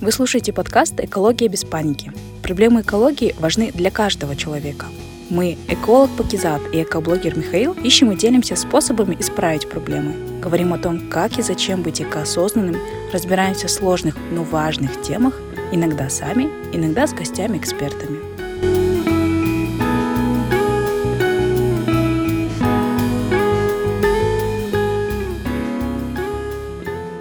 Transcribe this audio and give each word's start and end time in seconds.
Вы 0.00 0.12
слушаете 0.12 0.54
подкаст 0.54 0.98
«Экология 0.98 1.48
без 1.48 1.62
паники». 1.62 2.10
Проблемы 2.42 2.80
экологии 2.80 3.34
важны 3.38 3.70
для 3.70 3.90
каждого 3.90 4.34
человека. 4.34 4.86
Мы, 5.28 5.58
эколог 5.68 6.08
Пакизат 6.16 6.62
и 6.72 6.82
экоблогер 6.82 7.36
Михаил, 7.36 7.74
ищем 7.74 8.10
и 8.10 8.16
делимся 8.16 8.56
способами 8.56 9.14
исправить 9.20 9.68
проблемы. 9.68 10.40
Говорим 10.40 10.72
о 10.72 10.78
том, 10.78 11.10
как 11.10 11.38
и 11.38 11.42
зачем 11.42 11.82
быть 11.82 12.00
экоосознанным, 12.00 12.80
разбираемся 13.12 13.66
в 13.66 13.70
сложных, 13.70 14.16
но 14.32 14.42
важных 14.42 15.02
темах, 15.02 15.38
иногда 15.70 16.08
сами, 16.08 16.48
иногда 16.72 17.06
с 17.06 17.12
гостями-экспертами. 17.12 18.29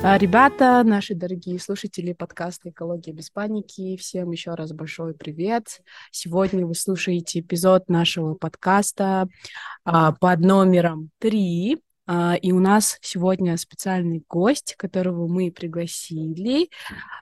Ребята, 0.02 0.82
наши 0.86 1.14
дорогие 1.14 1.60
слушатели 1.60 2.14
подкаста 2.14 2.70
«Экология 2.70 3.12
без 3.12 3.30
паники», 3.30 3.98
всем 3.98 4.32
еще 4.32 4.54
раз 4.54 4.72
большой 4.72 5.14
привет. 5.14 5.82
Сегодня 6.10 6.66
вы 6.66 6.74
слушаете 6.74 7.42
эпизод 7.42 7.90
нашего 7.90 8.34
подкаста 8.34 9.28
а, 9.84 10.14
под 10.14 10.40
номером 10.40 11.10
3. 11.20 11.82
А, 12.12 12.34
и 12.42 12.52
у 12.52 12.60
нас 12.60 12.98
сегодня 13.02 13.56
специальный 13.56 14.24
гость, 14.28 14.74
которого 14.80 15.28
мы 15.28 15.52
пригласили 15.52 16.72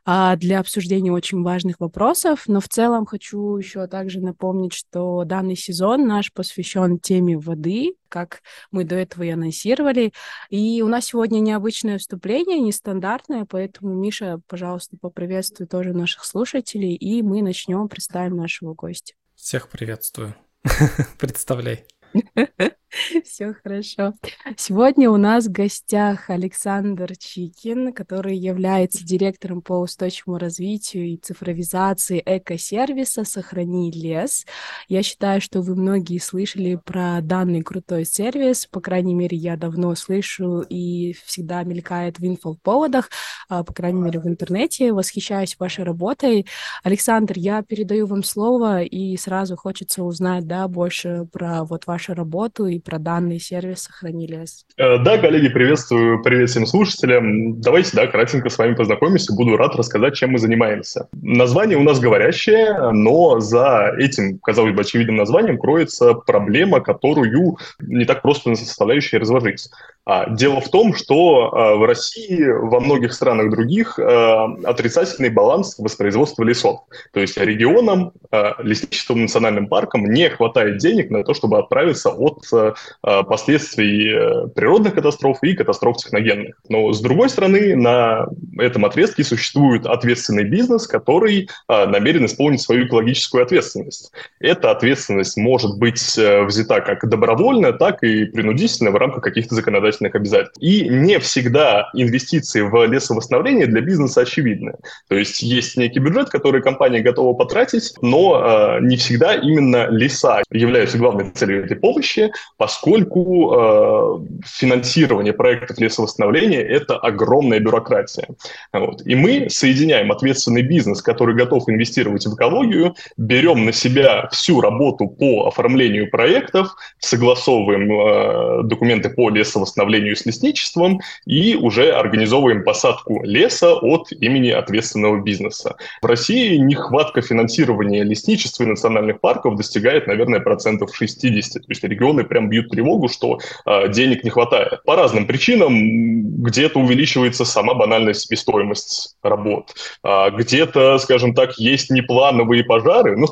а, 0.06 0.38
для 0.38 0.62
обсуждения 0.62 1.12
очень 1.12 1.44
важных 1.44 1.82
вопросов. 1.82 2.44
Но 2.48 2.62
в 2.62 2.70
целом 2.70 3.06
хочу 3.06 3.58
еще 3.58 3.86
также 3.88 4.22
напомнить, 4.22 4.72
что 4.72 5.26
данный 5.26 5.58
сезон 5.58 6.08
наш 6.08 6.32
посвящен 6.32 7.00
теме 7.00 7.38
воды, 7.38 7.96
как 8.08 8.42
мы 8.72 8.86
до 8.86 8.96
этого 8.96 9.24
и 9.24 9.30
анонсировали. 9.30 10.14
И 10.50 10.82
у 10.82 10.88
нас 10.88 11.08
сегодня 11.08 11.40
необычное 11.40 11.98
вступление, 11.98 12.62
нестандартное, 12.62 13.44
поэтому, 13.44 13.94
Миша, 13.94 14.40
пожалуйста, 14.48 14.96
поприветствуй 15.02 15.68
тоже 15.68 15.92
наших 15.92 16.24
слушателей, 16.24 16.96
и 16.96 17.22
мы 17.22 17.42
начнем, 17.42 17.90
представим 17.90 18.38
нашего 18.38 18.74
гостя. 18.74 19.16
Всех 19.36 19.68
приветствую. 19.68 20.34
Представляй. 21.20 21.86
Все 23.24 23.54
хорошо. 23.54 24.14
Сегодня 24.56 25.10
у 25.12 25.18
нас 25.18 25.46
в 25.46 25.52
гостях 25.52 26.30
Александр 26.30 27.16
Чикин, 27.18 27.94
который 27.94 28.38
является 28.38 29.06
директором 29.06 29.62
по 29.62 29.74
устойчивому 29.74 30.38
развитию 30.38 31.06
и 31.06 31.18
цифровизации 31.18 32.24
экосервиса 32.26 33.26
«Сохрани 33.26 33.92
лес». 33.92 34.46
Я 34.88 35.04
считаю, 35.04 35.42
что 35.42 35.62
вы 35.62 35.76
многие 35.76 36.18
слышали 36.20 36.80
про 36.84 37.20
данный 37.22 37.62
крутой 37.62 38.06
сервис. 38.06 38.66
По 38.68 38.80
крайней 38.80 39.14
мере, 39.14 39.38
я 39.38 39.58
давно 39.58 39.94
слышу 39.96 40.62
и 40.62 41.14
всегда 41.26 41.64
мелькает 41.64 42.20
в 42.20 42.26
инфоповодах, 42.26 43.10
а, 43.50 43.64
по 43.64 43.74
крайней 43.74 44.02
мере, 44.02 44.20
в 44.20 44.28
интернете. 44.28 44.94
Восхищаюсь 44.94 45.58
вашей 45.60 45.84
работой. 45.84 46.48
Александр, 46.84 47.34
я 47.36 47.62
передаю 47.62 48.08
вам 48.08 48.24
слово, 48.24 48.84
и 48.84 49.18
сразу 49.18 49.58
хочется 49.58 50.04
узнать 50.04 50.48
да, 50.48 50.68
больше 50.68 51.28
про 51.32 51.66
вот 51.66 51.86
вашу 51.98 52.14
работу 52.14 52.68
и 52.68 52.80
про 52.80 53.00
данный 53.00 53.40
сервис 53.40 53.82
сохранились. 53.84 54.66
Э, 54.78 55.00
да, 55.00 55.18
коллеги, 55.18 55.50
приветствую, 55.50 56.22
привет 56.22 56.52
всем 56.52 56.68
слушателям. 56.68 57.60
Давайте, 57.60 57.98
да, 57.98 58.06
кратенько 58.06 58.52
с 58.52 58.58
вами 58.60 58.76
познакомимся, 58.76 59.34
буду 59.34 59.58
рад 59.58 59.76
рассказать, 59.76 60.14
чем 60.14 60.34
мы 60.34 60.38
занимаемся. 60.38 61.08
Название 61.12 61.76
у 61.76 61.82
нас 61.82 62.00
говорящее, 62.00 62.92
но 62.92 63.40
за 63.40 63.96
этим, 63.98 64.38
казалось 64.38 64.76
бы, 64.76 64.82
очевидным 64.82 65.16
названием 65.16 65.58
кроется 65.58 66.14
проблема, 66.14 66.82
которую 66.82 67.58
не 67.80 68.06
так 68.06 68.22
просто 68.22 68.52
на 68.52 68.56
составляющие 68.56 69.20
разложить. 69.20 69.68
А, 70.10 70.30
дело 70.30 70.62
в 70.62 70.70
том, 70.70 70.96
что 70.96 71.52
а, 71.52 71.76
в 71.76 71.86
России, 71.86 72.42
во 72.42 72.80
многих 72.80 73.12
странах 73.12 73.52
других, 73.52 74.00
а, 74.00 74.46
отрицательный 74.64 75.30
баланс 75.30 75.78
воспроизводства 75.78 76.46
лесов. 76.46 76.86
То 77.12 77.20
есть 77.20 77.36
регионам, 77.38 78.14
лесничеством, 78.60 79.24
национальным 79.24 79.68
паркам 79.68 80.06
не 80.06 80.30
хватает 80.30 80.78
денег 80.78 81.10
на 81.10 81.26
то, 81.26 81.34
чтобы 81.34 81.60
отправиться 81.92 82.10
от 82.12 83.28
последствий 83.28 84.14
э, 84.14 84.48
природных 84.50 84.96
катастроф 84.96 85.38
и 85.44 85.54
катастроф 85.54 85.98
техногенных. 85.98 86.56
Но, 86.70 86.92
с 86.92 87.02
другой 87.02 87.30
стороны, 87.30 87.76
на 87.76 88.28
этом 88.60 88.86
отрезке 88.86 89.24
существует 89.24 89.86
ответственный 89.86 90.44
бизнес, 90.44 90.88
который 90.88 91.50
намерен 91.68 92.26
исполнить 92.26 92.62
свою 92.62 92.86
экологическую 92.86 93.44
ответственность. 93.44 94.12
Эта 94.40 94.72
ответственность 94.72 95.38
может 95.38 95.78
быть 95.78 96.18
э, 96.18 96.44
взята 96.44 96.82
как 96.82 97.08
добровольно, 97.08 97.74
так 97.74 98.04
и 98.04 98.26
принудительно 98.26 98.92
в 98.92 98.96
рамках 98.96 99.24
каких-то 99.24 99.56
законодательных 99.56 100.16
обязательств. 100.16 100.58
И 100.60 100.88
не 100.90 101.20
всегда 101.20 101.90
инвестиции 101.94 102.62
в 102.62 102.86
лесовосстановление 102.86 103.68
для 103.68 103.82
бизнеса 103.82 104.22
очевидны. 104.22 104.74
То 105.08 105.16
есть 105.16 105.42
есть 105.42 105.78
некий 105.78 106.00
бюджет, 106.00 106.30
который 106.30 106.62
компания 106.62 107.02
готова 107.02 107.34
потратить, 107.34 107.94
но 108.02 108.78
э, 108.80 108.82
не 108.82 108.98
всегда 108.98 109.36
именно 109.36 109.88
леса 109.90 110.44
являются 110.52 110.98
главной 110.98 111.32
целью 111.32 111.66
этой 111.66 111.77
помощи, 111.78 112.32
поскольку 112.58 113.54
э, 113.54 114.20
финансирование 114.46 115.34
проектов 115.34 115.80
лесовосстановления– 115.80 116.62
это 116.62 116.98
огромная 116.98 117.60
бюрократия. 117.60 118.28
Вот. 118.74 119.02
И 119.06 119.16
мы 119.16 119.50
соединяем 119.50 120.12
ответственный 120.12 120.62
бизнес, 120.62 121.02
который 121.02 121.36
готов 121.36 121.70
инвестировать 121.70 122.26
в 122.26 122.36
экологию, 122.36 122.96
берем 123.18 123.66
на 123.66 123.72
себя 123.72 124.28
всю 124.32 124.62
работу 124.62 125.08
по 125.08 125.48
оформлению 125.48 126.10
проектов, 126.10 126.76
согласовываем 127.00 127.92
э, 127.92 128.64
документы 128.64 129.10
по 129.10 129.30
лесовосстановлению, 129.30 130.16
с 130.16 130.26
лесничеством 130.26 131.00
и 131.26 131.56
уже 131.56 131.92
организовываем 131.92 132.64
посадку 132.64 133.24
леса 133.24 133.74
от 133.74 134.12
имени 134.12 134.50
ответственного 134.50 135.22
бизнеса. 135.22 135.76
В 136.02 136.06
России 136.06 136.58
нехватка 136.58 137.22
финансирования 137.22 138.04
лесничества 138.04 138.64
и 138.64 138.68
национальных 138.68 139.20
парков 139.20 139.56
достигает, 139.56 140.08
наверное, 140.08 140.40
процентов 140.40 140.96
60. 140.96 141.67
То 141.68 141.72
есть 141.72 141.84
регионы 141.84 142.24
прям 142.24 142.48
бьют 142.48 142.70
тревогу, 142.70 143.10
что 143.10 143.40
э, 143.66 143.90
денег 143.92 144.24
не 144.24 144.30
хватает. 144.30 144.82
По 144.86 144.96
разным 144.96 145.28
причинам 145.28 146.42
где-то 146.42 146.80
увеличивается 146.80 147.44
сама 147.44 147.74
банальная 147.74 148.14
себестоимость 148.14 149.18
работ, 149.22 149.74
а 150.02 150.30
где-то, 150.30 150.98
скажем 151.00 151.34
так, 151.34 151.58
есть 151.58 151.90
неплановые 151.90 152.64
пожары. 152.64 153.18
Ну, 153.18 153.28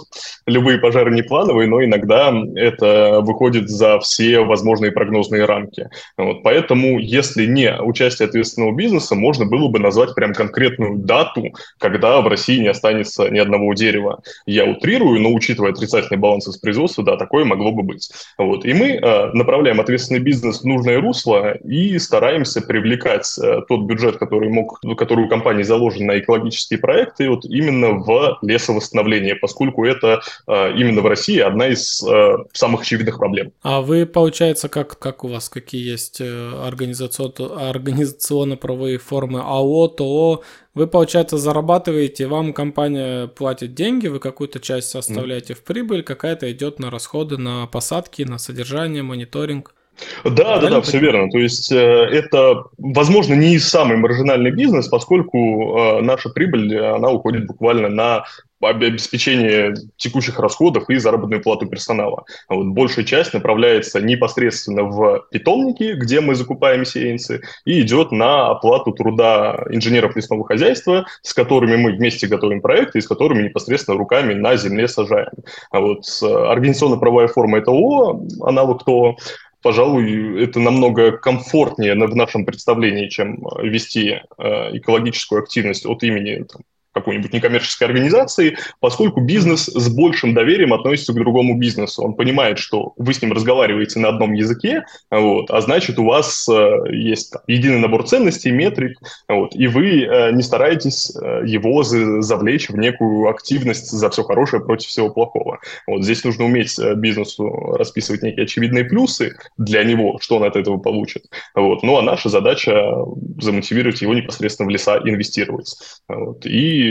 любые 0.46 0.80
пожары 0.80 1.16
неплановые, 1.16 1.70
но 1.70 1.82
иногда 1.82 2.34
это 2.56 3.22
выходит 3.22 3.70
за 3.70 4.00
все 4.00 4.42
возможные 4.42 4.92
прогнозные 4.92 5.46
рамки. 5.46 5.88
Вот. 6.18 6.44
Поэтому, 6.44 7.00
если 7.00 7.46
не 7.46 7.74
участие 7.80 8.28
ответственного 8.28 8.76
бизнеса, 8.76 9.16
можно 9.16 9.46
было 9.46 9.70
бы 9.70 9.80
назвать 9.80 10.14
прям 10.14 10.34
конкретную 10.34 10.98
дату, 10.98 11.54
когда 11.80 12.20
в 12.20 12.28
России 12.28 12.60
не 12.60 12.68
останется 12.68 13.30
ни 13.30 13.40
одного 13.40 13.74
дерева. 13.74 14.22
Я 14.46 14.66
утрирую, 14.66 15.22
но 15.22 15.32
учитывая 15.34 15.72
отрицательный 15.72 16.20
баланс 16.20 16.48
воспроизводства, 16.48 17.04
да, 17.06 17.16
такое 17.16 17.46
могло 17.46 17.72
бы 17.72 17.84
быть. 17.84 18.10
Вот. 18.38 18.66
И 18.66 18.74
мы 18.74 18.92
э, 18.92 19.32
направляем 19.34 19.80
ответственный 19.80 20.20
бизнес 20.20 20.62
в 20.62 20.66
нужное 20.66 21.00
русло 21.00 21.54
и 21.54 21.98
стараемся 22.00 22.62
привлекать 22.62 23.38
э, 23.38 23.62
тот 23.68 23.86
бюджет, 23.86 24.18
который 24.18 24.50
мог, 24.50 24.82
который 24.98 25.26
у 25.26 25.30
компании 25.30 25.64
заложен 25.64 26.06
на 26.06 26.20
экологические 26.20 26.80
проекты, 26.80 27.30
вот 27.30 27.46
именно 27.46 27.92
в 27.92 28.40
лесовосстановление, 28.42 29.36
поскольку 29.36 29.86
это 29.86 30.20
э, 30.48 30.74
именно 30.76 31.02
в 31.02 31.08
России 31.08 31.40
одна 31.40 31.68
из 31.68 32.04
самых 32.54 32.82
очевидных 32.82 33.18
проблем. 33.18 33.52
А 33.62 33.82
вы, 33.82 34.06
получается, 34.06 34.70
как, 34.70 35.00
как 35.00 35.24
у 35.24 35.28
вас, 35.28 35.50
какие 35.50 35.90
есть 35.90 36.22
организационно-правовые 36.22 38.98
формы 38.98 39.42
АО, 39.42 39.88
ТО, 39.88 40.44
вы, 40.76 40.88
получается, 40.88 41.38
зарабатываете, 41.38 42.28
вам 42.28 42.54
компания 42.54 43.28
платит 43.28 43.74
деньги, 43.74 44.08
вы 44.08 44.20
какую-то 44.20 44.60
часть 44.60 44.94
оставляете 44.96 45.54
mm. 45.54 45.56
в 45.56 45.64
прибыль, 45.64 46.04
какая-то 46.04 46.52
идет 46.52 46.80
на 46.80 46.92
расходы, 46.92 47.38
на 47.38 47.66
посадки, 47.66 48.24
на 48.24 48.38
содержание, 48.38 49.02
мониторинг. 49.02 49.74
Да, 50.26 50.60
да, 50.60 50.70
да, 50.70 50.82
все 50.82 51.00
верно. 51.00 51.30
То 51.32 51.40
есть 51.40 51.72
э, 51.72 51.78
это, 51.78 52.66
возможно, 52.78 53.34
не 53.34 53.58
самый 53.60 53.96
маржинальный 53.98 54.52
бизнес, 54.52 54.90
поскольку 54.90 55.78
э, 55.78 56.02
наша 56.02 56.30
прибыль, 56.30 56.78
она 56.78 57.10
уходит 57.10 57.48
буквально 57.48 57.88
на 57.88 58.26
обеспечение 58.70 59.76
текущих 59.98 60.40
расходов 60.40 60.90
и 60.90 60.98
заработную 60.98 61.42
плату 61.42 61.68
персонала. 61.68 62.26
Вот 62.50 62.68
большая 62.68 63.06
часть 63.06 63.34
направляется 63.34 64.02
непосредственно 64.02 64.84
в 64.84 65.26
питомники, 65.32 65.94
где 65.94 66.22
мы 66.22 66.36
закупаем 66.36 66.86
сеянцы, 66.86 67.42
и 67.66 67.82
идет 67.82 68.12
на 68.12 68.50
оплату 68.50 68.92
труда 68.92 69.66
инженеров 69.70 70.16
лесного 70.16 70.46
хозяйства, 70.46 71.06
с 71.22 71.34
которыми 71.34 71.76
мы 71.76 71.94
вместе 71.94 72.28
готовим 72.28 72.62
проекты 72.62 73.00
и 73.00 73.02
с 73.02 73.08
которыми 73.08 73.44
непосредственно 73.44 73.98
руками 73.98 74.34
на 74.34 74.56
земле 74.56 74.88
сажаем. 74.88 75.32
А 75.72 75.80
вот 75.80 76.06
организационно-правовая 76.22 77.28
форма 77.28 77.62
ТО, 77.62 78.22
аналог 78.42 78.84
ТО, 78.84 79.18
пожалуй, 79.66 80.44
это 80.44 80.60
намного 80.60 81.12
комфортнее 81.12 81.96
в 81.96 82.16
нашем 82.16 82.46
представлении, 82.46 83.10
чем 83.10 83.44
вести 83.64 84.22
э, 84.38 84.78
экологическую 84.78 85.42
активность 85.42 85.88
от 85.88 86.04
имени 86.04 86.44
там, 86.44 86.62
какой-нибудь 86.96 87.34
некоммерческой 87.34 87.88
организации, 87.88 88.58
поскольку 88.80 89.20
бизнес 89.20 89.66
с 89.66 89.90
большим 89.90 90.34
доверием 90.34 90.74
относится 90.74 91.12
к 91.12 91.18
другому 91.18 91.58
бизнесу. 91.60 92.02
Он 92.02 92.14
понимает, 92.14 92.58
что 92.58 92.94
вы 92.96 93.14
с 93.14 93.22
ним 93.22 93.34
разговариваете 93.34 94.00
на 94.00 94.08
одном 94.08 94.34
языке, 94.34 94.86
вот, 95.12 95.52
а 95.52 95.60
значит, 95.60 96.00
у 96.00 96.06
вас 96.06 96.48
э, 96.48 96.94
есть 96.94 97.32
там, 97.32 97.42
единый 97.48 97.80
набор 97.80 98.08
ценностей, 98.08 98.52
метрик, 98.52 98.98
вот, 99.28 99.54
и 99.56 99.68
вы 99.68 100.04
э, 100.04 100.32
не 100.32 100.42
стараетесь 100.42 101.14
э, 101.16 101.42
его 101.46 101.84
за, 101.84 102.22
завлечь 102.22 102.70
в 102.70 102.78
некую 102.78 103.28
активность 103.28 103.92
за 103.92 104.10
все 104.10 104.24
хорошее 104.24 104.64
против 104.64 104.88
всего 104.88 105.10
плохого. 105.10 105.60
Вот 105.88 106.04
здесь 106.04 106.24
нужно 106.24 106.46
уметь 106.46 106.80
бизнесу 106.96 107.50
расписывать 107.78 108.24
некие 108.24 108.44
очевидные 108.44 108.86
плюсы 108.86 109.36
для 109.58 109.84
него, 109.84 110.18
что 110.22 110.38
он 110.38 110.44
от 110.44 110.56
этого 110.56 110.78
получит. 110.78 111.26
Вот. 111.56 111.84
Ну 111.84 111.98
а 111.98 112.02
наша 112.02 112.30
задача 112.30 112.96
замотивировать 113.42 114.02
его 114.02 114.14
непосредственно 114.14 114.68
в 114.68 114.72
леса 114.72 115.00
инвестировать. 115.04 115.76
Вот. 116.08 116.46
И 116.46 116.85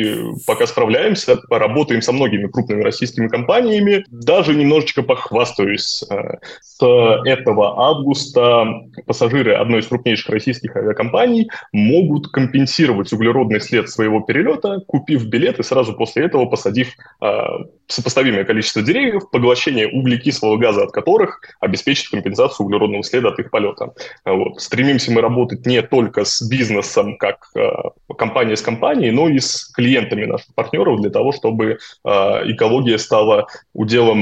пока 0.47 0.67
справляемся, 0.67 1.39
работаем 1.51 2.03
со 2.03 2.13
многими 2.13 2.47
крупными 2.47 2.83
российскими 2.83 3.29
компаниями. 3.29 4.05
Даже 4.11 4.55
немножечко 4.55 5.03
похвастаюсь. 5.03 6.05
Э, 6.11 6.39
с 6.61 6.85
этого 7.25 7.89
августа 7.89 8.67
пассажиры 9.07 9.55
одной 9.55 9.81
из 9.81 9.87
крупнейших 9.87 10.29
российских 10.31 10.77
авиакомпаний 10.77 11.49
могут 11.73 12.29
компенсировать 12.29 13.13
углеродный 13.13 13.61
след 13.61 13.89
своего 13.89 14.21
перелета, 14.21 14.81
купив 14.87 15.27
билеты 15.27 15.63
сразу 15.63 15.95
после 15.95 16.25
этого 16.25 16.47
посадив 16.47 16.89
э, 17.23 17.43
сопоставимое 17.87 18.45
количество 18.45 18.83
деревьев, 18.83 19.31
поглощение 19.31 19.89
углекислого 19.89 20.57
газа 20.57 20.85
от 20.85 20.93
которых 20.93 21.41
обеспечит 21.61 22.11
компенсацию 22.11 22.67
углеродного 22.67 23.03
следа 23.05 23.29
от 23.29 23.39
их 23.39 23.51
полета. 23.51 23.93
Вот. 24.25 24.61
Стремимся 24.61 25.13
мы 25.13 25.21
работать 25.21 25.67
не 25.67 25.83
только 25.83 26.25
с 26.25 26.43
бизнесом, 26.49 27.17
как 27.17 27.51
э, 27.57 27.71
компания 28.17 28.57
с 28.57 28.63
компанией, 28.63 29.11
но 29.11 29.29
и 29.29 29.39
с 29.39 29.71
клиентами 29.73 29.84
наших 30.27 30.55
партнеров 30.55 31.01
для 31.01 31.11
того, 31.11 31.33
чтобы 31.33 31.65
э, 31.65 32.09
экология 32.53 32.99
стала 32.99 33.47
уделом 33.73 34.21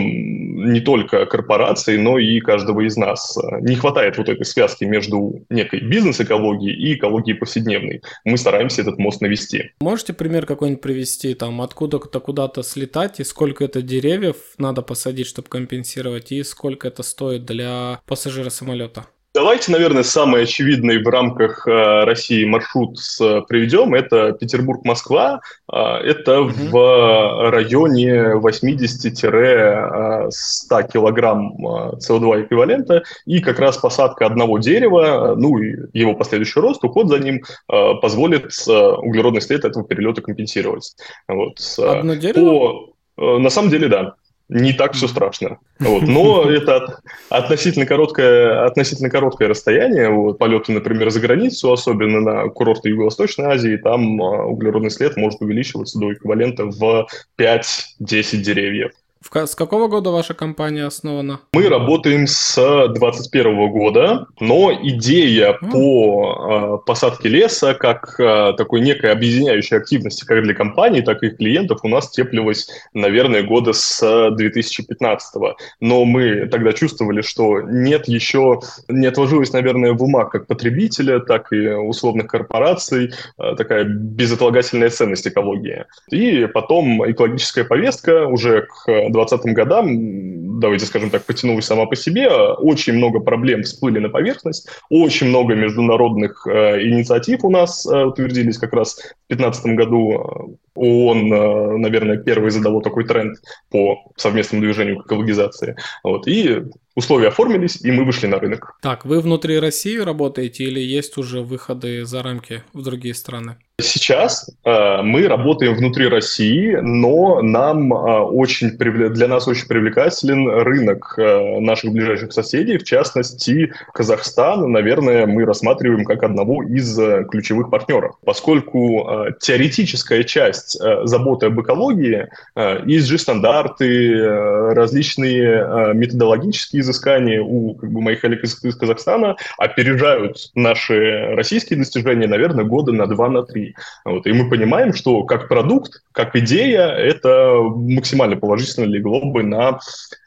не 0.72 0.80
только 0.80 1.26
корпораций, 1.26 1.98
но 1.98 2.18
и 2.18 2.40
каждого 2.40 2.80
из 2.86 2.96
нас. 2.96 3.38
Не 3.60 3.76
хватает 3.76 4.18
вот 4.18 4.28
этой 4.28 4.44
связки 4.44 4.84
между 4.84 5.44
некой 5.50 5.80
бизнес-экологией 5.80 6.74
и 6.74 6.94
экологией 6.94 7.36
повседневной. 7.36 8.02
Мы 8.24 8.36
стараемся 8.36 8.82
этот 8.82 8.98
мост 8.98 9.20
навести. 9.20 9.72
Можете 9.80 10.12
пример 10.12 10.46
какой-нибудь 10.46 10.82
привести, 10.82 11.34
там, 11.34 11.60
откуда-то 11.60 12.20
куда-то 12.20 12.62
слетать, 12.62 13.20
и 13.20 13.24
сколько 13.24 13.64
это 13.64 13.82
деревьев 13.82 14.36
надо 14.58 14.82
посадить, 14.82 15.26
чтобы 15.26 15.48
компенсировать, 15.48 16.32
и 16.32 16.42
сколько 16.42 16.88
это 16.88 17.02
стоит 17.02 17.44
для 17.44 18.00
пассажира 18.06 18.50
самолета? 18.50 19.06
Давайте, 19.34 19.72
наверное, 19.72 20.02
самый 20.02 20.42
очевидный 20.42 21.02
в 21.02 21.08
рамках 21.08 21.66
э, 21.66 22.04
России 22.04 22.44
маршрут 22.44 22.98
с, 22.98 23.18
э, 23.18 23.40
приведем. 23.48 23.94
Это 23.94 24.32
Петербург-Москва. 24.32 25.40
Э, 25.72 25.76
это 26.04 26.42
угу. 26.42 26.52
в 26.70 27.50
районе 27.50 28.34
80-100 28.34 30.28
э, 30.70 30.88
килограмм 30.92 31.56
э, 31.56 31.92
СО2 31.96 32.42
эквивалента. 32.42 33.04
И 33.24 33.40
как 33.40 33.58
раз 33.58 33.78
посадка 33.78 34.26
одного 34.26 34.58
дерева, 34.58 35.34
ну 35.38 35.56
и 35.56 35.78
его 35.98 36.14
последующий 36.14 36.60
рост, 36.60 36.84
уход 36.84 37.08
за 37.08 37.18
ним 37.18 37.42
позволит 37.66 38.52
углеродный 38.66 39.40
след 39.40 39.64
этого 39.64 39.82
перелета 39.86 40.20
компенсировать. 40.20 40.94
Вот. 41.26 41.56
Одно 41.78 42.16
дерево? 42.16 42.92
По, 43.16 43.38
на 43.38 43.48
самом 43.48 43.70
деле, 43.70 43.88
да 43.88 44.14
не 44.48 44.72
так 44.72 44.92
все 44.92 45.08
страшно. 45.08 45.58
Вот. 45.78 46.02
Но 46.02 46.42
это 46.50 47.00
относительно 47.28 47.86
короткое, 47.86 48.64
относительно 48.64 49.10
короткое 49.10 49.48
расстояние. 49.48 50.10
Вот. 50.10 50.38
Полеты, 50.38 50.72
например, 50.72 51.10
за 51.10 51.20
границу, 51.20 51.72
особенно 51.72 52.20
на 52.20 52.48
курорты 52.48 52.90
Юго-Восточной 52.90 53.46
Азии, 53.46 53.76
там 53.76 54.22
а, 54.22 54.44
углеродный 54.44 54.90
след 54.90 55.16
может 55.16 55.40
увеличиваться 55.40 55.98
до 55.98 56.12
эквивалента 56.12 56.66
в 56.66 57.06
5-10 57.38 58.36
деревьев. 58.36 58.92
С 59.30 59.54
какого 59.54 59.88
года 59.88 60.10
ваша 60.10 60.34
компания 60.34 60.84
основана? 60.84 61.40
Мы 61.52 61.68
работаем 61.68 62.26
с 62.26 62.54
2021 62.56 63.70
года, 63.70 64.26
но 64.40 64.72
идея 64.72 65.58
mm. 65.62 65.70
по 65.70 66.80
э, 66.82 66.86
посадке 66.86 67.28
леса 67.28 67.74
как 67.74 68.18
э, 68.18 68.52
такой 68.56 68.80
некой 68.80 69.12
объединяющей 69.12 69.76
активности 69.76 70.24
как 70.24 70.42
для 70.42 70.54
компании, 70.54 71.00
так 71.00 71.22
и 71.22 71.30
клиентов 71.30 71.80
у 71.82 71.88
нас 71.88 72.10
теплилась, 72.10 72.68
наверное, 72.94 73.42
года 73.42 73.72
с 73.72 74.30
2015. 74.30 75.56
Но 75.80 76.04
мы 76.04 76.46
тогда 76.46 76.72
чувствовали, 76.72 77.22
что 77.22 77.60
нет 77.60 78.08
еще, 78.08 78.60
не 78.88 79.06
отложилось, 79.06 79.52
наверное, 79.52 79.92
в 79.92 80.02
умах 80.02 80.30
как 80.30 80.46
потребителя, 80.46 81.20
так 81.20 81.52
и 81.52 81.68
условных 81.68 82.26
корпораций 82.26 83.12
э, 83.38 83.54
такая 83.56 83.84
безотлагательная 83.84 84.90
ценность 84.90 85.26
экологии. 85.26 85.84
И 86.10 86.46
потом 86.46 87.10
экологическая 87.10 87.64
повестка 87.64 88.26
уже 88.26 88.62
к 88.62 89.11
2020 89.12 89.54
годам, 89.54 90.60
давайте 90.60 90.86
скажем 90.86 91.10
так, 91.10 91.24
потянулась 91.24 91.66
сама 91.66 91.86
по 91.86 91.96
себе, 91.96 92.28
очень 92.30 92.94
много 92.94 93.20
проблем 93.20 93.62
всплыли 93.62 93.98
на 93.98 94.08
поверхность, 94.08 94.68
очень 94.88 95.28
много 95.28 95.54
международных 95.54 96.46
э, 96.46 96.82
инициатив 96.82 97.44
у 97.44 97.50
нас 97.50 97.86
э, 97.86 98.04
утвердились 98.04 98.58
как 98.58 98.72
раз 98.72 98.94
в 98.94 99.34
2015 99.34 99.66
году. 99.76 100.58
ООН, 100.74 101.32
э, 101.32 101.76
наверное, 101.78 102.16
первый 102.16 102.50
задало 102.50 102.82
такой 102.82 103.04
тренд 103.04 103.38
по 103.70 104.12
совместному 104.16 104.62
движению 104.62 104.98
к 104.98 105.06
экологизации. 105.06 105.76
Вот. 106.02 106.26
И 106.26 106.62
условия 106.94 107.28
оформились, 107.28 107.80
и 107.82 107.90
мы 107.90 108.04
вышли 108.04 108.26
на 108.26 108.38
рынок. 108.38 108.74
Так, 108.82 109.04
вы 109.04 109.20
внутри 109.20 109.58
России 109.58 109.98
работаете 109.98 110.64
или 110.64 110.80
есть 110.80 111.16
уже 111.16 111.40
выходы 111.40 112.04
за 112.04 112.22
рамки 112.22 112.62
в 112.72 112.82
другие 112.82 113.14
страны? 113.14 113.56
Сейчас 113.80 114.48
э, 114.64 115.02
мы 115.02 115.26
работаем 115.26 115.74
внутри 115.74 116.06
России, 116.06 116.76
но 116.80 117.40
нам 117.42 117.92
э, 117.92 118.20
очень 118.20 118.70
для 118.70 119.28
нас 119.28 119.48
очень 119.48 119.66
привлекателен 119.66 120.48
рынок 120.48 121.14
э, 121.18 121.58
наших 121.60 121.92
ближайших 121.92 122.32
соседей, 122.32 122.78
в 122.78 122.84
частности 122.84 123.72
Казахстан. 123.92 124.70
Наверное, 124.70 125.26
мы 125.26 125.44
рассматриваем 125.44 126.04
как 126.04 126.22
одного 126.22 126.62
из 126.62 126.96
э, 126.98 127.24
ключевых 127.30 127.70
партнеров, 127.70 128.16
поскольку 128.24 129.08
э, 129.08 129.32
теоретическая 129.40 130.22
часть 130.22 130.61
э, 130.80 131.06
заботы 131.06 131.46
об 131.46 131.60
экологии, 131.60 132.28
ESG-стандарты, 132.56 134.14
э, 134.14 134.72
различные 134.74 135.42
э, 135.42 135.94
методологические 135.94 136.82
изыскания 136.82 137.42
у 137.42 137.74
как 137.74 137.90
бы, 137.90 138.00
моих 138.00 138.20
коллег 138.20 138.44
из, 138.44 138.62
из 138.64 138.76
Казахстана 138.76 139.36
опережают 139.58 140.50
наши 140.54 141.34
российские 141.34 141.78
достижения, 141.78 142.26
наверное, 142.26 142.64
года 142.64 142.92
на 142.92 143.06
два, 143.06 143.28
на 143.28 143.42
три. 143.42 143.74
Вот. 144.04 144.26
И 144.26 144.32
мы 144.32 144.48
понимаем, 144.48 144.92
что 144.92 145.22
как 145.24 145.48
продукт, 145.48 146.02
как 146.12 146.36
идея, 146.36 146.88
это 146.88 147.58
максимально 147.60 148.36
положительно 148.36 148.84
легло 148.84 149.20
бы 149.24 149.42
на 149.42 149.78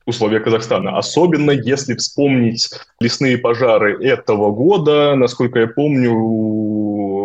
условия 0.05 0.39
Казахстана. 0.39 0.97
Особенно 0.97 1.51
если 1.51 1.95
вспомнить 1.95 2.69
лесные 2.99 3.37
пожары 3.37 4.03
этого 4.03 4.51
года. 4.51 5.15
Насколько 5.15 5.59
я 5.59 5.67
помню, 5.67 6.13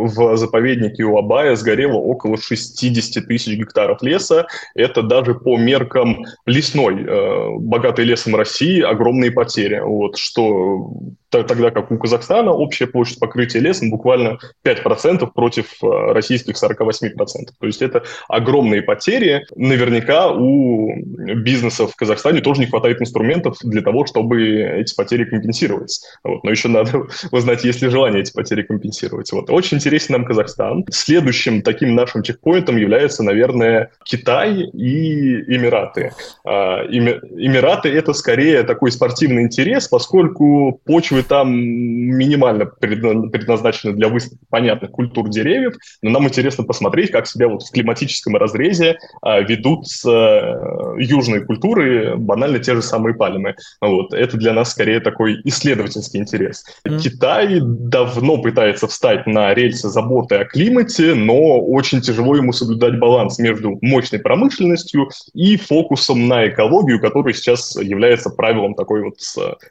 в 0.07 0.37
заповеднике 0.37 1.05
Уабая 1.05 1.57
сгорело 1.57 1.97
около 1.97 2.39
60 2.39 3.27
тысяч 3.27 3.57
гектаров 3.57 4.03
леса. 4.03 4.47
Это 4.75 5.03
даже 5.03 5.35
по 5.35 5.57
меркам 5.57 6.25
лесной, 6.47 7.05
э, 7.05 7.49
богатой 7.59 8.05
лесом 8.05 8.37
России, 8.37 8.81
огромные 8.81 9.31
потери. 9.31 9.81
Вот, 9.81 10.17
что 10.17 10.91
тогда 11.31 11.71
как 11.71 11.91
у 11.91 11.99
Казахстана 11.99 12.53
общая 12.53 12.87
площадь 12.87 13.21
покрытия 13.21 13.61
лесом 13.61 13.91
буквально 13.91 14.39
5% 14.65 15.31
против 15.33 15.67
э, 15.83 15.87
российских 16.13 16.57
48%. 16.57 17.51
То 17.59 17.67
есть 17.67 17.83
это 17.83 18.03
огромные 18.29 18.83
потери. 18.83 19.45
Наверняка 19.55 20.33
у 20.33 20.93
бизнеса 20.97 21.87
в 21.87 21.95
Казахстане 21.95 22.41
тоже 22.41 22.61
не 22.61 22.67
хватает 22.71 23.01
инструментов 23.01 23.57
для 23.63 23.83
того, 23.83 24.07
чтобы 24.07 24.43
эти 24.43 24.95
потери 24.95 25.25
компенсировать. 25.25 26.01
Вот. 26.25 26.45
Но 26.45 26.51
еще 26.51 26.69
надо 26.69 27.07
узнать, 27.31 27.65
есть 27.65 27.83
ли 27.83 27.89
желание 27.89 28.23
эти 28.23 28.33
потери 28.33 28.63
компенсировать. 28.63 29.31
Вот. 29.33 29.51
Очень 29.51 29.79
интересен 29.79 30.15
нам 30.15 30.25
Казахстан. 30.25 30.85
Следующим 30.91 31.63
таким 31.63 31.95
нашим 31.95 32.23
чекпоинтом 32.23 32.77
является, 32.77 33.23
наверное, 33.23 33.91
Китай 34.05 34.63
и 34.63 35.55
Эмираты. 35.55 36.13
А, 36.45 36.85
Эмираты– 36.87 37.89
это 37.91 38.13
скорее 38.13 38.63
такой 38.63 38.93
спортивный 38.93 39.43
интерес, 39.43 39.89
поскольку 39.89 40.81
почвы 40.85 41.23
там 41.23 41.53
минимально 41.53 42.67
предназначены 42.67 43.93
для 43.93 44.11
понятных 44.49 44.91
культур 44.91 45.29
деревьев, 45.29 45.75
но 46.03 46.11
нам 46.11 46.29
интересно 46.29 46.65
посмотреть, 46.65 47.11
как 47.11 47.27
себя 47.27 47.49
вот 47.49 47.63
в 47.63 47.71
климатическом 47.71 48.37
разрезе 48.37 48.99
а, 49.23 49.41
ведут 49.41 49.87
э, 50.07 50.95
южные 50.99 51.45
культуры, 51.45 52.17
банально 52.17 52.60
те 52.61 52.75
же 52.75 52.83
самые 52.83 53.15
пальмы. 53.15 53.55
Вот. 53.81 54.15
Это 54.15 54.37
для 54.37 54.53
нас 54.53 54.71
скорее 54.71 55.01
такой 55.01 55.41
исследовательский 55.45 56.21
интерес. 56.21 56.65
Mm. 56.87 57.01
Китай 57.01 57.61
давно 57.61 58.39
пытается 58.39 58.87
встать 58.87 59.27
на 59.27 59.55
рельсы 59.55 59.89
забота 59.89 60.41
о 60.41 60.45
климате, 60.45 61.15
но 61.15 61.61
очень 61.61 62.01
тяжело 62.01 62.37
ему 62.37 62.53
соблюдать 62.53 62.99
баланс 62.99 63.39
между 63.39 63.79
мощной 63.81 64.21
промышленностью 64.21 65.09
и 65.35 65.57
фокусом 65.57 66.29
на 66.29 66.49
экологию, 66.49 67.01
который 67.01 67.35
сейчас 67.35 67.77
является 67.77 68.31
правилом 68.31 68.75
такой 68.75 69.03
вот 69.03 69.17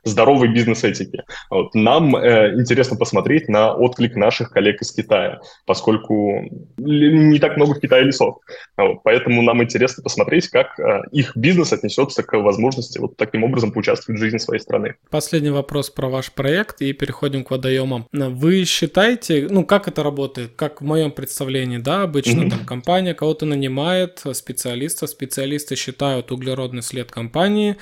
здоровой 0.04 0.50
бизнес-этики. 0.50 1.24
Вот. 1.50 1.74
Нам 1.76 2.16
э, 2.16 2.56
интересно 2.60 2.98
посмотреть 2.98 3.50
на 3.50 3.74
отклик 3.74 4.16
наших 4.16 4.52
коллег 4.52 4.82
из 4.82 4.92
Китая, 4.92 5.40
поскольку 5.66 6.44
не 6.78 7.40
так 7.40 7.58
много 7.58 7.76
в 7.76 7.80
Китае 7.80 8.06
лесов. 8.06 8.38
Вот. 8.78 9.00
Поэтому 9.04 9.42
нам 9.42 9.64
интересно 9.64 10.04
посмотреть, 10.04 10.48
как 10.48 10.80
э, 10.80 11.02
их 11.12 11.36
бизнес 11.36 11.74
отнесется 11.74 12.24
к 12.24 12.38
возможности 12.38 12.79
вот 13.00 13.18
таким 13.18 13.44
образом 13.44 13.72
поучаствовать 13.72 14.20
в 14.20 14.24
жизни 14.24 14.38
своей 14.38 14.62
страны. 14.62 14.96
Последний 15.10 15.50
вопрос 15.50 15.90
про 15.90 16.10
ваш 16.10 16.32
проект 16.32 16.82
и 16.82 16.94
переходим 16.94 17.44
к 17.44 17.52
водоемам. 17.52 18.08
Вы 18.12 18.66
считаете, 18.66 19.48
ну 19.50 19.66
как 19.66 19.88
это 19.88 20.04
работает, 20.04 20.52
как 20.56 20.82
в 20.82 20.86
моем 20.86 21.12
представлении, 21.12 21.78
да, 21.78 22.04
обычно 22.04 22.42
mm-hmm. 22.42 22.50
там 22.50 22.66
компания 22.66 23.14
кого-то 23.14 23.46
нанимает, 23.46 24.24
специалиста, 24.34 25.08
специалисты 25.08 25.76
считают 25.76 26.32
углеродный 26.32 26.82
след 26.82 27.12
компании, 27.12 27.78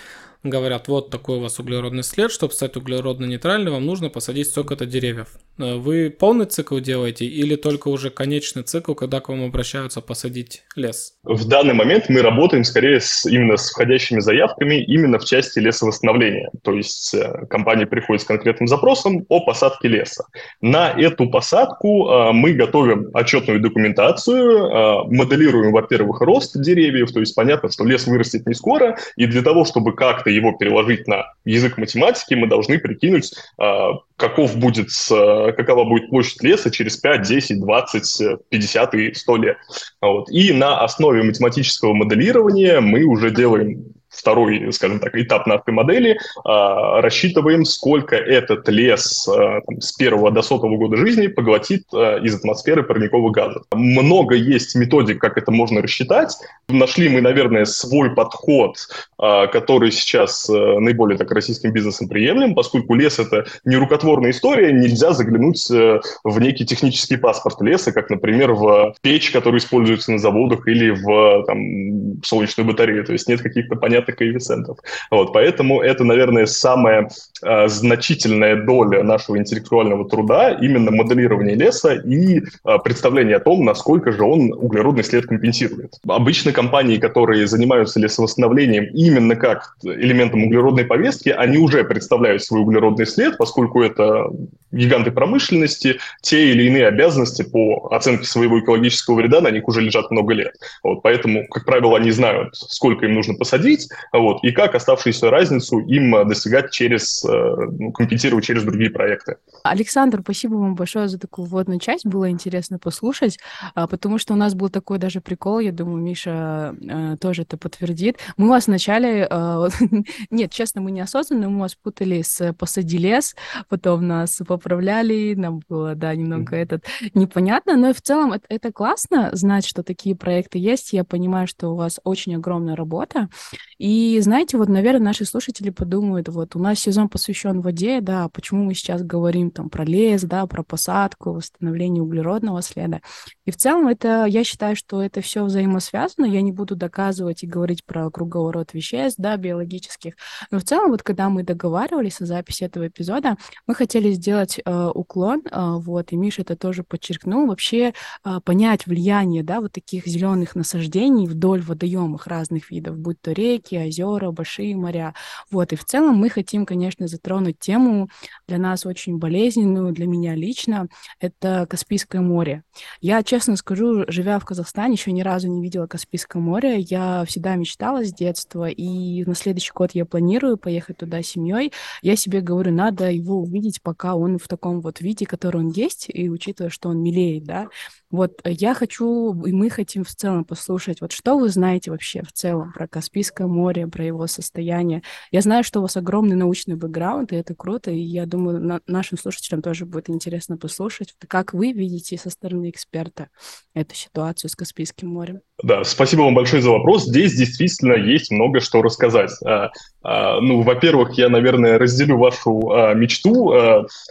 говорят, 0.50 0.88
вот 0.88 1.10
такой 1.10 1.38
у 1.38 1.42
вас 1.42 1.60
углеродный 1.60 2.04
след, 2.04 2.32
чтобы 2.32 2.54
стать 2.54 2.76
углеродно-нейтральным, 2.76 3.74
вам 3.74 3.86
нужно 3.86 4.10
посадить 4.10 4.48
столько-то 4.48 4.86
деревьев. 4.86 5.28
Э, 5.60 5.76
вы 5.76 6.10
полный 6.10 6.46
цикл 6.46 6.80
делаете 6.80 7.26
или 7.26 7.56
только 7.56 7.88
уже 7.88 8.10
конечный 8.10 8.64
цикл, 8.64 8.94
когда 8.94 9.20
к 9.20 9.30
вам 9.30 9.44
обращаются 9.44 10.02
посадить 10.02 10.64
лес? 10.76 11.14
В 11.24 11.48
данный 11.48 11.74
момент 11.74 12.10
мы 12.10 12.22
работаем 12.22 12.64
скорее 12.64 13.00
с, 13.00 13.26
именно 13.26 13.58
с 13.58 13.72
входящими 13.72 14.20
заявками 14.20 14.84
именно 14.84 15.20
в 15.20 15.26
части 15.26 15.60
лесовосстановления. 15.60 16.50
То 16.64 16.74
есть 16.74 17.14
э, 17.14 17.46
компания 17.50 17.86
приходит 17.86 18.22
с 18.22 18.26
конкретным 18.26 18.68
запросом 18.68 19.26
о 19.30 19.42
посадке 19.46 19.88
леса. 19.88 20.26
На 20.62 20.92
эту 20.92 21.30
посадку 21.30 22.10
э, 22.10 22.32
мы 22.34 22.54
готовим 22.54 23.10
отчетную 23.14 23.60
документацию, 23.60 25.08
моделируем, 25.08 25.72
во-первых, 25.72 26.22
рост 26.22 26.60
деревьев, 26.60 27.12
то 27.12 27.20
есть 27.20 27.36
понятно, 27.36 27.72
что 27.72 27.86
лес 27.86 28.08
вырастет 28.08 28.48
не 28.48 28.54
скоро, 28.54 28.98
и 29.16 29.26
для 29.26 29.42
того, 29.42 29.66
чтобы 29.66 29.94
как-то 29.94 30.30
его 30.38 30.54
переложить 30.54 31.08
на 31.08 31.26
язык 31.46 31.78
математики, 31.78 32.34
мы 32.34 32.48
должны 32.48 32.80
прикинуть, 32.80 33.34
э, 33.60 33.90
каков 34.16 34.58
будет, 34.58 34.90
какова 35.10 35.84
будет 35.84 36.10
площадь 36.10 36.42
леса 36.44 36.72
через 36.72 36.98
5, 36.98 37.22
10, 37.22 37.60
20, 37.60 38.22
50 38.50 38.94
и 38.96 39.14
100 39.14 39.38
лет. 39.38 39.58
Вот. 40.02 40.30
И 40.32 40.54
на 40.54 40.82
основе 40.82 41.24
математического 41.24 41.94
моделирования 41.94 42.80
мы 42.80 43.04
уже 43.04 43.32
делаем 43.32 43.97
второй, 44.18 44.72
скажем 44.74 45.00
так, 45.00 45.16
этап 45.16 45.48
нашей 45.48 45.72
модели, 45.72 46.20
а, 46.44 47.02
рассчитываем, 47.02 47.66
сколько 47.66 48.16
этот 48.16 48.68
лес 48.70 49.28
а, 49.28 49.62
там, 49.62 49.80
с 49.80 49.94
первого 49.94 50.32
до 50.32 50.42
сотого 50.42 50.76
года 50.78 50.98
жизни 50.98 51.28
поглотит 51.28 51.84
а, 51.94 52.18
из 52.18 52.36
атмосферы 52.36 52.84
парниковых 52.84 53.32
газов. 53.32 53.64
Много 53.74 54.36
есть 54.36 54.76
методик, 54.76 55.20
как 55.20 55.38
это 55.38 55.52
можно 55.52 55.82
рассчитать. 55.82 56.36
Нашли 56.68 57.10
мы, 57.10 57.22
наверное, 57.22 57.66
свой 57.66 58.14
подход, 58.14 58.78
который 59.18 59.92
сейчас 59.92 60.48
наиболее 60.50 61.18
так 61.18 61.32
российским 61.32 61.72
бизнесом 61.72 62.08
приемлем, 62.08 62.56
поскольку 62.56 62.94
лес– 62.94 63.20
это 63.20 63.46
не 63.66 63.76
рукотворная 63.76 64.32
история, 64.32 64.72
нельзя 64.72 65.12
заглянуть 65.12 65.68
в 65.70 66.40
некий 66.40 66.66
технический 66.66 67.18
паспорт 67.18 67.62
леса, 67.62 67.92
как, 67.92 68.10
например, 68.10 68.54
в 68.54 68.96
печь, 69.02 69.32
которая 69.32 69.60
используется 69.60 70.12
на 70.12 70.20
заводах, 70.20 70.68
или 70.68 70.92
в 70.92 71.44
там, 71.46 72.22
солнечную 72.24 72.68
батарею. 72.68 73.06
То 73.06 73.14
есть 73.14 73.28
нет 73.28 73.42
каких-то 73.42 73.76
понятных 73.76 74.07
понятных 74.08 74.16
коэффициентов. 74.16 74.78
Вот, 75.12 75.34
поэтому 75.34 75.82
это, 75.82 76.04
наверное, 76.04 76.46
самая 76.46 77.10
э, 77.44 77.68
значительная 77.68 78.56
доля 78.56 79.04
нашего 79.04 79.38
интеллектуального 79.38 80.08
труда, 80.10 80.52
именно 80.62 80.92
моделирование 80.92 81.56
леса 81.56 81.94
и 81.94 82.40
э, 82.40 82.78
представление 82.84 83.38
о 83.38 83.40
том, 83.40 83.66
насколько 83.66 84.12
же 84.12 84.24
он 84.24 84.54
углеродный 84.54 85.04
след 85.04 85.26
компенсирует. 85.26 85.94
Обычно 86.08 86.52
компании, 86.52 86.98
которые 86.98 87.48
занимаются 87.48 88.00
лесовосстановлением 88.00 88.86
именно 88.94 89.36
как 89.36 89.76
элементом 89.84 90.44
углеродной 90.44 90.86
повестки, 90.86 91.30
они 91.30 91.58
уже 91.58 91.84
представляют 91.84 92.44
свой 92.44 92.62
углеродный 92.62 93.06
след, 93.06 93.38
поскольку 93.38 93.84
это 93.84 94.28
гиганты 94.72 95.12
промышленности, 95.12 96.00
те 96.22 96.52
или 96.52 96.64
иные 96.64 96.88
обязанности 96.88 97.44
по 97.44 97.88
оценке 97.92 98.26
своего 98.26 98.60
экологического 98.60 99.16
вреда 99.16 99.42
на 99.42 99.52
них 99.52 99.68
уже 99.68 99.82
лежат 99.82 100.12
много 100.12 100.34
лет. 100.34 100.54
Вот, 100.84 101.02
поэтому, 101.02 101.48
как 101.48 101.66
правило, 101.66 101.98
они 101.98 102.12
знают, 102.12 102.56
сколько 102.56 103.06
им 103.06 103.14
нужно 103.14 103.34
посадить, 103.36 103.88
вот, 104.14 104.44
и 104.44 104.52
как 104.52 104.76
оставшуюся 104.76 105.30
разницу 105.30 105.80
им 105.80 106.16
э, 106.16 106.26
достигать 106.26 106.72
через, 106.72 107.24
э, 107.24 107.30
ну, 107.30 107.92
компенсировать 107.92 108.46
через 108.46 108.64
другие 108.64 108.90
проекты. 108.90 109.38
Александр, 109.64 110.22
спасибо 110.22 110.56
вам 110.56 110.76
большое 110.76 111.08
за 111.08 111.20
такую 111.20 111.48
вводную 111.48 111.80
часть, 111.80 112.06
было 112.06 112.30
интересно 112.30 112.80
послушать, 112.80 113.40
а, 113.76 113.88
потому 113.88 114.18
что 114.18 114.34
у 114.34 114.38
нас 114.38 114.56
был 114.56 114.70
такой 114.70 114.98
даже 114.98 115.22
прикол, 115.22 115.60
я 115.60 115.72
думаю, 115.72 116.02
Миша 116.02 116.76
э, 116.82 117.18
тоже 117.20 117.44
это 117.44 117.58
подтвердит. 117.58 118.18
Мы 118.38 118.50
вас 118.50 118.68
вначале, 118.68 119.28
нет, 120.30 120.52
честно, 120.52 120.82
мы 120.82 120.92
неосознанно, 120.92 121.50
мы 121.50 121.62
вас 121.62 121.76
путали 121.76 122.22
с 122.22 122.54
«Посади 122.54 122.98
лес», 122.98 123.36
потом 123.70 124.08
нас 124.08 124.42
поправляли, 124.48 125.34
нам 125.36 125.62
было, 125.68 125.96
да, 125.96 126.16
немного 126.16 126.56
этот 126.56 126.86
непонятно, 127.14 127.76
но 127.78 127.94
в 127.94 128.02
целом 128.02 128.34
это, 128.34 128.46
это 128.50 128.72
классно 128.72 129.30
знать, 129.34 129.66
что 129.66 129.84
такие 129.84 130.16
проекты 130.16 130.60
есть, 130.60 130.94
я 130.94 131.04
понимаю, 131.04 131.48
что 131.48 131.70
у 131.70 131.76
вас 131.76 132.00
очень 132.04 132.36
огромная 132.36 132.76
работа, 132.76 133.30
и 133.78 134.20
знаете, 134.22 134.58
вот, 134.58 134.70
наверное, 134.70 135.06
наши 135.06 135.26
слушатели 135.26 135.70
подумают, 135.70 136.30
вот 136.30 136.56
у 136.56 136.60
нас 136.60 136.80
сезон 136.80 137.10
посвящен 137.10 137.62
воде, 137.62 138.02
да, 138.02 138.28
почему 138.30 138.64
мы 138.64 138.74
сейчас 138.74 139.04
говорим 139.04 139.52
там 139.52 139.70
про 139.70 139.86
лес, 139.86 140.24
да, 140.24 140.48
про 140.48 140.64
посадку, 140.64 141.34
восстановление 141.34 142.02
углеродного 142.02 142.62
следа. 142.62 143.02
И 143.46 143.52
в 143.52 143.58
целом 143.58 143.88
это, 143.88 144.26
я 144.26 144.44
считаю, 144.44 144.76
что 144.76 145.02
это 145.02 145.22
все 145.22 145.44
взаимосвязано. 145.44 146.26
Я 146.26 146.42
не 146.42 146.52
буду 146.52 146.76
доказывать 146.76 147.44
и 147.44 147.48
говорить 147.48 147.86
про 147.86 148.10
круговорот 148.10 148.74
веществ, 148.74 149.20
да, 149.20 149.38
биологических. 149.38 150.16
Но 150.50 150.60
в 150.60 150.64
целом 150.64 150.90
вот 150.90 151.04
когда 151.04 151.30
мы 151.30 151.44
договаривались 151.44 152.20
о 152.22 152.26
записи 152.26 152.64
этого 152.64 152.88
эпизода, 152.88 153.38
мы 153.68 153.76
хотели 153.76 154.12
сделать 154.12 154.60
э, 154.64 154.92
уклон, 154.94 155.44
э, 155.46 155.76
вот, 155.78 156.12
и 156.12 156.16
Миша 156.16 156.42
это 156.42 156.56
тоже 156.56 156.84
подчеркнул, 156.84 157.48
вообще 157.48 157.94
э, 158.26 158.40
понять 158.44 158.88
влияние, 158.88 159.44
да, 159.44 159.62
вот 159.62 159.74
таких 159.74 160.08
зеленых 160.08 160.56
насаждений 160.56 161.28
вдоль 161.28 161.62
водоемов 161.62 162.26
разных 162.26 162.72
видов, 162.72 162.98
будь 162.98 163.22
то 163.22 163.32
реки, 163.32 163.67
реки, 163.68 163.78
озера, 163.78 164.32
большие 164.32 164.76
моря. 164.76 165.14
Вот, 165.52 165.74
и 165.74 165.76
в 165.76 165.86
целом 165.86 166.16
мы 166.16 166.30
хотим, 166.30 166.66
конечно, 166.66 167.08
затронуть 167.08 167.60
тему 167.60 168.10
для 168.48 168.58
нас 168.58 168.86
очень 168.86 169.18
болезненную, 169.18 169.94
для 169.94 170.08
меня 170.08 170.36
лично, 170.36 170.88
это 171.20 171.68
Каспийское 171.70 172.22
море. 172.22 172.64
Я, 173.02 173.24
честно 173.24 173.56
скажу, 173.56 174.06
живя 174.08 174.40
в 174.40 174.46
Казахстане, 174.46 174.94
еще 174.94 175.12
ни 175.12 175.22
разу 175.22 175.48
не 175.48 175.62
видела 175.62 175.88
Каспийское 175.88 176.42
море. 176.42 176.80
Я 176.80 177.26
всегда 177.28 177.56
мечтала 177.56 178.04
с 178.04 178.14
детства, 178.14 178.70
и 178.70 179.24
на 179.26 179.36
следующий 179.36 179.72
год 179.74 179.92
я 179.94 180.06
планирую 180.06 180.58
поехать 180.58 180.98
туда 180.98 181.22
с 181.22 181.28
семьей. 181.28 181.72
Я 182.02 182.16
себе 182.16 182.42
говорю, 182.42 182.72
надо 182.72 183.10
его 183.10 183.40
увидеть, 183.40 183.82
пока 183.82 184.16
он 184.16 184.38
в 184.38 184.48
таком 184.48 184.82
вот 184.82 185.02
виде, 185.02 185.26
который 185.26 185.58
он 185.58 185.70
есть, 185.70 186.08
и 186.10 186.30
учитывая, 186.30 186.70
что 186.70 186.90
он 186.90 187.02
милеет, 187.02 187.44
да. 187.44 187.68
Вот 188.10 188.40
я 188.46 188.74
хочу, 188.74 189.34
и 189.44 189.52
мы 189.52 189.70
хотим 189.70 190.06
в 190.06 190.10
целом 190.10 190.46
послушать, 190.46 191.02
вот 191.02 191.12
что 191.12 191.38
вы 191.38 191.50
знаете 191.50 191.92
вообще 191.92 192.22
в 192.22 192.32
целом 192.32 192.72
про 192.72 192.88
Каспийское 192.88 193.48
море, 193.48 193.88
про 193.88 194.06
его 194.06 194.28
состояние. 194.28 195.04
Я 195.32 195.42
знаю, 195.42 195.64
что 195.66 195.80
у 195.80 195.82
вас 195.82 195.98
огромный 195.98 196.38
научный 196.38 196.76
бэкграунд, 196.76 197.34
и 197.34 197.36
это 197.36 197.54
круто, 197.54 197.92
и 197.92 198.00
я 198.00 198.26
думаю, 198.26 198.62
на 198.62 198.80
нашим 198.88 199.18
слушателям 199.18 199.62
тоже 199.62 199.86
будет 199.86 200.10
интересно 200.10 200.56
послушать, 200.58 201.16
как 201.28 201.54
вы 201.54 201.74
видите 201.74 202.18
со 202.18 202.30
стороны 202.30 202.70
эксперта 202.70 203.28
эту 203.74 203.94
ситуацию 203.94 204.50
с 204.50 204.56
Каспийским 204.56 205.10
морем. 205.10 205.42
Да, 205.64 205.84
спасибо 205.84 206.22
вам 206.22 206.36
большое 206.36 206.62
за 206.62 206.70
вопрос. 206.70 207.06
Здесь 207.06 207.34
действительно 207.34 207.94
есть 207.94 208.30
много 208.30 208.60
что 208.60 208.84
рассказать. 208.84 209.32
А, 209.44 209.72
а, 210.04 210.40
ну, 210.40 210.62
во-первых, 210.62 211.18
я, 211.18 211.30
наверное, 211.30 211.80
разделю 211.80 212.20
вашу 212.20 212.70
а, 212.70 212.94
мечту. 212.94 213.54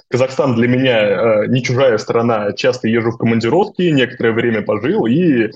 Казахстан 0.09 0.57
для 0.57 0.67
меня 0.67 1.47
не 1.47 1.62
чужая 1.62 1.99
страна. 1.99 2.53
Часто 2.53 2.88
езжу 2.88 3.12
в 3.12 3.19
командировки, 3.19 3.86
некоторое 3.93 4.33
время 4.33 4.62
пожил, 4.62 5.07
и 5.07 5.50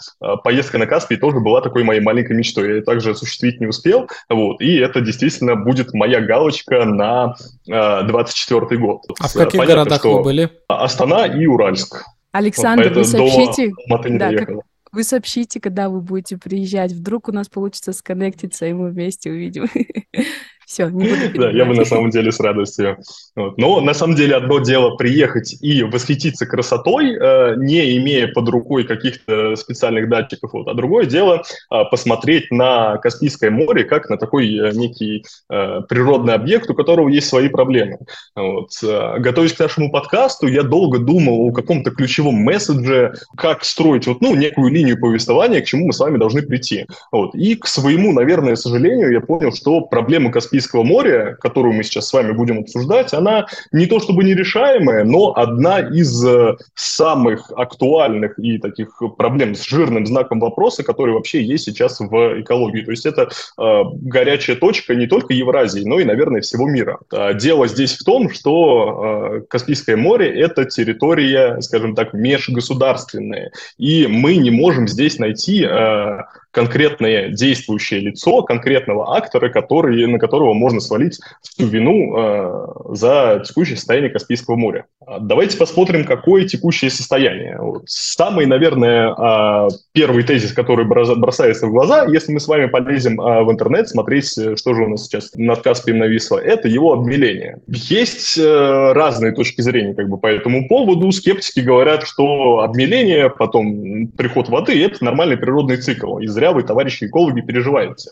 поездка 0.44 0.78
на 0.78 0.87
Каспий 0.87 1.16
тоже 1.16 1.40
была 1.40 1.60
такой 1.60 1.84
моей 1.84 2.00
маленькой 2.00 2.37
мечтой. 2.37 2.76
Я 2.76 2.82
также 2.82 3.10
осуществить 3.10 3.60
не 3.60 3.66
успел. 3.66 4.08
Вот, 4.28 4.60
и 4.60 4.76
это 4.76 5.00
действительно 5.00 5.56
будет 5.56 5.92
моя 5.94 6.20
галочка 6.20 6.84
на 6.84 7.34
24 7.66 8.80
год. 8.80 9.02
А 9.18 9.28
в 9.28 9.32
каких 9.32 9.60
Понятно, 9.60 9.75
городах 9.75 10.04
вы 10.04 10.22
были? 10.22 10.50
Астана 10.68 11.26
и 11.26 11.46
Уральск. 11.46 12.04
Александр, 12.32 12.88
вот, 12.88 12.96
вы 12.96 13.04
сообщите, 13.04 13.72
да, 14.18 14.32
как, 14.34 14.49
вы 14.92 15.04
сообщите, 15.04 15.60
когда 15.60 15.88
вы 15.88 16.00
будете 16.00 16.37
приезжать. 16.37 16.92
Вдруг 16.92 17.28
у 17.28 17.32
нас 17.32 17.49
получится 17.49 17.92
сконнектиться, 17.92 18.66
и 18.66 18.72
мы 18.72 18.90
вместе 18.90 19.30
увидим 19.30 19.68
Все, 20.70 20.88
не 20.88 21.02
буду 21.08 21.40
Да, 21.40 21.50
я 21.50 21.64
бы 21.64 21.74
на 21.74 21.84
самом 21.84 22.10
деле 22.10 22.30
с 22.30 22.38
радостью. 22.38 22.98
Вот. 23.34 23.58
Но 23.58 23.80
на 23.80 23.92
самом 23.92 24.14
деле 24.14 24.36
одно 24.36 24.60
дело 24.60 24.94
приехать 24.94 25.56
и 25.60 25.82
восхититься 25.82 26.46
красотой, 26.46 27.16
э, 27.16 27.54
не 27.56 27.96
имея 27.98 28.28
под 28.28 28.48
рукой 28.50 28.84
каких-то 28.84 29.56
специальных 29.56 30.08
датчиков, 30.08 30.52
вот. 30.52 30.68
а 30.68 30.74
другое 30.74 31.06
дело 31.06 31.42
э, 31.42 31.84
посмотреть 31.90 32.52
на 32.52 32.98
Каспийское 32.98 33.50
море 33.50 33.82
как 33.82 34.08
на 34.08 34.16
такой 34.16 34.46
э, 34.46 34.70
некий 34.72 35.24
э, 35.50 35.80
природный 35.88 36.34
объект, 36.34 36.70
у 36.70 36.74
которого 36.74 37.08
есть 37.08 37.26
свои 37.26 37.48
проблемы. 37.48 37.98
Вот. 38.36 38.70
Э, 38.84 39.18
готовясь 39.18 39.54
к 39.54 39.58
нашему 39.58 39.90
подкасту, 39.90 40.46
я 40.46 40.62
долго 40.62 41.00
думал 41.00 41.48
о 41.48 41.52
каком-то 41.52 41.90
ключевом 41.90 42.36
месседже, 42.36 43.14
как 43.36 43.64
строить 43.64 44.06
вот, 44.06 44.20
ну, 44.20 44.36
некую 44.36 44.72
линию 44.72 45.00
повествования, 45.00 45.62
к 45.62 45.64
чему 45.64 45.88
мы 45.88 45.92
с 45.92 45.98
вами 45.98 46.16
должны 46.16 46.42
прийти. 46.42 46.86
Вот. 47.10 47.34
И 47.34 47.56
к 47.56 47.66
своему, 47.66 48.12
наверное, 48.12 48.54
сожалению, 48.54 49.10
я 49.10 49.20
понял, 49.20 49.52
что 49.52 49.80
проблема 49.80 50.30
Каспийского 50.30 50.59
Каспийского 50.60 50.82
моря, 50.82 51.36
которую 51.40 51.74
мы 51.74 51.82
сейчас 51.82 52.08
с 52.08 52.12
вами 52.12 52.32
будем 52.32 52.58
обсуждать, 52.60 53.14
она 53.14 53.46
не 53.72 53.86
то 53.86 53.98
чтобы 53.98 54.24
нерешаемая, 54.24 55.04
но 55.04 55.32
одна 55.34 55.80
из 55.80 56.24
э, 56.24 56.56
самых 56.74 57.50
актуальных 57.56 58.38
и 58.38 58.58
таких 58.58 59.00
проблем 59.16 59.54
с 59.54 59.64
жирным 59.64 60.06
знаком 60.06 60.40
вопроса, 60.40 60.82
который 60.82 61.14
вообще 61.14 61.42
есть 61.42 61.64
сейчас 61.64 62.00
в 62.00 62.40
экологии. 62.42 62.82
То 62.82 62.90
есть 62.90 63.06
это 63.06 63.30
э, 63.58 63.82
горячая 64.02 64.56
точка 64.56 64.94
не 64.94 65.06
только 65.06 65.32
Евразии, 65.32 65.82
но 65.84 65.98
и, 65.98 66.04
наверное, 66.04 66.42
всего 66.42 66.68
мира. 66.68 66.98
А 67.10 67.32
дело 67.32 67.66
здесь 67.66 67.96
в 67.96 68.04
том, 68.04 68.30
что 68.30 69.38
э, 69.38 69.40
Каспийское 69.48 69.96
море– 69.96 70.28
это 70.42 70.66
территория, 70.66 71.60
скажем 71.60 71.94
так, 71.94 72.12
межгосударственная, 72.12 73.50
и 73.78 74.06
мы 74.06 74.36
не 74.36 74.50
можем 74.50 74.88
здесь 74.88 75.18
найти 75.18 75.64
э, 75.64 76.18
конкретное 76.50 77.28
действующее 77.28 78.00
лицо, 78.00 78.42
конкретного 78.42 79.16
актора, 79.16 79.49
который, 79.49 80.07
на 80.07 80.19
которого 80.19 80.52
можно 80.52 80.80
свалить 80.80 81.19
всю 81.42 81.66
вину 81.66 82.16
э, 82.16 82.95
за 82.97 83.42
текущее 83.47 83.76
состояние 83.76 84.11
Каспийского 84.11 84.57
моря. 84.57 84.87
А 85.07 85.19
давайте 85.19 85.57
посмотрим, 85.57 86.04
какое 86.04 86.45
текущее 86.45 86.90
состояние. 86.90 87.57
Вот. 87.59 87.85
Самый, 87.87 88.45
наверное, 88.45 89.14
э, 89.14 89.69
первый 89.92 90.25
тезис, 90.25 90.52
который 90.52 90.85
бросается 90.85 91.66
в 91.66 91.71
глаза, 91.71 92.04
если 92.04 92.33
мы 92.33 92.40
с 92.40 92.47
вами 92.47 92.66
полезем 92.66 93.19
э, 93.19 93.42
в 93.42 93.50
интернет 93.50 93.88
смотреть, 93.88 94.37
э, 94.37 94.57
что 94.57 94.75
же 94.75 94.83
у 94.83 94.88
нас 94.88 95.07
сейчас 95.07 95.30
над 95.35 95.62
Каспием 95.62 95.99
нависло, 95.99 96.37
это 96.37 96.69
его 96.69 96.92
обмеление. 96.92 97.61
Есть 97.66 98.37
э, 98.37 98.92
разные 98.92 99.33
точки 99.33 99.62
зрения 99.62 99.95
как 99.95 100.07
бы, 100.11 100.19
по 100.19 100.26
этому 100.26 100.69
поводу. 100.69 101.11
Скептики 101.12 101.61
говорят, 101.61 102.07
что 102.07 102.59
обмеление, 102.59 103.30
потом 103.30 104.09
приход 104.09 104.50
воды– 104.50 104.85
это 104.85 105.02
нормальный 105.02 105.38
природный 105.38 105.78
цикл. 105.78 106.19
Из 106.19 106.30
зря 106.30 106.52
вы, 106.52 106.62
товарищи 106.62 107.04
экологи, 107.04 107.40
переживаете. 107.40 108.11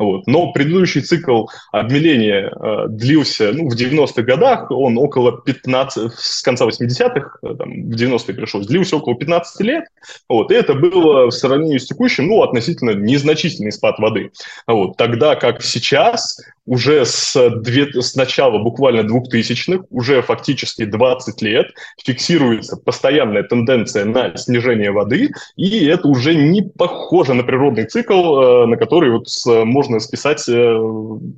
Вот. 0.00 0.26
Но 0.26 0.50
предыдущий 0.52 1.02
цикл 1.02 1.44
обмеления 1.72 2.50
э, 2.50 2.86
длился 2.88 3.52
ну, 3.52 3.68
в 3.68 3.74
90-х 3.74 4.22
годах, 4.22 4.70
он 4.70 4.96
около 4.96 5.42
15, 5.42 6.10
с 6.30 6.42
конца 6.42 6.66
80-х, 6.66 7.38
э, 7.42 7.46
в 7.46 7.94
90-е 7.94 8.34
пришел, 8.34 8.60
длился 8.60 8.96
около 8.96 9.16
15 9.16 9.60
лет. 9.62 9.84
Вот. 10.28 10.50
И 10.50 10.54
это 10.54 10.74
было 10.74 11.26
в 11.26 11.30
сравнении 11.32 11.78
с 11.78 11.86
текущим, 11.86 12.28
ну, 12.28 12.42
относительно 12.42 12.90
незначительный 12.90 13.72
спад 13.72 13.98
воды. 13.98 14.32
Вот. 14.66 14.96
Тогда 14.96 15.36
как 15.36 15.62
сейчас 15.62 16.40
уже 16.70 17.04
с, 17.04 17.50
две, 17.62 18.00
с 18.00 18.14
начала 18.14 18.58
буквально 18.58 19.00
2000-х, 19.00 19.86
уже 19.90 20.22
фактически 20.22 20.84
20 20.84 21.42
лет, 21.42 21.66
фиксируется 22.04 22.76
постоянная 22.76 23.42
тенденция 23.42 24.04
на 24.04 24.36
снижение 24.36 24.92
воды, 24.92 25.30
и 25.56 25.86
это 25.86 26.06
уже 26.06 26.32
не 26.36 26.62
похоже 26.62 27.34
на 27.34 27.42
природный 27.42 27.86
цикл, 27.86 28.14
э, 28.14 28.66
на 28.66 28.76
который 28.76 29.10
вот 29.10 29.26
можно 29.66 29.98
списать 29.98 30.48
э, 30.48 30.80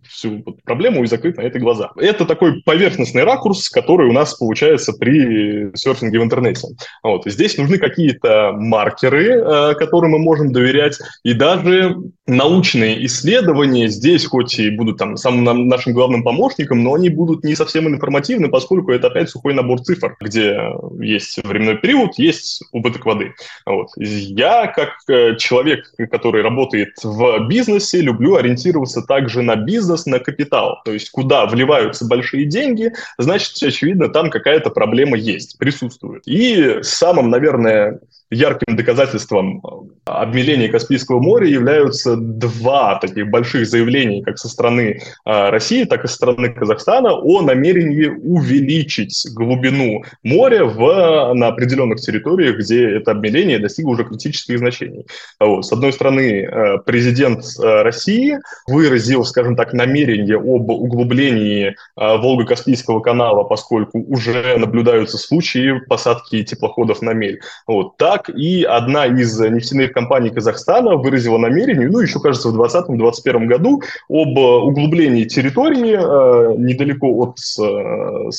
всю 0.07 0.45
проблему 0.65 1.03
и 1.03 1.07
закрыть 1.07 1.39
на 1.39 1.43
это 1.43 1.59
глаза. 1.59 1.93
Это 1.97 2.27
такой 2.27 2.61
поверхностный 2.63 3.25
ракурс, 3.25 3.71
который 3.71 4.11
у 4.11 4.13
нас 4.13 4.35
получается 4.35 4.93
при 4.93 5.75
серфинге 5.75 6.21
в 6.21 6.25
интернете. 6.25 6.69
Вот. 7.03 7.23
Здесь 7.25 7.57
нужны 7.57 7.79
какие-то 7.79 8.53
маркеры, 8.53 9.41
э, 9.41 9.75
которым 9.77 10.11
мы 10.11 10.19
можем 10.19 10.53
доверять, 10.53 10.99
и 11.23 11.33
даже 11.33 11.97
научные 12.27 13.07
исследования 13.07 13.89
здесь 13.89 14.27
хоть 14.27 14.59
и 14.59 14.69
будут 14.69 14.99
там 14.99 15.17
самым 15.23 15.69
нашим 15.69 15.93
главным 15.93 16.23
помощником, 16.23 16.83
но 16.83 16.95
они 16.95 17.09
будут 17.09 17.45
не 17.45 17.55
совсем 17.55 17.89
информативны, 17.89 18.49
поскольку 18.49 18.93
это 18.93 19.07
опять 19.07 19.31
сухой 19.31 19.55
набор 19.55 19.81
цифр, 19.81 20.17
где 20.21 20.59
есть 21.01 21.39
временной 21.45 21.79
период, 21.79 22.19
есть 22.19 22.63
убыток 22.73 23.07
воды. 23.07 23.35
Вот. 23.65 23.89
Я, 23.97 24.67
как 24.67 24.91
э, 25.09 25.37
человек, 25.37 25.93
который 26.11 26.43
работает 26.43 26.95
в 27.03 27.47
бизнесе, 27.49 28.01
люблю 28.01 28.37
ориентироваться 28.37 29.03
также 29.03 29.43
на 29.43 29.57
бизнес, 29.57 30.07
на 30.07 30.19
капитал. 30.19 30.81
То 30.85 30.93
есть 30.93 31.11
куда 31.11 31.47
вливаются 31.47 32.07
большие 32.07 32.47
деньги, 32.47 32.93
значит, 33.19 33.63
очевидно, 33.63 34.09
там 34.09 34.31
какая-то 34.31 34.71
проблема 34.71 35.17
есть, 35.17 35.59
присутствует. 35.59 36.23
И 36.27 36.83
самым, 36.83 37.31
наверное, 37.31 38.01
ярким 38.33 38.77
доказательством 38.77 39.59
э, 39.59 40.11
обмеления 40.11 40.69
Каспийского 40.69 41.21
моря 41.21 41.47
являются 41.47 42.17
два 42.17 42.97
таких 42.97 43.31
больших 43.31 43.67
заявления, 43.67 44.23
как 44.23 44.39
со 44.39 44.49
стороны 44.49 45.01
э, 45.25 45.51
России, 45.51 45.85
так 45.85 46.05
и 46.05 46.09
со 46.09 46.15
стороны 46.15 46.53
Казахстана, 46.53 47.13
о 47.13 47.43
намерении 47.43 48.07
увеличить 48.07 49.27
глубину 49.35 50.03
моря 50.23 50.65
в, 50.65 51.35
на 51.35 51.49
определенных 51.49 52.01
территориях, 52.01 52.59
где 52.59 52.97
это 52.97 53.13
обмеление 53.13 53.59
достигло 53.59 53.91
уже 53.91 54.05
критических 54.05 54.59
значений. 54.59 55.07
Вот. 55.39 55.67
С 55.67 55.73
одной 55.73 55.93
стороны, 55.93 56.43
э, 56.43 56.79
президент 56.87 57.45
России 57.59 58.39
выразил, 58.67 59.25
скажем 59.25 59.57
так, 59.57 59.73
намерение 59.73 60.37
об 60.37 60.71
углублении 60.71 61.77
Волго-Каспийского 61.97 63.01
канала, 63.01 63.45
поскольку 63.45 63.99
уже 63.99 64.57
наблюдаются 64.57 65.19
случаи 65.19 65.81
посадки 65.89 66.43
теплоходов 66.43 67.03
на 67.03 67.13
мель. 67.13 67.41
Вот. 67.67 67.97
Так 67.97 68.22
так 68.23 68.35
и 68.35 68.63
одна 68.63 69.07
из 69.07 69.39
нефтяных 69.39 69.93
компаний 69.93 70.31
Казахстана 70.31 70.97
выразила 70.97 71.39
намерение, 71.39 71.89
ну, 71.89 72.01
еще, 72.01 72.21
кажется, 72.21 72.49
в 72.49 72.61
2020-2021 72.61 73.47
году 73.47 73.83
об 74.09 74.39
углублении 74.39 75.25
территории 75.25 75.95
э, 75.95 76.57
недалеко 76.59 77.09
от 77.23 77.39
э, 77.61 78.31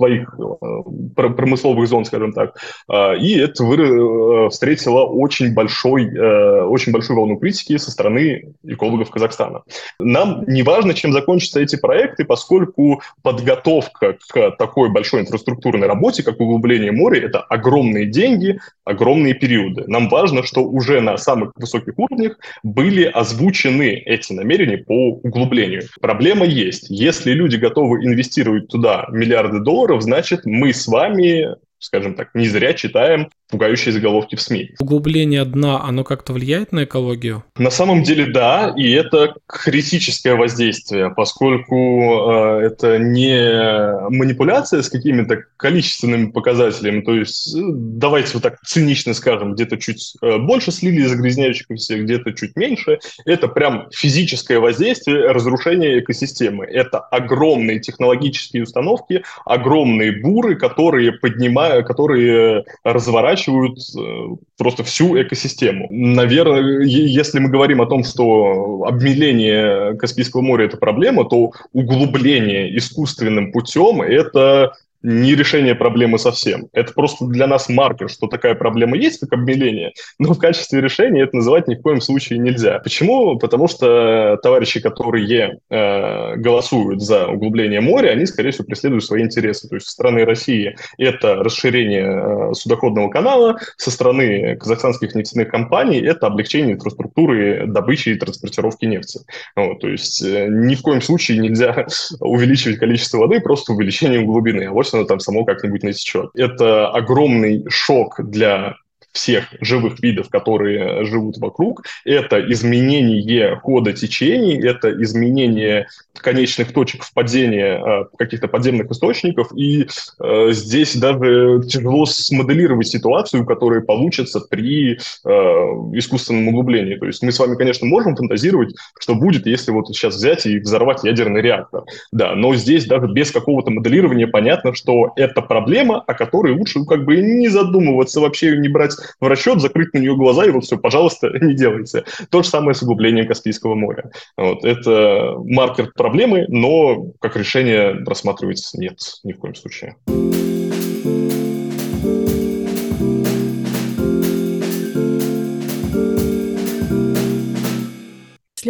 своих 0.00 0.34
э, 0.38 1.28
промысловых 1.36 1.86
зон, 1.86 2.06
скажем 2.06 2.32
так. 2.32 2.56
А, 2.88 3.12
и 3.12 3.38
это 3.38 3.64
э, 3.64 4.48
встретило 4.48 5.04
очень, 5.04 5.52
большой, 5.52 6.06
э, 6.06 6.62
очень 6.62 6.92
большую 6.92 7.18
волну 7.18 7.36
критики 7.36 7.76
со 7.76 7.90
стороны 7.90 8.54
экологов 8.64 9.10
Казахстана. 9.10 9.62
Нам 10.00 10.44
не 10.46 10.62
важно, 10.62 10.94
чем 10.94 11.12
закончатся 11.12 11.60
эти 11.60 11.76
проекты, 11.76 12.24
поскольку 12.24 13.02
подготовка 13.22 14.16
к 14.28 14.52
такой 14.52 14.88
большой 14.90 15.20
инфраструктурной 15.20 15.86
работе, 15.86 16.22
как 16.22 16.40
углубление 16.40 16.92
моря, 16.92 17.26
это 17.26 17.40
огромные 17.40 18.06
деньги, 18.06 18.58
огромные 18.84 19.34
периоды. 19.34 19.84
Нам 19.86 20.08
важно, 20.08 20.42
что 20.42 20.64
уже 20.64 21.00
на 21.02 21.18
самых 21.18 21.52
высоких 21.56 21.98
уровнях 21.98 22.38
были 22.62 23.04
озвучены 23.04 24.02
эти 24.06 24.32
намерения 24.32 24.78
по 24.78 25.10
углублению. 25.22 25.82
Проблема 26.00 26.46
есть. 26.46 26.86
Если 26.88 27.32
люди 27.32 27.56
готовы 27.56 28.02
инвестировать 28.06 28.68
туда 28.68 29.06
миллиарды 29.10 29.60
долларов, 29.60 29.89
долларов, 29.90 30.02
значит, 30.02 30.46
мы 30.46 30.72
с 30.72 30.86
вами 30.86 31.56
скажем 31.80 32.14
так, 32.14 32.34
не 32.34 32.46
зря 32.46 32.74
читаем 32.74 33.30
пугающие 33.50 33.92
заголовки 33.92 34.36
в 34.36 34.40
СМИ. 34.40 34.72
Углубление 34.78 35.44
дна, 35.44 35.82
оно 35.82 36.04
как-то 36.04 36.32
влияет 36.32 36.72
на 36.72 36.84
экологию? 36.84 37.44
На 37.56 37.70
самом 37.70 38.02
деле 38.02 38.26
да, 38.26 38.72
и 38.76 38.90
это 38.92 39.34
критическое 39.46 40.34
воздействие, 40.34 41.10
поскольку 41.10 42.30
э, 42.30 42.66
это 42.66 42.98
не 42.98 44.10
манипуляция 44.10 44.82
с 44.82 44.88
какими-то 44.88 45.44
количественными 45.56 46.30
показателями, 46.30 47.00
то 47.00 47.14
есть 47.14 47.54
э, 47.54 47.60
давайте 47.60 48.34
вот 48.34 48.42
так 48.42 48.60
цинично 48.64 49.14
скажем, 49.14 49.54
где-то 49.54 49.76
чуть 49.78 50.14
э, 50.22 50.38
больше 50.38 50.70
слили 50.70 51.02
загрязняющихся, 51.02 51.98
где-то 51.98 52.32
чуть 52.32 52.56
меньше, 52.56 52.98
это 53.24 53.48
прям 53.48 53.88
физическое 53.92 54.58
воздействие 54.58 55.30
разрушения 55.32 55.98
экосистемы. 55.98 56.64
Это 56.66 57.00
огромные 57.00 57.80
технологические 57.80 58.62
установки, 58.62 59.24
огромные 59.44 60.12
буры, 60.20 60.56
которые 60.56 61.12
поднимают, 61.12 61.86
которые 61.86 62.64
разворачивают 62.84 63.39
переворачивают 63.40 63.78
э, 63.96 64.36
просто 64.56 64.84
всю 64.84 65.20
экосистему. 65.20 65.88
Наверное, 65.90 66.84
если 66.84 67.38
мы 67.38 67.48
говорим 67.48 67.80
о 67.80 67.86
том, 67.86 68.04
что 68.04 68.84
обмеление 68.86 69.96
Каспийского 69.96 70.40
моря– 70.40 70.64
это 70.66 70.76
проблема, 70.76 71.24
то 71.24 71.52
углубление 71.72 72.76
искусственным 72.76 73.52
путем– 73.52 74.02
это 74.02 74.74
не 75.02 75.34
решение 75.34 75.74
проблемы 75.74 76.18
совсем. 76.18 76.68
Это 76.72 76.92
просто 76.92 77.26
для 77.26 77.46
нас 77.46 77.68
маркер, 77.68 78.10
что 78.10 78.26
такая 78.26 78.54
проблема 78.54 78.96
есть, 78.96 79.20
как 79.20 79.32
обмеление, 79.32 79.92
но 80.18 80.34
в 80.34 80.38
качестве 80.38 80.80
решения 80.80 81.22
это 81.22 81.36
называть 81.36 81.68
ни 81.68 81.74
в 81.74 81.82
коем 81.82 82.00
случае 82.00 82.38
нельзя. 82.38 82.78
Почему? 82.80 83.38
Потому 83.38 83.68
что 83.68 84.38
товарищи, 84.42 84.80
которые 84.80 85.58
э, 85.70 86.36
голосуют 86.36 87.00
за 87.00 87.26
углубление 87.26 87.80
моря, 87.80 88.10
они, 88.10 88.26
скорее 88.26 88.50
всего, 88.50 88.64
преследуют 88.64 89.04
свои 89.04 89.22
интересы. 89.22 89.68
То 89.68 89.76
есть 89.76 89.86
со 89.86 89.92
стороны 89.92 90.24
России 90.24 90.76
это 90.98 91.36
расширение 91.36 92.50
э, 92.50 92.54
судоходного 92.54 93.08
канала, 93.08 93.58
со 93.76 93.90
стороны 93.90 94.56
казахстанских 94.56 95.14
нефтяных 95.14 95.48
компаний 95.48 96.00
это 96.00 96.26
облегчение 96.26 96.74
инфраструктуры 96.74 97.64
добычи 97.66 98.10
и 98.10 98.14
транспортировки 98.16 98.84
нефти. 98.84 99.20
Вот, 99.56 99.80
то 99.80 99.88
есть 99.88 100.22
э, 100.22 100.48
ни 100.50 100.74
в 100.74 100.82
коем 100.82 101.00
случае 101.00 101.38
нельзя 101.38 101.86
увеличивать 102.20 102.78
количество 102.78 103.18
воды 103.18 103.40
просто 103.40 103.72
увеличением 103.72 104.26
глубины. 104.26 104.64
А 104.64 104.72
вот 104.72 104.89
оно 104.94 105.04
там 105.04 105.20
само 105.20 105.44
как-нибудь 105.44 105.82
насечет. 105.82 106.30
Это 106.34 106.88
огромный 106.88 107.64
шок 107.68 108.20
для 108.22 108.76
всех 109.12 109.44
живых 109.60 110.00
видов, 110.00 110.28
которые 110.28 111.04
живут 111.04 111.38
вокруг. 111.38 111.84
Это 112.04 112.40
изменение 112.52 113.56
хода 113.56 113.92
течений, 113.92 114.60
это 114.60 114.90
изменение 115.02 115.86
конечных 116.14 116.72
точек 116.72 117.02
впадения 117.02 117.78
э, 117.78 118.04
каких-то 118.18 118.48
подземных 118.48 118.90
источников. 118.90 119.48
И 119.56 119.86
э, 120.20 120.48
здесь 120.52 120.96
даже 120.96 121.62
тяжело 121.68 122.06
смоделировать 122.06 122.88
ситуацию, 122.88 123.46
которая 123.46 123.80
получится 123.80 124.40
при 124.40 124.94
э, 124.94 124.98
искусственном 125.24 126.48
углублении. 126.48 126.96
То 126.96 127.06
есть 127.06 127.22
мы 127.22 127.32
с 127.32 127.38
вами, 127.38 127.56
конечно, 127.56 127.86
можем 127.86 128.16
фантазировать, 128.16 128.74
что 128.98 129.14
будет, 129.14 129.46
если 129.46 129.70
вот 129.70 129.88
сейчас 129.88 130.16
взять 130.16 130.46
и 130.46 130.58
взорвать 130.58 131.04
ядерный 131.04 131.40
реактор. 131.40 131.84
Да, 132.12 132.34
но 132.34 132.54
здесь 132.54 132.86
даже 132.86 133.06
без 133.06 133.30
какого-то 133.30 133.70
моделирования 133.70 134.26
понятно, 134.26 134.74
что 134.74 135.12
это 135.16 135.42
проблема, 135.42 136.00
о 136.06 136.14
которой 136.14 136.54
лучше 136.54 136.84
как 136.84 137.04
бы 137.04 137.16
не 137.16 137.48
задумываться, 137.48 138.20
вообще 138.20 138.56
не 138.56 138.68
брать 138.68 138.92
в 139.20 139.26
расчет, 139.26 139.60
закрыть 139.60 139.92
на 139.94 139.98
нее 139.98 140.16
глаза 140.16 140.44
и 140.44 140.50
вот 140.50 140.64
все, 140.64 140.78
пожалуйста, 140.78 141.30
не 141.40 141.54
делайте. 141.54 142.04
То 142.30 142.42
же 142.42 142.48
самое 142.48 142.74
с 142.74 142.82
углублением 142.82 143.26
Каспийского 143.26 143.74
моря. 143.74 144.10
Вот, 144.36 144.64
это 144.64 145.34
маркер 145.44 145.92
проблемы, 145.94 146.46
но 146.48 147.06
как 147.20 147.36
решение 147.36 147.92
рассматривать 148.04 148.68
нет 148.74 148.98
ни 149.24 149.32
в 149.32 149.38
коем 149.38 149.54
случае. 149.54 149.96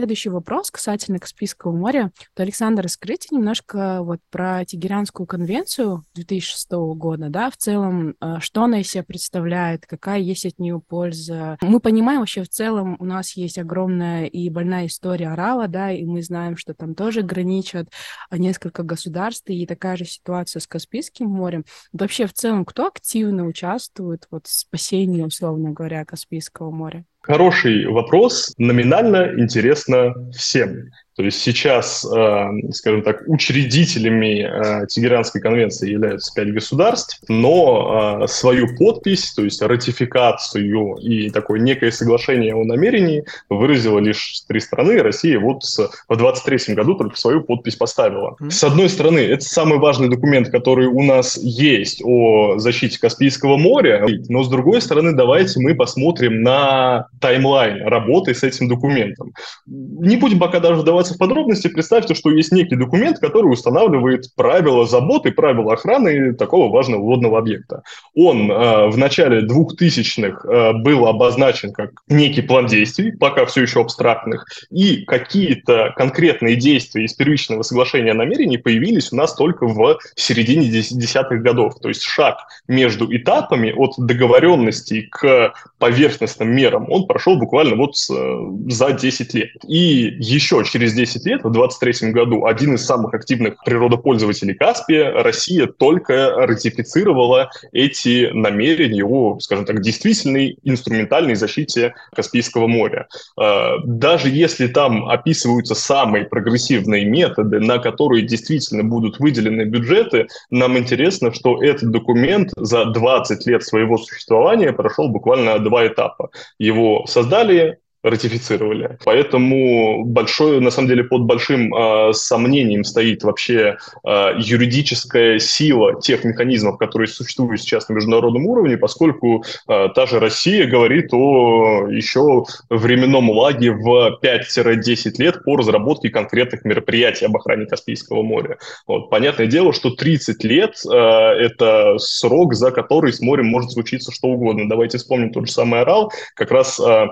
Следующий 0.00 0.30
вопрос 0.30 0.70
касательно 0.70 1.18
Каспийского 1.18 1.72
моря. 1.72 2.04
Вот, 2.04 2.40
Александр, 2.42 2.84
расскажите 2.84 3.28
немножко 3.32 4.02
вот 4.02 4.20
про 4.30 4.64
Тегеранскую 4.64 5.26
конвенцию 5.26 6.04
2006 6.14 6.70
года, 6.96 7.28
да, 7.28 7.50
в 7.50 7.58
целом, 7.58 8.14
э, 8.18 8.36
что 8.40 8.62
она 8.62 8.80
из 8.80 8.88
себя 8.88 9.02
представляет, 9.02 9.84
какая 9.84 10.18
есть 10.18 10.46
от 10.46 10.58
нее 10.58 10.80
польза. 10.80 11.58
Мы 11.60 11.80
понимаем 11.80 12.20
вообще 12.20 12.44
в 12.44 12.48
целом, 12.48 12.96
у 12.98 13.04
нас 13.04 13.32
есть 13.32 13.58
огромная 13.58 14.24
и 14.24 14.48
больная 14.48 14.86
история 14.86 15.28
Орала, 15.28 15.68
да, 15.68 15.92
и 15.92 16.06
мы 16.06 16.22
знаем, 16.22 16.56
что 16.56 16.72
там 16.72 16.94
тоже 16.94 17.20
граничат 17.20 17.90
несколько 18.30 18.82
государств, 18.82 19.50
и 19.50 19.66
такая 19.66 19.98
же 19.98 20.06
ситуация 20.06 20.60
с 20.60 20.66
Каспийским 20.66 21.28
морем. 21.28 21.66
Вообще 21.92 22.26
в 22.26 22.32
целом, 22.32 22.64
кто 22.64 22.86
активно 22.86 23.44
участвует 23.44 24.26
вот 24.30 24.46
в 24.46 24.50
спасении, 24.50 25.20
условно 25.20 25.72
говоря, 25.72 26.06
Каспийского 26.06 26.70
моря? 26.70 27.04
Хороший 27.22 27.87
вопрос, 27.87 28.54
номинально 28.59 29.35
интересно 29.38 30.14
всем. 30.33 30.90
То 31.16 31.24
есть 31.24 31.42
сейчас, 31.42 32.04
э, 32.04 32.70
скажем 32.72 33.02
так, 33.02 33.24
учредителями 33.26 34.42
э, 34.42 34.86
Тегеранской 34.86 35.40
конвенции 35.40 35.90
являются 35.90 36.32
пять 36.32 36.50
государств, 36.52 37.20
но 37.28 38.22
э, 38.22 38.26
свою 38.26 38.74
подпись, 38.76 39.34
то 39.34 39.44
есть 39.44 39.60
ратификацию 39.60 40.96
и 40.96 41.28
такое 41.28 41.60
некое 41.60 41.90
соглашение 41.90 42.54
о 42.54 42.64
намерении 42.64 43.24
выразила 43.50 43.98
лишь 43.98 44.42
три 44.48 44.60
страны. 44.60 45.02
Россия 45.02 45.38
вот 45.38 45.62
в 46.08 46.16
23 46.16 46.74
году 46.74 46.94
только 46.94 47.16
свою 47.16 47.42
подпись 47.42 47.76
поставила. 47.76 48.36
С 48.48 48.64
одной 48.64 48.88
стороны, 48.88 49.18
это 49.18 49.44
самый 49.44 49.78
важный 49.78 50.08
документ, 50.08 50.48
который 50.48 50.86
у 50.86 51.02
нас 51.02 51.36
есть 51.42 52.00
о 52.02 52.58
защите 52.58 52.98
Каспийского 52.98 53.58
моря, 53.58 54.06
но 54.28 54.42
с 54.42 54.48
другой 54.48 54.80
стороны, 54.80 55.12
давайте 55.12 55.60
мы 55.60 55.74
посмотрим 55.74 56.42
на 56.42 57.08
таймлайн 57.20 57.86
работы 57.86 58.34
с 58.34 58.42
этим 58.42 58.68
документом. 58.68 59.34
Не 59.66 60.16
будем 60.16 60.38
пока 60.38 60.60
даже 60.60 60.80
вдаваться 60.80 60.99
вдаваться 61.00 61.14
в 61.14 61.18
подробности, 61.18 61.68
представьте, 61.68 62.14
что 62.14 62.30
есть 62.30 62.52
некий 62.52 62.76
документ, 62.76 63.18
который 63.18 63.46
устанавливает 63.46 64.34
правила 64.36 64.86
заботы, 64.86 65.32
правила 65.32 65.72
охраны 65.72 66.34
такого 66.34 66.70
важного 66.70 67.02
водного 67.02 67.38
объекта. 67.38 67.82
Он 68.14 68.50
э, 68.50 68.88
в 68.88 68.98
начале 68.98 69.46
2000-х 69.46 70.48
э, 70.48 70.72
был 70.74 71.06
обозначен 71.06 71.72
как 71.72 71.90
некий 72.08 72.42
план 72.42 72.66
действий, 72.66 73.12
пока 73.12 73.46
все 73.46 73.62
еще 73.62 73.80
абстрактных, 73.80 74.46
и 74.70 75.04
какие-то 75.06 75.94
конкретные 75.96 76.56
действия 76.56 77.04
из 77.04 77.14
первичного 77.14 77.62
соглашения 77.62 78.10
о 78.10 78.14
намерении 78.14 78.58
появились 78.58 79.12
у 79.12 79.16
нас 79.16 79.34
только 79.34 79.66
в 79.66 79.98
середине 80.16 80.66
десятых 80.66 81.42
годов. 81.42 81.80
То 81.80 81.88
есть 81.88 82.02
шаг 82.02 82.36
между 82.68 83.14
этапами 83.14 83.72
от 83.72 83.94
договоренности 83.96 85.08
к 85.10 85.54
поверхностным 85.78 86.54
мерам, 86.54 86.86
он 86.90 87.06
прошел 87.06 87.36
буквально 87.36 87.76
вот 87.76 87.94
э, 88.10 88.38
за 88.68 88.92
10 88.92 89.34
лет. 89.34 89.50
И 89.66 90.16
еще 90.18 90.62
через 90.64 90.89
10 90.92 91.26
лет, 91.26 91.44
в 91.44 91.50
2023 91.50 92.11
году, 92.12 92.46
один 92.46 92.74
из 92.74 92.85
самых 92.85 93.14
активных 93.14 93.62
природопользователей 93.64 94.55
Каспия, 94.55 95.12
Россия 95.22 95.66
только 95.66 96.31
ратифицировала 96.46 97.50
эти 97.72 98.31
намерения 98.33 99.05
о, 99.05 99.38
скажем 99.40 99.64
так, 99.64 99.81
действительной 99.81 100.59
инструментальной 100.64 101.35
защите 101.35 101.94
Каспийского 102.14 102.66
моря. 102.66 103.09
А, 103.37 103.79
даже 103.85 104.29
если 104.29 104.66
там 104.66 105.09
описываются 105.09 105.74
самые 105.74 106.24
прогрессивные 106.24 107.05
методы, 107.05 107.61
на 107.61 107.79
которые 107.79 108.22
действительно 108.22 108.85
будут 108.85 109.18
выделены 109.18 109.62
бюджеты, 109.62 110.29
нам 110.50 110.79
интересно, 110.79 111.33
что 111.33 111.62
этот 111.62 111.90
документ 111.90 112.53
за 112.57 112.87
20 112.87 113.46
лет 113.46 113.62
своего 113.62 113.98
существования 113.98 114.72
прошел 114.72 115.09
буквально 115.09 115.59
два 115.59 115.87
этапа. 115.87 116.31
Его 116.59 117.05
создали, 117.07 117.79
ратифицировали. 118.02 118.98
Поэтому 119.04 120.04
большое, 120.04 120.60
на 120.60 120.70
самом 120.70 120.88
деле, 120.88 121.04
под 121.04 121.22
большим 121.22 121.74
э, 121.74 122.12
сомнением 122.12 122.84
стоит 122.84 123.22
вообще 123.22 123.76
э, 124.04 124.32
юридическая 124.38 125.38
сила 125.38 126.00
тех 126.00 126.24
механизмов, 126.24 126.78
которые 126.78 127.08
существуют 127.08 127.60
сейчас 127.60 127.88
на 127.88 127.94
международном 127.94 128.46
уровне, 128.46 128.78
поскольку 128.78 129.44
э, 129.68 129.88
та 129.94 130.06
же 130.06 130.18
Россия 130.18 130.66
говорит 130.66 131.12
о 131.12 131.88
еще 131.88 132.44
временном 132.70 133.30
лаге 133.30 133.72
в 133.72 134.18
5-10 134.22 135.14
лет 135.18 135.44
по 135.44 135.56
разработке 135.56 136.08
конкретных 136.08 136.64
мероприятий 136.64 137.26
об 137.26 137.36
охране 137.36 137.66
Каспийского 137.66 138.22
моря. 138.22 138.58
Вот. 138.86 139.10
Понятное 139.10 139.46
дело, 139.46 139.72
что 139.72 139.90
30 139.90 140.42
лет 140.44 140.74
э, 140.90 140.96
это 140.96 141.98
срок, 141.98 142.54
за 142.54 142.70
который 142.70 143.12
с 143.12 143.20
морем 143.20 143.46
может 143.46 143.72
случиться 143.72 144.10
что 144.10 144.28
угодно. 144.28 144.68
Давайте 144.68 144.98
вспомним 144.98 145.32
тот 145.32 145.46
же 145.46 145.52
самый 145.52 145.80
Орал. 145.80 146.12
Как 146.34 146.50
раз 146.50 146.80
э, 146.80 147.08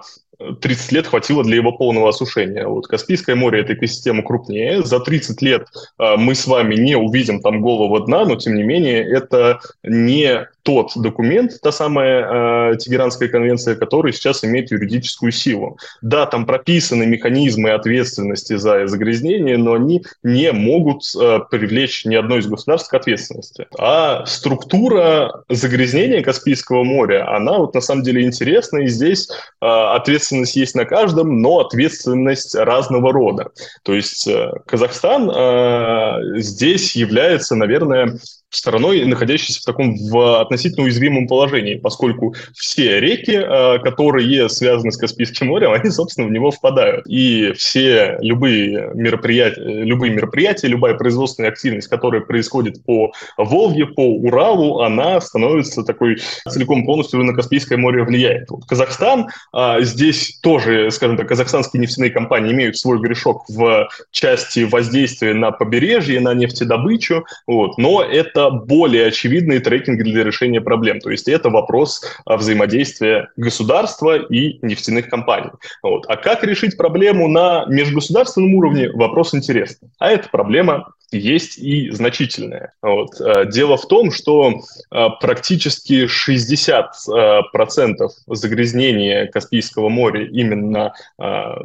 30 0.60 0.92
лет 0.92 1.06
хватило 1.06 1.42
для 1.42 1.56
его 1.56 1.72
полного 1.72 2.10
осушения. 2.10 2.66
Вот 2.66 2.86
Каспийское 2.86 3.34
море– 3.34 3.60
это 3.62 3.74
экосистема 3.74 4.22
крупнее. 4.22 4.84
За 4.84 5.00
30 5.00 5.42
лет 5.42 5.66
э, 5.98 6.16
мы 6.16 6.34
с 6.34 6.46
вами 6.46 6.76
не 6.76 6.96
увидим 6.96 7.40
там 7.40 7.60
голову 7.60 7.98
дна, 8.00 8.24
но 8.24 8.36
тем 8.36 8.54
не 8.54 8.62
менее 8.62 9.02
это 9.02 9.60
не 9.82 10.46
тот 10.68 10.92
документ, 10.96 11.62
та 11.62 11.72
самая 11.72 12.72
э, 12.72 12.76
Тегеранская 12.76 13.30
конвенция, 13.30 13.74
который 13.74 14.12
сейчас 14.12 14.44
имеет 14.44 14.70
юридическую 14.70 15.32
силу. 15.32 15.78
Да, 16.02 16.26
там 16.26 16.44
прописаны 16.44 17.06
механизмы 17.06 17.70
ответственности 17.70 18.54
за 18.58 18.86
загрязнение, 18.86 19.56
но 19.56 19.72
они 19.72 20.04
не 20.22 20.52
могут 20.52 21.04
э, 21.18 21.38
привлечь 21.50 22.04
ни 22.04 22.14
одно 22.14 22.36
из 22.36 22.46
государств 22.46 22.90
к 22.90 22.94
ответственности. 22.94 23.66
А 23.78 24.26
структура 24.26 25.42
загрязнения 25.48 26.22
Каспийского 26.22 26.84
моря, 26.84 27.34
она 27.34 27.56
вот 27.56 27.72
на 27.72 27.80
самом 27.80 28.02
деле 28.02 28.22
интересна, 28.26 28.80
и 28.80 28.88
здесь 28.88 29.30
э, 29.30 29.66
ответственность 29.66 30.56
есть 30.56 30.74
на 30.74 30.84
каждом, 30.84 31.40
но 31.40 31.60
ответственность 31.60 32.54
разного 32.54 33.10
рода. 33.10 33.52
То 33.84 33.94
есть 33.94 34.28
э, 34.28 34.52
Казахстан 34.66 35.30
э, 35.30 36.40
здесь 36.40 36.94
является, 36.94 37.54
наверное, 37.54 38.18
стороной, 38.50 39.04
находящейся 39.04 39.60
в 39.60 39.64
таком 39.64 39.96
в 39.96 40.40
относительно 40.40 40.84
уязвимом 40.84 41.26
положении, 41.26 41.74
поскольку 41.74 42.34
все 42.54 43.00
реки, 43.00 43.32
э, 43.32 43.78
которые 43.80 44.48
связаны 44.48 44.90
с 44.90 44.96
Каспийским 44.96 45.48
морем, 45.48 45.72
они, 45.74 45.90
собственно, 45.90 46.26
в 46.26 46.30
него 46.30 46.50
впадают. 46.50 47.06
И 47.06 47.52
все 47.52 48.18
любые 48.20 48.90
мероприятия, 48.94 49.60
любые 49.60 50.12
мероприятия, 50.12 50.68
любая 50.68 50.94
производственная 50.94 51.50
активность, 51.50 51.88
которая 51.88 52.22
происходит 52.22 52.84
по 52.84 53.12
Волге, 53.36 53.86
по 53.86 54.14
Уралу, 54.14 54.80
она 54.80 55.20
становится 55.20 55.82
такой 55.82 56.18
целиком 56.48 56.84
полностью 56.86 57.22
на 57.22 57.34
Каспийское 57.34 57.78
море 57.78 58.04
влияет. 58.04 58.50
Вот 58.50 58.64
Казахстан, 58.66 59.28
а, 59.52 59.80
здесь 59.80 60.38
тоже, 60.42 60.90
скажем 60.90 61.16
так, 61.16 61.28
казахстанские 61.28 61.80
нефтяные 61.80 62.10
компании 62.10 62.52
имеют 62.52 62.78
свой 62.78 62.98
грешок 63.00 63.44
в 63.48 63.88
части 64.10 64.60
воздействия 64.60 65.34
на 65.34 65.50
побережье, 65.50 66.20
на 66.20 66.34
нефтедобычу, 66.34 67.26
вот, 67.46 67.78
но 67.78 68.02
это 68.02 68.37
это 68.38 68.50
более 68.50 69.06
очевидные 69.06 69.60
трекинги 69.60 70.02
для 70.02 70.24
решения 70.24 70.60
проблем. 70.60 71.00
То 71.00 71.10
есть 71.10 71.28
это 71.28 71.50
вопрос 71.50 72.02
взаимодействия 72.24 73.30
государства 73.36 74.16
и 74.16 74.58
нефтяных 74.64 75.08
компаний. 75.08 75.50
Вот. 75.82 76.04
А 76.08 76.16
как 76.16 76.44
решить 76.44 76.76
проблему 76.76 77.28
на 77.28 77.66
межгосударственном 77.66 78.54
уровне? 78.54 78.90
Вопрос 78.90 79.34
интересный. 79.34 79.88
А 79.98 80.10
эта 80.10 80.28
проблема 80.28 80.92
есть 81.10 81.58
и 81.58 81.90
значительная. 81.90 82.72
Вот. 82.82 83.20
Э, 83.20 83.46
дело 83.46 83.76
в 83.76 83.86
том, 83.86 84.10
что 84.10 84.52
э, 84.90 85.06
практически 85.20 86.06
60% 86.06 86.84
э, 87.08 88.08
загрязнения 88.28 89.26
Каспийского 89.26 89.88
моря 89.88 90.26
именно, 90.26 90.92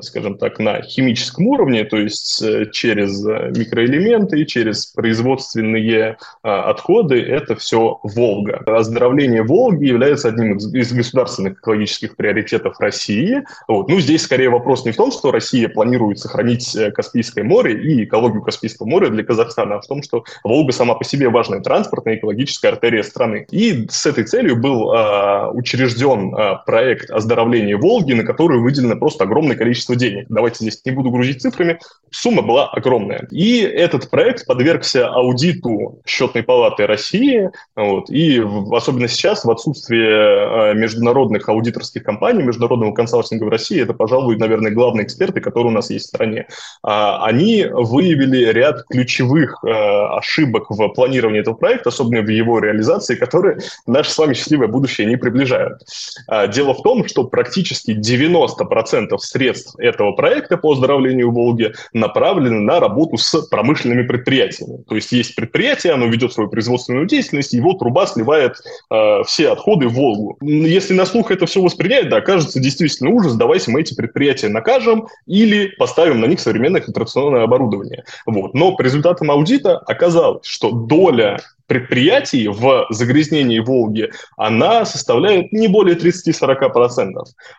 скажем 0.01 0.37
так, 0.37 0.59
на 0.59 0.81
химическом 0.81 1.47
уровне, 1.47 1.83
то 1.83 1.97
есть 1.97 2.43
через 2.71 3.23
микроэлементы, 3.23 4.45
через 4.45 4.87
производственные 4.87 6.17
отходы, 6.41 7.21
это 7.21 7.55
все 7.55 7.99
Волга. 8.03 8.61
Оздоровление 8.65 9.43
Волги 9.43 9.85
является 9.85 10.29
одним 10.29 10.57
из 10.57 10.93
государственных 10.93 11.59
экологических 11.59 12.15
приоритетов 12.15 12.79
России. 12.79 13.43
Вот. 13.67 13.89
Ну, 13.89 13.99
здесь 13.99 14.23
скорее 14.23 14.49
вопрос 14.49 14.85
не 14.85 14.91
в 14.91 14.95
том, 14.95 15.11
что 15.11 15.31
Россия 15.31 15.69
планирует 15.69 16.19
сохранить 16.19 16.77
Каспийское 16.93 17.43
море 17.43 17.81
и 17.81 18.03
экологию 18.03 18.41
Каспийского 18.41 18.87
моря 18.87 19.09
для 19.09 19.23
Казахстана, 19.33 19.75
а 19.75 19.81
в 19.81 19.87
том, 19.87 20.03
что 20.03 20.23
Волга 20.43 20.71
сама 20.71 20.93
по 20.95 21.03
себе 21.03 21.29
важная 21.29 21.59
транспортная 21.59 22.15
экологическая 22.15 22.69
артерия 22.69 23.03
страны. 23.03 23.45
И 23.51 23.87
с 23.89 24.05
этой 24.05 24.23
целью 24.25 24.55
был 24.55 24.93
э, 24.93 25.49
учрежден 25.51 26.35
э, 26.35 26.57
проект 26.65 27.09
оздоровления 27.09 27.77
Волги, 27.77 28.13
на 28.13 28.23
который 28.23 28.59
выделено 28.59 28.95
просто 28.95 29.23
огромное 29.23 29.55
количество 29.55 29.95
денег. 29.95 30.27
Давайте 30.29 30.57
здесь 30.59 30.81
не 30.85 30.91
буду 30.91 31.09
грузить 31.09 31.41
цифрами, 31.41 31.79
сумма 32.11 32.43
была 32.43 32.69
огромная. 32.69 33.27
И 33.31 33.61
этот 33.61 34.09
проект 34.09 34.45
подвергся 34.45 35.07
аудиту 35.07 36.01
Счетной 36.05 36.43
палаты 36.43 36.85
России, 36.85 37.49
вот, 37.75 38.09
и 38.09 38.39
в, 38.39 38.73
особенно 38.75 39.07
сейчас, 39.07 39.45
в 39.45 39.51
отсутствие 39.51 40.09
э, 40.09 40.73
международных 40.75 41.49
аудиторских 41.49 42.03
компаний, 42.03 42.43
международного 42.43 42.93
консалтинга 42.93 43.45
в 43.45 43.49
России, 43.49 43.81
это, 43.81 43.93
пожалуй, 43.93 44.37
наверное, 44.37 44.71
главные 44.71 45.05
эксперты, 45.05 45.41
которые 45.41 45.71
у 45.71 45.75
нас 45.75 45.89
есть 45.89 46.05
в 46.05 46.09
стране, 46.09 46.39
э, 46.39 46.45
они 46.83 47.65
выявили 47.71 48.51
ряд 48.51 48.83
ключевых 48.89 49.22
ключевых 49.23 49.63
э, 49.63 49.69
ошибок 50.17 50.69
в 50.69 50.87
планировании 50.89 51.41
этого 51.41 51.55
проекта, 51.55 51.89
особенно 51.89 52.21
в 52.21 52.29
его 52.29 52.59
реализации, 52.59 53.15
которые 53.15 53.57
наше 53.87 54.11
с 54.11 54.17
вами 54.17 54.33
счастливое 54.33 54.67
будущее 54.67 55.07
не 55.07 55.15
приближают. 55.15 55.81
А, 56.27 56.47
дело 56.47 56.73
в 56.73 56.81
том, 56.81 57.07
что 57.07 57.23
практически 57.25 57.91
90% 57.91 59.17
средств 59.17 59.75
этого 59.79 60.11
проекта 60.13 60.57
по 60.57 60.73
оздоровлению 60.73 61.31
Волги 61.31 61.73
направлены 61.93 62.59
на 62.59 62.79
работу 62.79 63.17
с 63.17 63.47
промышленными 63.47 64.03
предприятиями. 64.03 64.83
То 64.87 64.95
есть 64.95 65.11
есть 65.11 65.35
предприятие, 65.35 65.93
оно 65.93 66.05
ведет 66.07 66.33
свою 66.33 66.49
производственную 66.49 67.05
деятельность, 67.05 67.53
его 67.53 67.73
труба 67.73 68.07
сливает 68.07 68.57
э, 68.91 69.23
все 69.25 69.49
отходы 69.49 69.87
в 69.87 69.93
Волгу. 69.93 70.37
Если 70.41 70.93
на 70.93 71.05
слух 71.05 71.31
это 71.31 71.45
все 71.45 71.61
воспринять, 71.61 72.09
да, 72.09 72.21
кажется 72.21 72.59
действительно 72.59 73.11
ужас, 73.11 73.35
давайте 73.35 73.71
мы 73.71 73.81
эти 73.81 73.93
предприятия 73.93 74.49
накажем 74.49 75.07
или 75.27 75.67
поставим 75.77 76.19
на 76.19 76.25
них 76.25 76.39
современное 76.39 76.81
фильтрационное 76.81 77.43
оборудование. 77.43 78.03
Вот. 78.25 78.53
Но 78.53 78.75
по 78.75 78.81
результатам 78.81 79.12
результатам 79.13 79.31
аудита 79.31 79.77
оказалось, 79.77 80.45
что 80.45 80.71
доля 80.71 81.39
предприятий 81.67 82.47
в 82.47 82.87
загрязнении 82.89 83.59
Волги, 83.59 84.11
она 84.37 84.85
составляет 84.85 85.51
не 85.53 85.67
более 85.67 85.95
30-40%. 85.95 87.13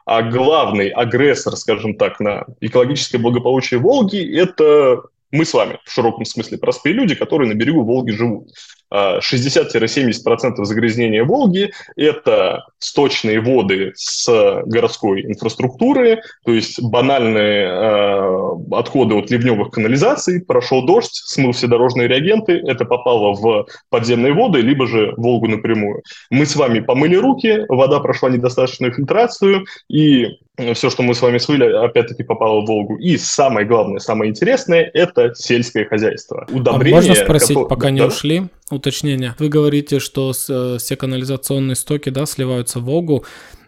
А 0.04 0.22
главный 0.22 0.88
агрессор, 0.88 1.56
скажем 1.56 1.94
так, 1.96 2.20
на 2.20 2.44
экологическое 2.60 3.20
благополучие 3.20 3.80
Волги– 3.80 4.38
это 4.38 5.02
мы 5.30 5.44
с 5.44 5.52
вами, 5.52 5.78
в 5.84 5.92
широком 5.92 6.24
смысле, 6.24 6.58
простые 6.58 6.94
люди, 6.94 7.14
которые 7.14 7.48
на 7.52 7.54
берегу 7.54 7.82
Волги 7.82 8.12
живут. 8.12 8.50
60-70% 8.92 10.64
загрязнения 10.64 11.24
Волги– 11.24 11.72
это 11.96 12.64
сточные 12.78 13.40
воды 13.40 13.92
с 13.96 14.62
городской 14.66 15.22
инфраструктуры, 15.22 16.22
то 16.44 16.52
есть 16.52 16.80
банальные 16.82 17.66
э, 17.66 18.48
отходы 18.72 19.14
от 19.16 19.30
ливневых 19.30 19.70
канализаций, 19.70 20.40
прошел 20.40 20.84
дождь, 20.84 21.14
смыл 21.14 21.52
все 21.52 21.66
дорожные 21.66 22.08
реагенты, 22.08 22.52
это 22.64 22.84
попало 22.84 23.34
в 23.34 23.66
подземные 23.90 24.32
воды, 24.32 24.60
либо 24.60 24.86
же 24.86 25.14
Волгу 25.16 25.48
напрямую. 25.48 26.02
Мы 26.30 26.46
с 26.46 26.54
вами 26.56 26.80
помыли 26.80 27.16
руки, 27.16 27.64
вода 27.68 28.00
прошла 28.00 28.30
недостаточную 28.30 28.92
фильтрацию, 28.92 29.64
и 29.88 30.38
все, 30.74 30.88
что 30.88 31.02
мы 31.02 31.14
с 31.14 31.22
вами 31.22 31.38
смыли, 31.38 31.64
опять-таки 31.64 32.22
попало 32.22 32.60
в 32.60 32.66
Волгу. 32.66 32.96
И 32.96 33.16
самое 33.16 33.66
главное, 33.66 33.98
самое 33.98 34.30
интересное– 34.30 34.88
это 34.94 35.34
сельское 35.34 35.84
хозяйство. 35.84 36.46
Удобрение, 36.52 36.98
а 36.98 37.02
можно 37.02 37.14
спросить, 37.16 37.48
которое... 37.48 37.68
пока 37.68 37.90
не 37.90 38.00
да? 38.00 38.06
ушли, 38.06 38.46
уточнение. 38.70 39.34
Вы 39.38 39.48
говорите, 39.48 39.98
что 39.98 40.32
э, 40.32 40.76
все 40.78 40.96
канализационные 40.96 41.76
стоки 41.76 42.08
да, 42.08 42.26
сливаются 42.26 42.80
в 42.80 42.84
Волгу. 42.84 43.24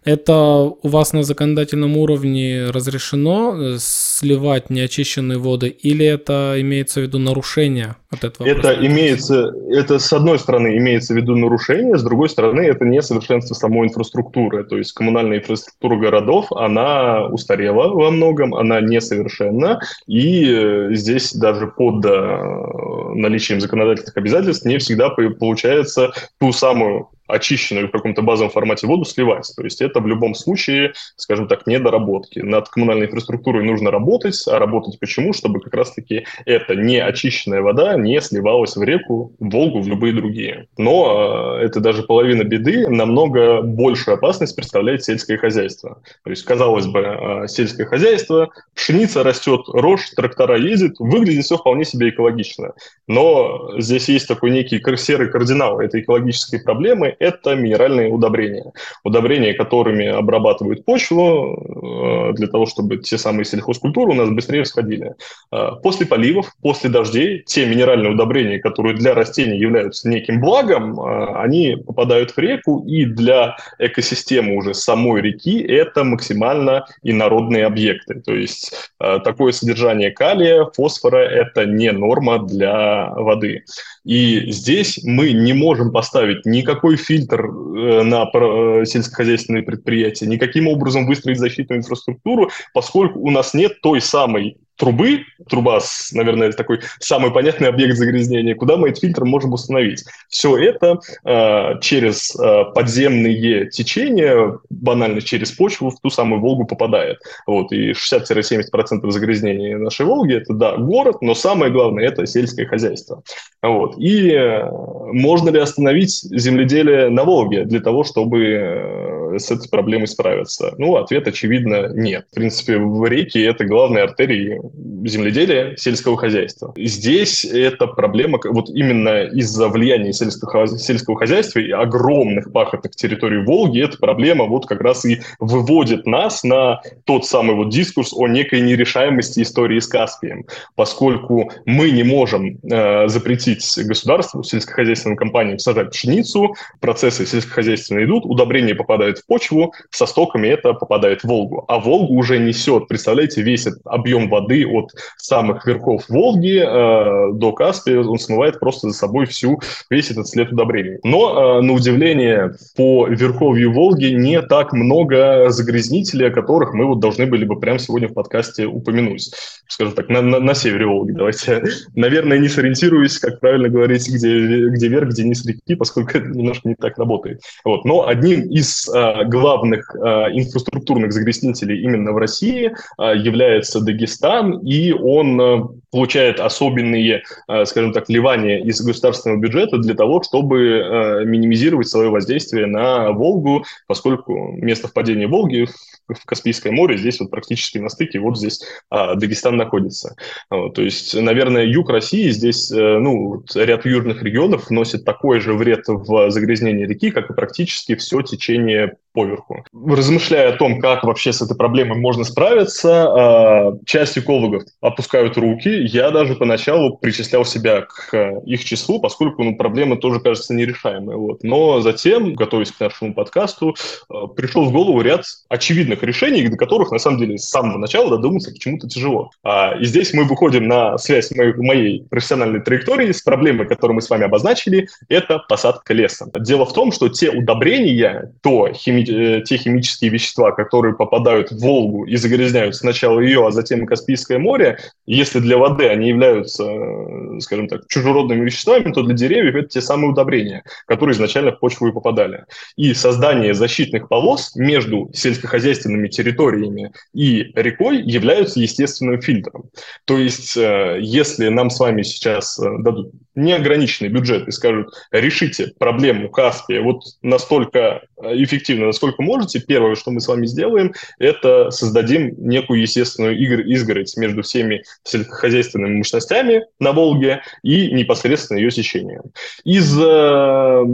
Это 0.06 0.34
у 0.36 0.88
вас 0.88 1.12
на 1.12 1.24
законодательном 1.24 1.96
уровне 1.96 2.66
разрешено 2.70 3.56
э, 3.58 3.76
сливать 3.80 4.70
неочищенные 4.70 5.36
воды, 5.36 5.68
или 5.68 6.06
это 6.06 6.54
имеется 6.58 7.00
в 7.00 7.02
виду 7.02 7.18
нарушение 7.18 7.96
от 8.08 8.22
этого? 8.22 8.46
Это 8.46 8.72
имеется, 8.86 9.52
это 9.68 9.98
с 9.98 10.12
одной 10.12 10.38
стороны 10.38 10.78
имеется 10.78 11.12
в 11.12 11.16
виду 11.16 11.34
нарушение, 11.34 11.98
с 11.98 12.04
другой 12.04 12.28
стороны 12.28 12.60
это 12.60 12.84
несовершенство 12.84 13.54
самой 13.54 13.88
инфраструктуры. 13.88 14.62
То 14.62 14.78
есть 14.78 14.92
коммунальная 14.92 15.38
инфраструктура 15.38 15.96
городов, 15.96 16.52
она 16.52 17.26
устарела 17.26 17.88
во 17.88 18.12
многом, 18.12 18.54
она 18.54 18.80
несовершенна, 18.80 19.80
и 20.06 20.46
э, 20.48 20.94
здесь 20.94 21.32
даже 21.32 21.66
под 21.66 22.06
э, 22.06 23.14
наличием 23.16 23.60
законодательных 23.60 24.16
обязательств 24.16 24.66
не 24.66 24.78
всегда 24.78 25.10
получается 25.10 26.12
ту 26.38 26.52
самую 26.52 27.08
очищенную 27.26 27.88
в 27.88 27.90
каком-то 27.90 28.22
базовом 28.22 28.50
формате 28.50 28.86
воду 28.86 29.04
сливать. 29.04 29.52
То 29.56 29.62
есть 29.64 29.80
это 29.80 30.00
в 30.00 30.06
любом 30.06 30.34
случае, 30.34 30.92
скажем 31.16 31.48
так, 31.48 31.66
недоработки. 31.66 32.40
Над 32.40 32.68
коммунальной 32.68 33.06
инфраструктурой 33.06 33.64
нужно 33.64 33.90
работать, 33.90 34.40
а 34.46 34.58
работать 34.58 34.98
почему? 35.00 35.32
Чтобы 35.32 35.60
как 35.60 35.74
раз-таки 35.74 36.26
эта 36.44 36.74
неочищенная 36.74 37.62
вода 37.62 37.96
не 37.96 38.20
сливалась 38.20 38.76
в 38.76 38.82
реку, 38.82 39.32
в 39.38 39.50
Волгу, 39.50 39.80
в 39.80 39.88
любые 39.88 40.12
другие. 40.12 40.68
Но 40.76 41.58
э, 41.60 41.64
это 41.64 41.80
даже 41.80 42.02
половина 42.02 42.44
беды, 42.44 42.88
намного 42.88 43.62
большую 43.62 44.16
опасность 44.16 44.54
представляет 44.54 45.04
сельское 45.04 45.38
хозяйство. 45.38 46.02
То 46.24 46.30
есть, 46.30 46.44
казалось 46.44 46.86
бы, 46.86 47.00
э, 47.00 47.48
сельское 47.48 47.86
хозяйство, 47.86 48.50
пшеница 48.74 49.22
растет, 49.22 49.62
рожь, 49.68 50.10
трактора 50.10 50.58
ездят, 50.58 50.94
выглядит 50.98 51.44
все 51.44 51.56
вполне 51.56 51.84
себе 51.84 52.10
экологично. 52.10 52.72
Но 53.06 53.72
здесь 53.78 54.08
есть 54.08 54.28
такой 54.28 54.50
некий 54.50 54.80
серый 54.96 55.30
кардинал 55.30 55.80
этой 55.80 56.00
экологической 56.00 56.58
проблемы, 56.60 57.15
это 57.18 57.54
минеральные 57.54 58.10
удобрения. 58.10 58.72
Удобрения, 59.04 59.54
которыми 59.54 60.06
обрабатывают 60.06 60.84
почву 60.84 62.30
э, 62.30 62.32
для 62.34 62.48
того, 62.48 62.66
чтобы 62.66 62.98
те 62.98 63.18
самые 63.18 63.44
сельхозкультуры 63.44 64.12
у 64.12 64.14
нас 64.14 64.30
быстрее 64.30 64.64
всходили. 64.64 65.14
Э, 65.52 65.70
после 65.82 66.06
поливов, 66.06 66.54
после 66.62 66.90
дождей, 66.90 67.42
те 67.46 67.66
минеральные 67.66 68.12
удобрения, 68.12 68.58
которые 68.58 68.96
для 68.96 69.14
растений 69.14 69.58
являются 69.58 70.08
неким 70.08 70.40
благом, 70.40 70.98
э, 71.00 71.34
они 71.36 71.76
попадают 71.76 72.30
в 72.32 72.38
реку, 72.38 72.84
и 72.86 73.04
для 73.04 73.56
экосистемы 73.78 74.56
уже 74.56 74.74
самой 74.74 75.20
реки 75.20 75.60
это 75.60 76.04
максимально 76.04 76.86
инородные 77.02 77.66
объекты. 77.66 78.20
То 78.20 78.34
есть 78.34 78.72
такое 78.98 79.52
содержание 79.52 80.10
калия, 80.10 80.68
фосфора– 80.74 81.18
это 81.18 81.66
не 81.66 81.92
норма 81.92 82.38
для 82.38 83.10
воды. 83.10 83.64
И 84.04 84.52
здесь 84.52 85.00
мы 85.02 85.32
не 85.32 85.52
можем 85.52 85.90
поставить 85.90 86.46
никакой 86.46 86.96
фильтр 87.06 87.46
э, 87.46 88.02
на 88.02 88.30
э, 88.32 88.84
сельскохозяйственные 88.84 89.62
предприятия, 89.62 90.26
никаким 90.26 90.68
образом 90.68 91.06
выстроить 91.06 91.38
защитную 91.38 91.80
инфраструктуру, 91.80 92.50
поскольку 92.74 93.20
у 93.20 93.30
нас 93.30 93.54
нет 93.54 93.80
той 93.80 94.00
самой 94.00 94.58
трубы, 94.76 95.24
труба, 95.48 95.80
наверное, 96.12 96.52
такой 96.52 96.80
самый 97.00 97.30
понятный 97.32 97.68
объект 97.68 97.96
загрязнения, 97.96 98.54
куда 98.54 98.76
мы 98.76 98.88
этот 98.88 99.00
фильтр 99.00 99.24
можем 99.24 99.52
установить. 99.52 100.04
Все 100.28 100.56
это 100.56 101.00
э, 101.24 101.80
через 101.80 102.34
э, 102.36 102.64
подземные 102.74 103.70
течения, 103.70 104.58
банально 104.70 105.20
через 105.20 105.52
почву, 105.52 105.90
в 105.90 106.00
ту 106.00 106.10
самую 106.10 106.40
Волгу 106.40 106.66
попадает. 106.66 107.18
Вот, 107.46 107.72
и 107.72 107.92
60-70% 107.92 109.10
загрязнения 109.10 109.78
нашей 109.78 110.06
Волги– 110.06 110.34
это, 110.36 110.52
да, 110.52 110.76
город, 110.76 111.22
но 111.22 111.34
самое 111.34 111.72
главное– 111.72 112.04
это 112.06 112.26
сельское 112.26 112.66
хозяйство. 112.66 113.22
Вот. 113.62 113.96
И 113.98 114.30
э, 114.30 114.68
можно 115.12 115.50
ли 115.50 115.58
остановить 115.58 116.22
земледелие 116.22 117.08
на 117.08 117.24
Волге 117.24 117.64
для 117.64 117.80
того, 117.80 118.04
чтобы 118.04 118.44
э, 118.44 119.38
с 119.38 119.50
этой 119.50 119.68
проблемой 119.68 120.06
справиться? 120.06 120.74
Ну, 120.78 120.96
ответ, 120.96 121.26
очевидно, 121.26 121.88
нет. 121.92 122.26
В 122.30 122.34
принципе, 122.34 122.78
в 122.78 123.04
реки 123.06 123.40
это 123.40 123.64
главные 123.64 124.04
артерии 124.04 124.60
земледелия, 125.04 125.76
сельского 125.76 126.16
хозяйства. 126.16 126.72
Здесь 126.76 127.44
эта 127.44 127.86
проблема, 127.86 128.38
вот 128.44 128.70
именно 128.70 129.24
из-за 129.24 129.68
влияния 129.68 130.12
сельского, 130.12 130.66
сельского 130.66 131.16
хозяйства 131.16 131.60
и 131.60 131.70
огромных 131.70 132.52
пахотных 132.52 132.94
территорий 132.96 133.42
Волги, 133.44 133.82
эта 133.82 133.98
проблема 133.98 134.44
вот 134.44 134.66
как 134.66 134.80
раз 134.80 135.04
и 135.04 135.20
выводит 135.38 136.06
нас 136.06 136.42
на 136.44 136.80
тот 137.04 137.26
самый 137.26 137.54
вот 137.54 137.70
дискурс 137.70 138.12
о 138.12 138.26
некой 138.26 138.60
нерешаемости 138.60 139.42
истории 139.42 139.78
с 139.78 139.86
Каспием, 139.86 140.46
поскольку 140.74 141.52
мы 141.64 141.90
не 141.90 142.02
можем 142.02 142.58
э, 142.62 143.08
запретить 143.08 143.66
государству, 143.78 144.42
сельскохозяйственным 144.42 145.16
компаниям 145.16 145.58
сажать 145.58 145.90
пшеницу, 145.90 146.54
процессы 146.80 147.26
сельскохозяйственные 147.26 148.06
идут, 148.06 148.24
удобрения 148.24 148.74
попадают 148.74 149.18
в 149.18 149.26
почву, 149.26 149.72
со 149.90 150.06
стоками 150.06 150.48
это 150.48 150.72
попадает 150.72 151.22
в 151.22 151.24
Волгу. 151.24 151.64
А 151.68 151.78
Волгу 151.78 152.14
уже 152.14 152.38
несет, 152.38 152.88
представляете, 152.88 153.42
весь 153.42 153.66
этот 153.66 153.80
объем 153.84 154.28
воды 154.28 154.55
от 154.64 154.92
самых 155.16 155.66
верхов 155.66 156.04
Волги 156.08 156.58
э, 156.58 157.32
до 157.32 157.52
Каспия, 157.52 158.00
он 158.00 158.18
смывает 158.18 158.60
просто 158.60 158.88
за 158.88 158.94
собой 158.94 159.26
всю, 159.26 159.60
весь 159.90 160.10
этот 160.10 160.28
след 160.28 160.52
удобрений. 160.52 160.98
Но, 161.04 161.58
э, 161.58 161.62
на 161.62 161.72
удивление, 161.72 162.54
по 162.76 163.06
верховью 163.06 163.72
Волги 163.72 164.06
не 164.06 164.40
так 164.42 164.72
много 164.72 165.50
загрязнителей, 165.50 166.28
о 166.28 166.30
которых 166.30 166.74
мы 166.74 166.86
вот 166.86 167.00
должны 167.00 167.26
были 167.26 167.44
бы 167.44 167.58
прямо 167.58 167.78
сегодня 167.78 168.08
в 168.08 168.14
подкасте 168.14 168.66
упомянуть. 168.66 169.30
Скажем 169.68 169.94
так, 169.94 170.08
на, 170.08 170.22
на, 170.22 170.40
на 170.40 170.54
севере 170.54 170.86
Волги. 170.86 171.12
Давайте, 171.12 171.62
наверное, 171.94 172.38
не 172.38 172.48
сориентируюсь, 172.48 173.18
как 173.18 173.40
правильно 173.40 173.68
говорить, 173.68 174.08
где, 174.08 174.68
где 174.68 174.88
вверх, 174.88 175.10
где 175.10 175.24
низ 175.24 175.44
реки, 175.46 175.74
поскольку 175.74 176.10
это 176.16 176.28
немножко 176.28 176.68
не 176.68 176.74
так 176.74 176.98
работает. 176.98 177.40
Вот. 177.64 177.84
Но 177.84 178.06
одним 178.06 178.48
из 178.48 178.88
э, 178.88 179.24
главных 179.24 179.94
э, 179.94 179.98
инфраструктурных 180.32 181.12
загрязнителей 181.12 181.82
именно 181.82 182.12
в 182.12 182.18
России 182.18 182.72
э, 182.98 183.16
является 183.16 183.80
Дагестан, 183.80 184.45
и 184.52 184.92
он 184.92 185.40
э, 185.40 185.62
получает 185.90 186.40
особенные, 186.40 187.22
э, 187.48 187.64
скажем 187.64 187.92
так, 187.92 188.08
вливания 188.08 188.62
из 188.62 188.80
государственного 188.80 189.38
бюджета 189.38 189.78
для 189.78 189.94
того, 189.94 190.22
чтобы 190.22 190.58
э, 190.58 191.24
минимизировать 191.24 191.88
свое 191.88 192.10
воздействие 192.10 192.66
на 192.66 193.12
Волгу, 193.12 193.64
поскольку 193.86 194.52
место 194.52 194.88
впадения 194.88 195.28
Волги 195.28 195.66
в 196.08 196.24
Каспийское 196.24 196.72
море, 196.72 196.96
здесь 196.96 197.20
вот 197.20 197.30
практически 197.30 197.78
на 197.78 197.88
стыке, 197.88 198.20
вот 198.20 198.38
здесь 198.38 198.62
а, 198.90 199.16
Дагестан 199.16 199.56
находится. 199.56 200.14
То 200.48 200.80
есть, 200.80 201.20
наверное, 201.20 201.64
юг 201.64 201.90
России, 201.90 202.30
здесь 202.30 202.70
ну, 202.70 203.42
ряд 203.56 203.84
южных 203.86 204.22
регионов 204.22 204.68
вносит 204.68 205.04
такой 205.04 205.40
же 205.40 205.54
вред 205.54 205.82
в 205.88 206.30
загрязнение 206.30 206.86
реки, 206.86 207.10
как 207.10 207.30
и 207.30 207.34
практически 207.34 207.96
все 207.96 208.22
течение 208.22 208.94
поверху. 209.16 209.64
Размышляя 209.72 210.50
о 210.50 210.56
том, 210.58 210.78
как 210.78 211.04
вообще 211.04 211.32
с 211.32 211.40
этой 211.40 211.56
проблемой 211.56 211.98
можно 211.98 212.22
справиться, 212.22 213.06
а, 213.08 213.72
часть 213.86 214.18
экологов 214.18 214.64
опускают 214.82 215.38
руки. 215.38 215.70
Я 215.70 216.10
даже 216.10 216.34
поначалу 216.34 216.98
причислял 216.98 217.46
себя 217.46 217.80
к 217.80 218.40
их 218.44 218.62
числу, 218.62 219.00
поскольку 219.00 219.42
ну, 219.42 219.56
проблема 219.56 219.96
тоже 219.96 220.20
кажется 220.20 220.52
нерешаемой. 220.52 221.16
Вот. 221.16 221.42
Но 221.42 221.80
затем, 221.80 222.34
готовясь 222.34 222.72
к 222.72 222.78
нашему 222.78 223.14
подкасту, 223.14 223.74
э, 224.10 224.14
пришел 224.36 224.66
в 224.66 224.72
голову 224.72 225.00
ряд 225.00 225.24
очевидных 225.48 226.02
решений, 226.02 226.46
до 226.46 226.58
которых, 226.58 226.90
на 226.90 226.98
самом 226.98 227.18
деле, 227.18 227.38
с 227.38 227.48
самого 227.48 227.78
начала 227.78 228.10
додуматься 228.10 228.50
почему-то 228.50 228.86
тяжело. 228.86 229.30
А, 229.42 229.76
и 229.80 229.84
здесь 229.86 230.12
мы 230.12 230.24
выходим 230.24 230.68
на 230.68 230.98
связь 230.98 231.30
моей, 231.30 231.54
моей 231.54 232.04
профессиональной 232.10 232.60
траектории 232.60 233.12
с 233.12 233.22
проблемой, 233.22 233.66
которую 233.66 233.94
мы 233.94 234.02
с 234.02 234.10
вами 234.10 234.24
обозначили, 234.24 234.88
это 235.08 235.38
посадка 235.48 235.94
леса. 235.94 236.26
Дело 236.38 236.66
в 236.66 236.74
том, 236.74 236.92
что 236.92 237.08
те 237.08 237.30
удобрения, 237.30 238.32
то 238.42 238.68
хими 239.06 239.36
Э, 239.36 239.42
те 239.42 239.56
химические 239.56 240.10
вещества, 240.10 240.52
которые 240.52 240.94
попадают 240.94 241.50
в 241.50 241.58
Волгу 241.58 242.04
и 242.04 242.16
загрязняют 242.16 242.76
сначала 242.76 243.20
ее, 243.20 243.46
а 243.46 243.50
затем 243.50 243.82
и 243.82 243.86
Каспийское 243.86 244.38
море, 244.38 244.78
если 245.06 245.40
для 245.40 245.58
воды 245.58 245.88
они 245.88 246.08
являются, 246.08 246.64
э, 246.64 247.40
скажем 247.40 247.68
так, 247.68 247.86
чужеродными 247.88 248.44
веществами, 248.44 248.92
то 248.92 249.02
для 249.02 249.14
деревьев 249.14 249.54
это 249.54 249.68
те 249.68 249.80
самые 249.80 250.10
удобрения, 250.10 250.64
которые 250.86 251.14
изначально 251.14 251.52
в 251.52 251.60
почву 251.60 251.88
и 251.88 251.92
попадали. 251.92 252.44
И 252.76 252.94
создание 252.94 253.54
защитных 253.54 254.08
полос 254.08 254.54
между 254.54 255.10
сельскохозяйственными 255.12 256.08
территориями 256.08 256.92
и 257.14 257.52
рекой 257.54 258.02
являются 258.02 258.60
естественным 258.60 259.20
фильтром. 259.20 259.70
То 260.04 260.18
есть, 260.18 260.56
э, 260.56 260.98
если 261.00 261.48
нам 261.48 261.70
с 261.70 261.80
вами 261.80 262.02
сейчас 262.02 262.58
дадут 262.58 263.12
неограниченный 263.34 264.10
бюджет 264.10 264.48
и 264.48 264.50
скажут, 264.50 264.88
решите 265.10 265.72
проблему 265.78 266.28
Каспия 266.30 266.80
вот 266.80 267.02
настолько 267.22 268.02
эффективно, 268.22 268.86
насколько 268.96 269.22
можете, 269.22 269.60
первое, 269.60 269.94
что 269.94 270.10
мы 270.10 270.20
с 270.20 270.28
вами 270.28 270.46
сделаем, 270.46 270.94
это 271.18 271.70
создадим 271.70 272.34
некую 272.38 272.80
естественную 272.80 273.38
изгородь 273.70 274.16
между 274.16 274.42
всеми 274.42 274.82
сельскохозяйственными 275.04 275.98
мощностями 275.98 276.64
на 276.80 276.92
Волге 276.92 277.42
и 277.62 277.92
непосредственно 277.92 278.58
ее 278.58 278.70
сечением. 278.70 279.22
Из 279.64 279.96
э, 280.00 280.84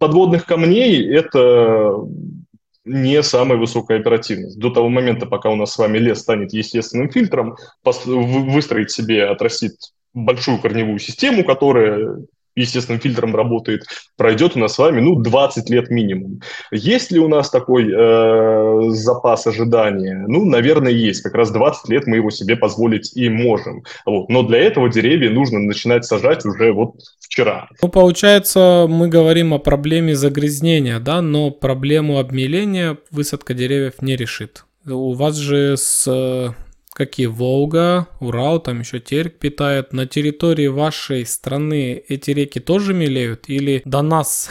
подводных 0.00 0.46
камней 0.46 1.06
это 1.14 1.98
не 2.86 3.22
самая 3.22 3.58
высокая 3.58 3.98
оперативность. 3.98 4.58
До 4.58 4.70
того 4.70 4.88
момента, 4.88 5.26
пока 5.26 5.50
у 5.50 5.56
нас 5.56 5.72
с 5.72 5.78
вами 5.78 5.98
лес 5.98 6.20
станет 6.20 6.52
естественным 6.52 7.10
фильтром, 7.10 7.56
выстроить 7.84 8.90
себе, 8.90 9.26
отрастит 9.26 9.74
большую 10.14 10.58
корневую 10.58 10.98
систему, 10.98 11.44
которая 11.44 12.24
естественным 12.56 13.00
фильтром 13.00 13.34
работает, 13.34 13.84
пройдет 14.16 14.56
у 14.56 14.58
нас 14.58 14.74
с 14.74 14.78
вами, 14.78 15.00
ну, 15.00 15.16
20 15.16 15.70
лет 15.70 15.90
минимум. 15.90 16.40
Есть 16.70 17.10
ли 17.10 17.18
у 17.18 17.28
нас 17.28 17.50
такой 17.50 17.90
э, 17.90 18.90
запас 18.90 19.46
ожидания? 19.46 20.24
Ну, 20.26 20.44
наверное, 20.44 20.92
есть. 20.92 21.22
Как 21.22 21.34
раз 21.34 21.50
20 21.50 21.88
лет 21.88 22.06
мы 22.06 22.16
его 22.16 22.30
себе 22.30 22.56
позволить 22.56 23.16
и 23.16 23.28
можем. 23.28 23.84
Вот. 24.06 24.28
Но 24.28 24.42
для 24.42 24.58
этого 24.58 24.88
деревья 24.88 25.30
нужно 25.30 25.58
начинать 25.58 26.04
сажать 26.04 26.44
уже 26.44 26.72
вот 26.72 26.94
вчера. 27.20 27.68
Ну, 27.82 27.88
получается, 27.88 28.86
мы 28.88 29.08
говорим 29.08 29.54
о 29.54 29.58
проблеме 29.58 30.14
загрязнения, 30.14 31.00
да, 31.00 31.22
но 31.22 31.50
проблему 31.50 32.18
обмеления 32.18 32.98
высадка 33.10 33.54
деревьев 33.54 33.94
не 34.00 34.16
решит. 34.16 34.64
У 34.86 35.14
вас 35.14 35.36
же 35.36 35.76
с 35.76 36.54
какие 36.94 37.26
Волга, 37.26 38.06
Урал, 38.20 38.60
там 38.60 38.80
еще 38.80 39.00
Терек 39.00 39.38
питает. 39.38 39.92
На 39.92 40.06
территории 40.06 40.68
вашей 40.68 41.26
страны 41.26 42.02
эти 42.08 42.30
реки 42.30 42.60
тоже 42.60 42.94
мелеют? 42.94 43.48
Или 43.48 43.82
до 43.84 44.00
нас 44.00 44.48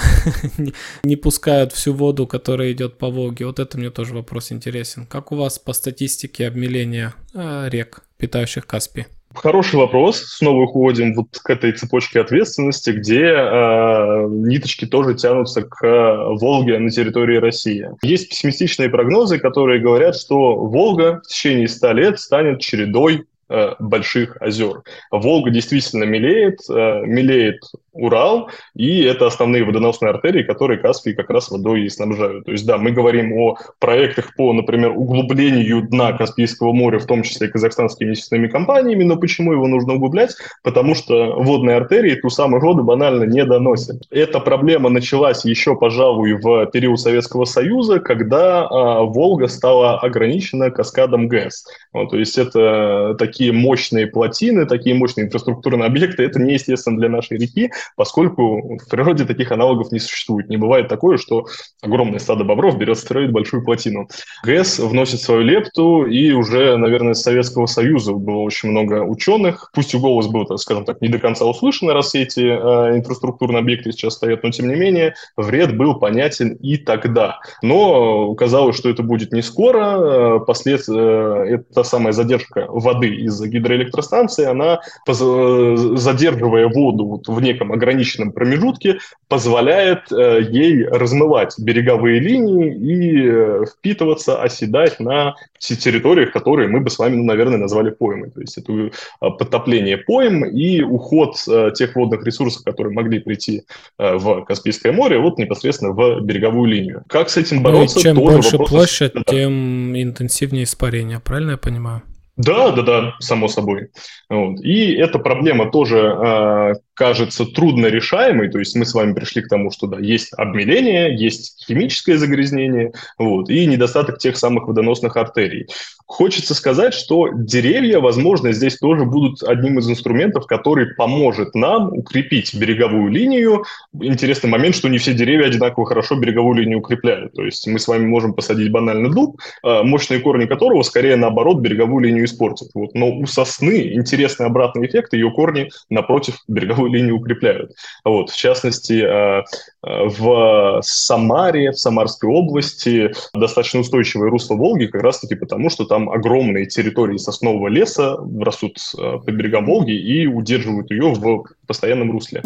не 1.04 1.16
пускают 1.16 1.72
всю 1.72 1.94
воду, 1.94 2.28
которая 2.28 2.72
идет 2.74 2.98
по 2.98 3.10
Волге? 3.10 3.48
Вот 3.48 3.60
это 3.60 3.78
мне 3.78 3.90
тоже 3.90 4.14
вопрос 4.14 4.52
интересен. 4.52 5.08
Как 5.08 5.32
у 5.32 5.36
вас 5.36 5.58
по 5.58 5.74
статистике 5.74 6.48
обмеления 6.48 7.16
э, 7.34 7.70
рек, 7.70 8.04
питающих 8.18 8.68
Каспий? 8.68 9.08
Хороший 9.34 9.76
вопрос. 9.76 10.20
Снова 10.20 10.64
уходим 10.64 11.14
вот 11.16 11.28
к 11.32 11.50
этой 11.50 11.72
цепочке 11.72 12.22
ответственности, 12.22 12.92
где 12.92 13.26
э, 13.26 14.28
ниточки 14.30 14.86
тоже 14.86 15.16
тянутся 15.16 15.64
к 15.64 15.84
э, 15.86 16.38
Волге 16.40 16.80
на 16.80 16.90
территории 16.90 17.38
России. 17.38 17.90
Есть 18.04 18.30
пессимистичные 18.30 18.90
прогнозы, 18.90 19.40
которые 19.40 19.80
говорят, 19.80 20.16
что 20.16 20.56
Волга 20.56 21.22
в 21.24 21.28
течение 21.28 21.68
100 21.68 21.92
лет 21.94 22.20
станет 22.20 22.62
чередой 22.62 23.26
Э, 23.50 23.76
больших 23.78 24.38
озер. 24.42 24.82
Волга 25.12 25.52
действительно 25.52 26.06
мелеет, 26.06 26.60
э, 26.70 27.02
мелеет 27.06 27.62
Урал, 27.94 28.50
и 28.76 29.02
это 29.04 29.28
основные 29.28 29.64
водоносные 29.64 30.10
артерии, 30.10 30.44
которые 30.44 30.80
Каспий 30.80 31.14
как 31.14 31.30
раз 31.30 31.50
водой 31.52 31.84
и 31.84 31.90
снабжают. 31.90 32.46
То 32.46 32.52
есть, 32.52 32.66
да, 32.66 32.78
мы 32.78 32.92
говорим 32.92 33.34
о 33.34 33.58
проектах 33.80 34.36
по, 34.36 34.52
например, 34.54 34.92
углублению 34.92 35.84
дна 35.88 36.14
Каспийского 36.14 36.74
моря, 36.74 37.00
в 37.00 37.06
том 37.06 37.24
числе 37.24 37.48
казахстанскими 37.48 38.12
нефтяными 38.12 38.48
компаниями, 38.48 39.04
но 39.04 39.18
почему 39.18 39.54
его 39.54 39.68
нужно 39.68 39.94
углублять? 39.94 40.36
Потому 40.64 40.96
что 40.96 41.36
водные 41.36 41.78
артерии 41.78 42.16
ту 42.16 42.30
самую 42.30 42.62
воду 42.62 42.84
банально 42.84 43.24
не 43.26 43.46
доносят. 43.46 44.02
Эта 44.10 44.40
проблема 44.40 44.90
началась 44.90 45.46
еще, 45.46 45.76
пожалуй, 45.76 46.34
в 46.34 46.66
период 46.68 47.00
Советского 47.00 47.46
Союза, 47.46 48.00
когда 48.00 48.68
а, 48.68 49.04
Волга 49.04 49.48
стала 49.48 50.00
ограничена 50.00 50.72
каскадом 50.72 51.28
ГЭС. 51.28 51.66
Вот, 51.94 52.10
то 52.10 52.18
есть 52.18 52.38
это 52.38 53.16
такие 53.20 53.52
мощные 53.52 54.08
плотины, 54.08 54.66
такие 54.66 54.96
мощные 54.96 55.28
инфраструктурные 55.28 55.88
объекты, 55.88 56.24
это 56.24 56.42
неестественно 56.42 56.98
для 56.98 57.10
нашей 57.10 57.38
реки, 57.38 57.72
поскольку 57.96 58.78
в 58.78 58.90
природе 58.90 59.26
таких 59.26 59.52
аналогов 59.52 59.92
не 59.92 60.00
существует. 60.00 60.50
Не 60.50 60.58
бывает 60.58 60.88
такое, 60.88 61.18
что 61.18 61.46
огромное 61.82 62.20
стадо 62.20 62.44
бобров 62.44 62.78
берет 62.78 62.98
строить 62.98 63.32
большую 63.32 63.64
плотину. 63.64 64.08
ГЭС 64.44 64.80
вносит 64.80 65.22
свою 65.22 65.42
лепту, 65.42 66.06
и 66.06 66.32
уже, 66.32 66.78
наверное, 66.78 67.14
с 67.14 67.22
Советского 67.22 67.66
Союза 67.66 68.14
было 68.14 68.40
очень 68.40 68.70
много 68.70 69.04
ученых. 69.04 69.72
Пусть 69.74 69.94
и 69.94 69.98
голос 69.98 70.28
был, 70.28 70.46
так 70.46 70.60
скажем 70.60 70.86
так, 70.86 71.02
не 71.02 71.10
до 71.10 71.20
конца 71.20 71.46
услышан, 71.46 71.90
раз 71.90 72.16
эти 72.16 72.42
э, 72.42 72.98
инфраструктурные 72.98 73.60
объекты 73.60 73.92
сейчас 73.92 74.14
стоят, 74.14 74.44
но 74.44 74.52
тем 74.52 74.70
не 74.70 74.76
менее 74.76 75.16
вред 75.36 75.78
был 75.78 75.96
понятен 75.96 76.54
и 76.54 76.78
тогда. 76.78 77.40
Но 77.62 78.34
казалось, 78.36 78.78
что 78.78 78.90
это 78.90 79.04
будет 79.04 79.32
не 79.34 79.42
скоро. 79.42 80.38
Э, 80.38 80.40
послед... 80.40 80.84
Э, 80.90 81.60
это 81.72 81.84
самая 81.84 82.14
задержка 82.14 82.68
воды 82.70 83.08
из 83.08 83.34
из 83.34 83.50
гидроэлектростанции, 83.50 84.46
она, 84.46 84.80
задерживая 85.08 86.68
воду 86.68 87.06
вот 87.06 87.28
в 87.28 87.42
неком 87.42 87.73
ограниченном 87.74 88.32
промежутке 88.32 89.00
позволяет 89.28 90.12
э, 90.12 90.42
ей 90.50 90.86
размывать 90.86 91.56
береговые 91.58 92.20
линии 92.20 92.76
и 92.76 93.28
э, 93.28 93.66
впитываться, 93.66 94.42
оседать 94.42 95.00
на 95.00 95.36
территориях, 95.60 96.32
которые 96.32 96.68
мы 96.68 96.82
бы 96.82 96.90
с 96.90 97.00
вами, 97.00 97.16
ну, 97.16 97.24
наверное, 97.24 97.58
назвали 97.58 97.90
поймой. 97.90 98.32
То 98.32 98.42
есть 98.42 98.58
это 98.58 98.74
э, 98.74 98.90
подтопление 99.20 99.98
пойм 99.98 100.46
и 100.46 100.82
уход 100.82 101.36
э, 101.50 101.72
тех 101.74 101.96
водных 101.96 102.24
ресурсов, 102.26 102.64
которые 102.64 102.94
могли 102.94 103.20
прийти 103.20 103.64
э, 103.98 104.16
в 104.16 104.44
Каспийское 104.46 104.92
море, 104.92 105.20
вот 105.20 105.38
непосредственно 105.38 105.92
в 105.92 106.22
береговую 106.22 106.70
линию. 106.70 107.04
Как 107.08 107.30
с 107.30 107.38
этим 107.38 107.64
бороться? 107.64 107.98
Ну, 107.98 108.02
чем 108.02 108.16
больше 108.18 108.52
вопрос... 108.52 108.70
площадь, 108.70 109.14
да. 109.14 109.24
тем 109.26 109.96
интенсивнее 109.96 110.64
испарение, 110.64 111.20
правильно 111.20 111.52
я 111.52 111.58
понимаю? 111.58 112.04
Да, 112.36 112.72
да, 112.72 112.82
да, 112.82 113.16
само 113.20 113.48
собой. 113.48 113.90
Вот. 114.28 114.60
И 114.62 114.94
эта 114.94 115.20
проблема 115.20 115.70
тоже 115.70 115.98
э, 115.98 116.74
кажется 116.94 117.46
трудно 117.46 117.88
решаемой. 117.88 118.50
То 118.50 118.60
есть 118.60 118.76
мы 118.76 118.86
с 118.86 118.94
вами 118.94 119.14
пришли 119.14 119.42
к 119.42 119.48
тому, 119.48 119.72
что 119.72 119.88
да, 119.88 120.00
есть 120.00 120.34
обмеление, 120.34 121.16
есть 121.18 121.64
химическое 121.68 122.18
загрязнение, 122.18 122.92
вот, 123.18 123.50
и 123.50 123.66
недостаток 123.66 124.20
тех 124.20 124.38
самых 124.38 124.68
водоносных 124.68 125.18
артерий. 125.18 125.68
Хочется 126.06 126.54
сказать, 126.54 126.94
что 126.94 127.30
деревья, 127.34 128.00
возможно, 128.00 128.52
здесь 128.52 128.78
тоже 128.78 129.06
будут 129.06 129.42
одним 129.42 129.80
из 129.80 129.90
инструментов, 129.90 130.46
который 130.46 130.94
поможет 130.94 131.56
нам 131.56 131.92
укрепить 131.92 132.54
береговую 132.54 133.10
линию. 133.10 133.64
Интересный 134.00 134.50
момент, 134.50 134.76
что 134.76 134.90
не 134.90 134.98
все 134.98 135.14
деревья 135.14 135.48
одинаково 135.48 135.86
хорошо 135.86 136.16
береговую 136.16 136.58
линию 136.58 136.80
укрепляют. 136.80 137.34
То 137.34 137.44
есть 137.44 137.66
мы 137.68 137.80
с 137.80 137.88
вами 137.88 138.06
можем 138.06 138.34
посадить 138.34 138.72
банально 138.72 139.10
дуб, 139.10 139.40
э, 139.64 139.84
мощные 139.84 140.20
корни 140.20 140.46
которого 140.46 140.84
скорее 140.84 141.16
наоборот 141.16 141.62
береговую 141.62 142.04
линию 142.04 142.26
испортят. 142.26 142.70
Вот. 142.74 142.94
Но 142.94 143.10
у 143.10 143.26
сосны 143.26 143.94
интересный 143.94 144.46
обратный 144.46 144.86
эффект, 144.86 145.14
ее 145.14 145.32
корни 145.32 145.70
напротив 145.90 146.36
береговой 146.48 146.83
линию 146.94 147.18
укрепляют. 147.18 147.72
Вот. 148.04 148.30
В 148.30 148.38
частности, 148.38 149.02
э, 149.04 149.42
э, 149.42 150.08
в 150.08 150.82
Самаре, 150.82 151.72
в 151.72 151.80
Самарской 151.80 152.30
области 152.30 153.12
достаточно 153.34 153.82
устойчивое 153.82 154.30
русло 154.30 154.56
Волги 154.56 154.86
как 154.86 155.04
раз-таки 155.04 155.36
потому, 155.36 155.70
что 155.70 155.86
там 155.86 156.10
огромные 156.10 156.66
территории 156.66 157.18
соснового 157.18 157.68
леса 157.68 158.18
растут 158.40 158.78
э, 158.98 159.18
по 159.26 159.32
берегам 159.32 159.66
Волги 159.66 159.94
и 159.94 160.28
удерживают 160.28 160.92
ее 160.92 161.14
в 161.14 161.46
постоянном 161.68 162.12
русле. 162.12 162.42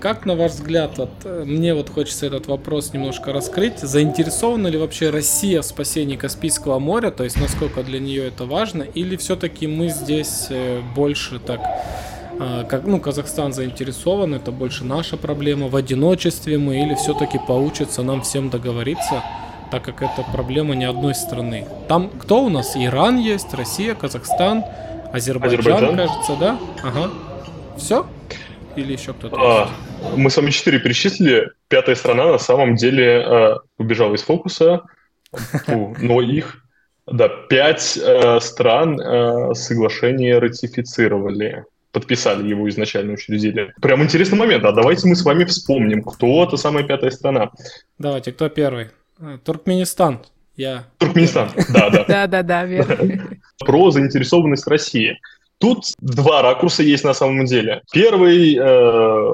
Как, 0.00 0.26
на 0.26 0.36
ваш 0.36 0.52
взгляд, 0.52 0.98
вот, 0.98 1.10
э, 1.24 1.44
мне 1.44 1.74
вот 1.74 1.90
хочется 1.90 2.26
этот 2.26 2.46
вопрос 2.46 2.92
немножко 2.92 3.32
раскрыть, 3.32 3.78
заинтересована 3.78 4.68
ли 4.68 4.78
вообще 4.78 5.10
Россия 5.10 5.62
в 5.62 5.64
спасении 5.64 6.16
Каспийского 6.16 6.78
моря, 6.78 7.10
то 7.10 7.24
есть 7.24 7.40
насколько 7.40 7.82
для 7.82 7.98
нее 7.98 8.28
это 8.28 8.44
важно, 8.44 8.82
или 8.82 9.16
все-таки 9.16 9.66
мы 9.66 9.88
здесь 9.88 10.46
э, 10.50 10.80
больше 10.94 11.38
так, 11.38 11.60
э, 12.38 12.64
как, 12.68 12.84
ну, 12.84 13.00
Казахстан 13.00 13.52
заинтересован, 13.52 14.34
это 14.34 14.52
больше 14.52 14.84
наша 14.84 15.16
проблема, 15.16 15.68
в 15.68 15.76
одиночестве 15.76 16.58
мы, 16.58 16.82
или 16.82 16.94
все-таки 16.94 17.38
получится 17.38 18.02
нам 18.02 18.22
всем 18.22 18.50
договориться, 18.50 19.22
так 19.70 19.82
как 19.82 20.02
это 20.02 20.24
проблема 20.32 20.74
не 20.74 20.84
одной 20.84 21.14
страны. 21.14 21.66
Там 21.88 22.10
кто 22.10 22.44
у 22.44 22.48
нас? 22.48 22.76
Иран 22.76 23.18
есть, 23.18 23.52
Россия, 23.54 23.94
Казахстан, 23.94 24.64
Азербайджан, 25.12 25.60
Азербайджан. 25.60 25.96
кажется, 25.96 26.36
да? 26.38 26.58
Ага. 26.82 27.10
Все? 27.76 28.06
Или 28.78 28.92
еще 28.92 29.12
кто-то? 29.12 29.36
А, 29.36 29.70
мы 30.16 30.30
с 30.30 30.36
вами 30.36 30.50
четыре 30.50 30.78
перечислили. 30.78 31.50
Пятая 31.66 31.96
страна 31.96 32.26
на 32.26 32.38
самом 32.38 32.76
деле 32.76 33.04
э, 33.06 33.54
убежала 33.76 34.14
из 34.14 34.22
фокуса. 34.22 34.82
Фу, 35.32 35.96
но 36.00 36.22
их, 36.22 36.64
да, 37.06 37.28
пять 37.28 37.98
э, 38.00 38.38
стран 38.40 39.00
э, 39.00 39.54
соглашение 39.54 40.38
ратифицировали 40.38 41.64
подписали 41.90 42.46
его 42.46 42.68
изначально 42.68 43.14
учредили. 43.14 43.72
Прям 43.80 44.02
интересный 44.02 44.38
момент. 44.38 44.64
А 44.64 44.72
давайте 44.72 45.08
мы 45.08 45.16
с 45.16 45.24
вами 45.24 45.44
вспомним, 45.44 46.02
кто 46.02 46.44
эта 46.44 46.56
самая 46.56 46.84
пятая 46.84 47.10
страна. 47.10 47.50
Давайте, 47.98 48.30
кто 48.30 48.48
первый? 48.48 48.90
Э, 49.18 49.38
Туркменистан. 49.42 50.20
Я. 50.54 50.84
Туркменистан, 50.98 51.50
да, 51.72 51.90
да. 51.90 52.04
Да, 52.08 52.26
да, 52.28 52.42
да, 52.42 52.64
верно. 52.64 53.28
Про 53.58 53.90
заинтересованность 53.90 54.66
России. 54.68 55.18
Тут 55.58 55.86
два 56.00 56.42
ракурса 56.42 56.82
есть 56.82 57.04
на 57.04 57.14
самом 57.14 57.44
деле. 57.44 57.82
Первый 57.92 58.56
э, 58.56 59.32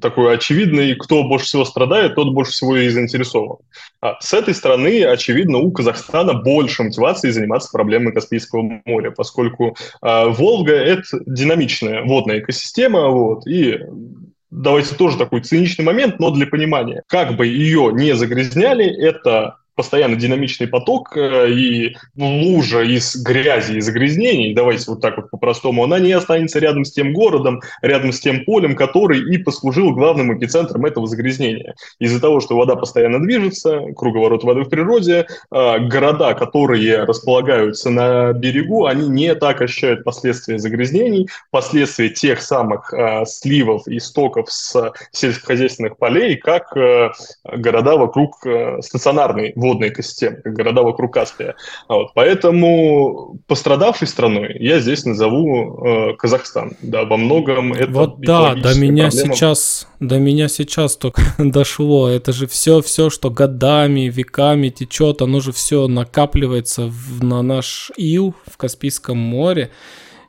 такой 0.00 0.34
очевидный, 0.34 0.94
кто 0.94 1.22
больше 1.24 1.46
всего 1.46 1.64
страдает, 1.64 2.14
тот 2.14 2.32
больше 2.32 2.52
всего 2.52 2.76
и 2.76 2.88
заинтересован. 2.88 3.58
А 4.00 4.18
с 4.20 4.32
этой 4.32 4.54
стороны, 4.54 5.04
очевидно, 5.04 5.58
у 5.58 5.70
Казахстана 5.70 6.34
больше 6.34 6.82
мотивации 6.82 7.30
заниматься 7.30 7.70
проблемой 7.70 8.12
Каспийского 8.12 8.82
моря, 8.84 9.10
поскольку 9.10 9.76
э, 10.02 10.28
Волга– 10.28 10.72
это 10.74 11.02
динамичная 11.26 12.04
водная 12.04 12.40
экосистема, 12.40 13.08
вот, 13.08 13.46
и 13.46 13.80
давайте 14.50 14.94
тоже 14.94 15.18
такой 15.18 15.40
циничный 15.40 15.84
момент, 15.84 16.18
но 16.18 16.30
для 16.30 16.46
понимания. 16.46 17.02
Как 17.06 17.36
бы 17.36 17.46
ее 17.46 17.90
не 17.92 18.14
загрязняли, 18.14 18.86
это 18.86 19.56
постоянно 19.74 20.16
динамичный 20.16 20.66
поток 20.66 21.16
э, 21.16 21.50
и 21.50 21.96
лужа 22.16 22.82
из 22.82 23.16
грязи 23.16 23.74
и 23.74 23.80
загрязнений, 23.80 24.54
давайте 24.54 24.90
вот 24.90 25.00
так 25.00 25.16
вот 25.16 25.30
по-простому, 25.30 25.84
она 25.84 25.98
не 25.98 26.12
останется 26.12 26.58
рядом 26.58 26.84
с 26.84 26.92
тем 26.92 27.12
городом, 27.12 27.60
рядом 27.80 28.12
с 28.12 28.20
тем 28.20 28.44
полем, 28.44 28.76
который 28.76 29.34
и 29.34 29.38
послужил 29.38 29.92
главным 29.92 30.36
эпицентром 30.36 30.84
этого 30.84 31.06
загрязнения. 31.06 31.74
Из-за 31.98 32.20
того, 32.20 32.40
что 32.40 32.56
вода 32.56 32.76
постоянно 32.76 33.20
движется, 33.20 33.80
круговорот 33.96 34.44
воды 34.44 34.62
в 34.62 34.68
природе, 34.68 35.26
э, 35.50 35.78
города, 35.78 36.34
которые 36.34 37.04
располагаются 37.04 37.90
на 37.90 38.32
берегу, 38.32 38.86
они 38.86 39.08
не 39.08 39.34
так 39.34 39.62
ощущают 39.62 40.04
последствия 40.04 40.58
загрязнений, 40.58 41.28
последствия 41.50 42.10
тех 42.10 42.42
самых 42.42 42.92
э, 42.92 43.24
сливов 43.26 43.86
и 43.88 43.98
стоков 43.98 44.52
с 44.52 44.92
сельскохозяйственных 45.12 45.96
полей, 45.96 46.36
как 46.36 46.72
города 47.44 47.96
вокруг 47.96 48.44
стационарной 48.80 49.52
водной 49.62 49.88
экосистемы, 49.88 50.36
как 50.36 50.52
города 50.52 50.82
вокруг 50.82 51.14
Каспия. 51.14 51.54
Вот. 51.88 52.12
Поэтому 52.14 53.38
пострадавшей 53.46 54.08
страной 54.08 54.56
я 54.58 54.80
здесь 54.80 55.04
назову 55.04 55.86
э, 55.86 56.16
Казахстан. 56.16 56.76
Да, 56.82 57.04
во 57.04 57.16
многом 57.16 57.72
это 57.72 57.92
Вот 57.92 58.20
да, 58.20 58.54
до 58.54 58.78
меня 58.78 59.08
проблема. 59.08 59.34
сейчас, 59.34 59.88
до 60.00 60.18
меня 60.18 60.48
сейчас 60.48 60.96
только 60.96 61.22
дошло. 61.38 62.08
Это 62.08 62.32
же 62.32 62.46
все, 62.46 62.82
все, 62.82 63.08
что 63.08 63.30
годами, 63.30 64.02
веками 64.02 64.68
течет, 64.68 65.22
оно 65.22 65.40
же 65.40 65.52
все 65.52 65.88
накапливается 65.88 66.86
в, 66.86 67.22
на 67.24 67.42
наш 67.42 67.90
ил 67.96 68.34
в 68.46 68.56
Каспийском 68.56 69.16
море. 69.16 69.70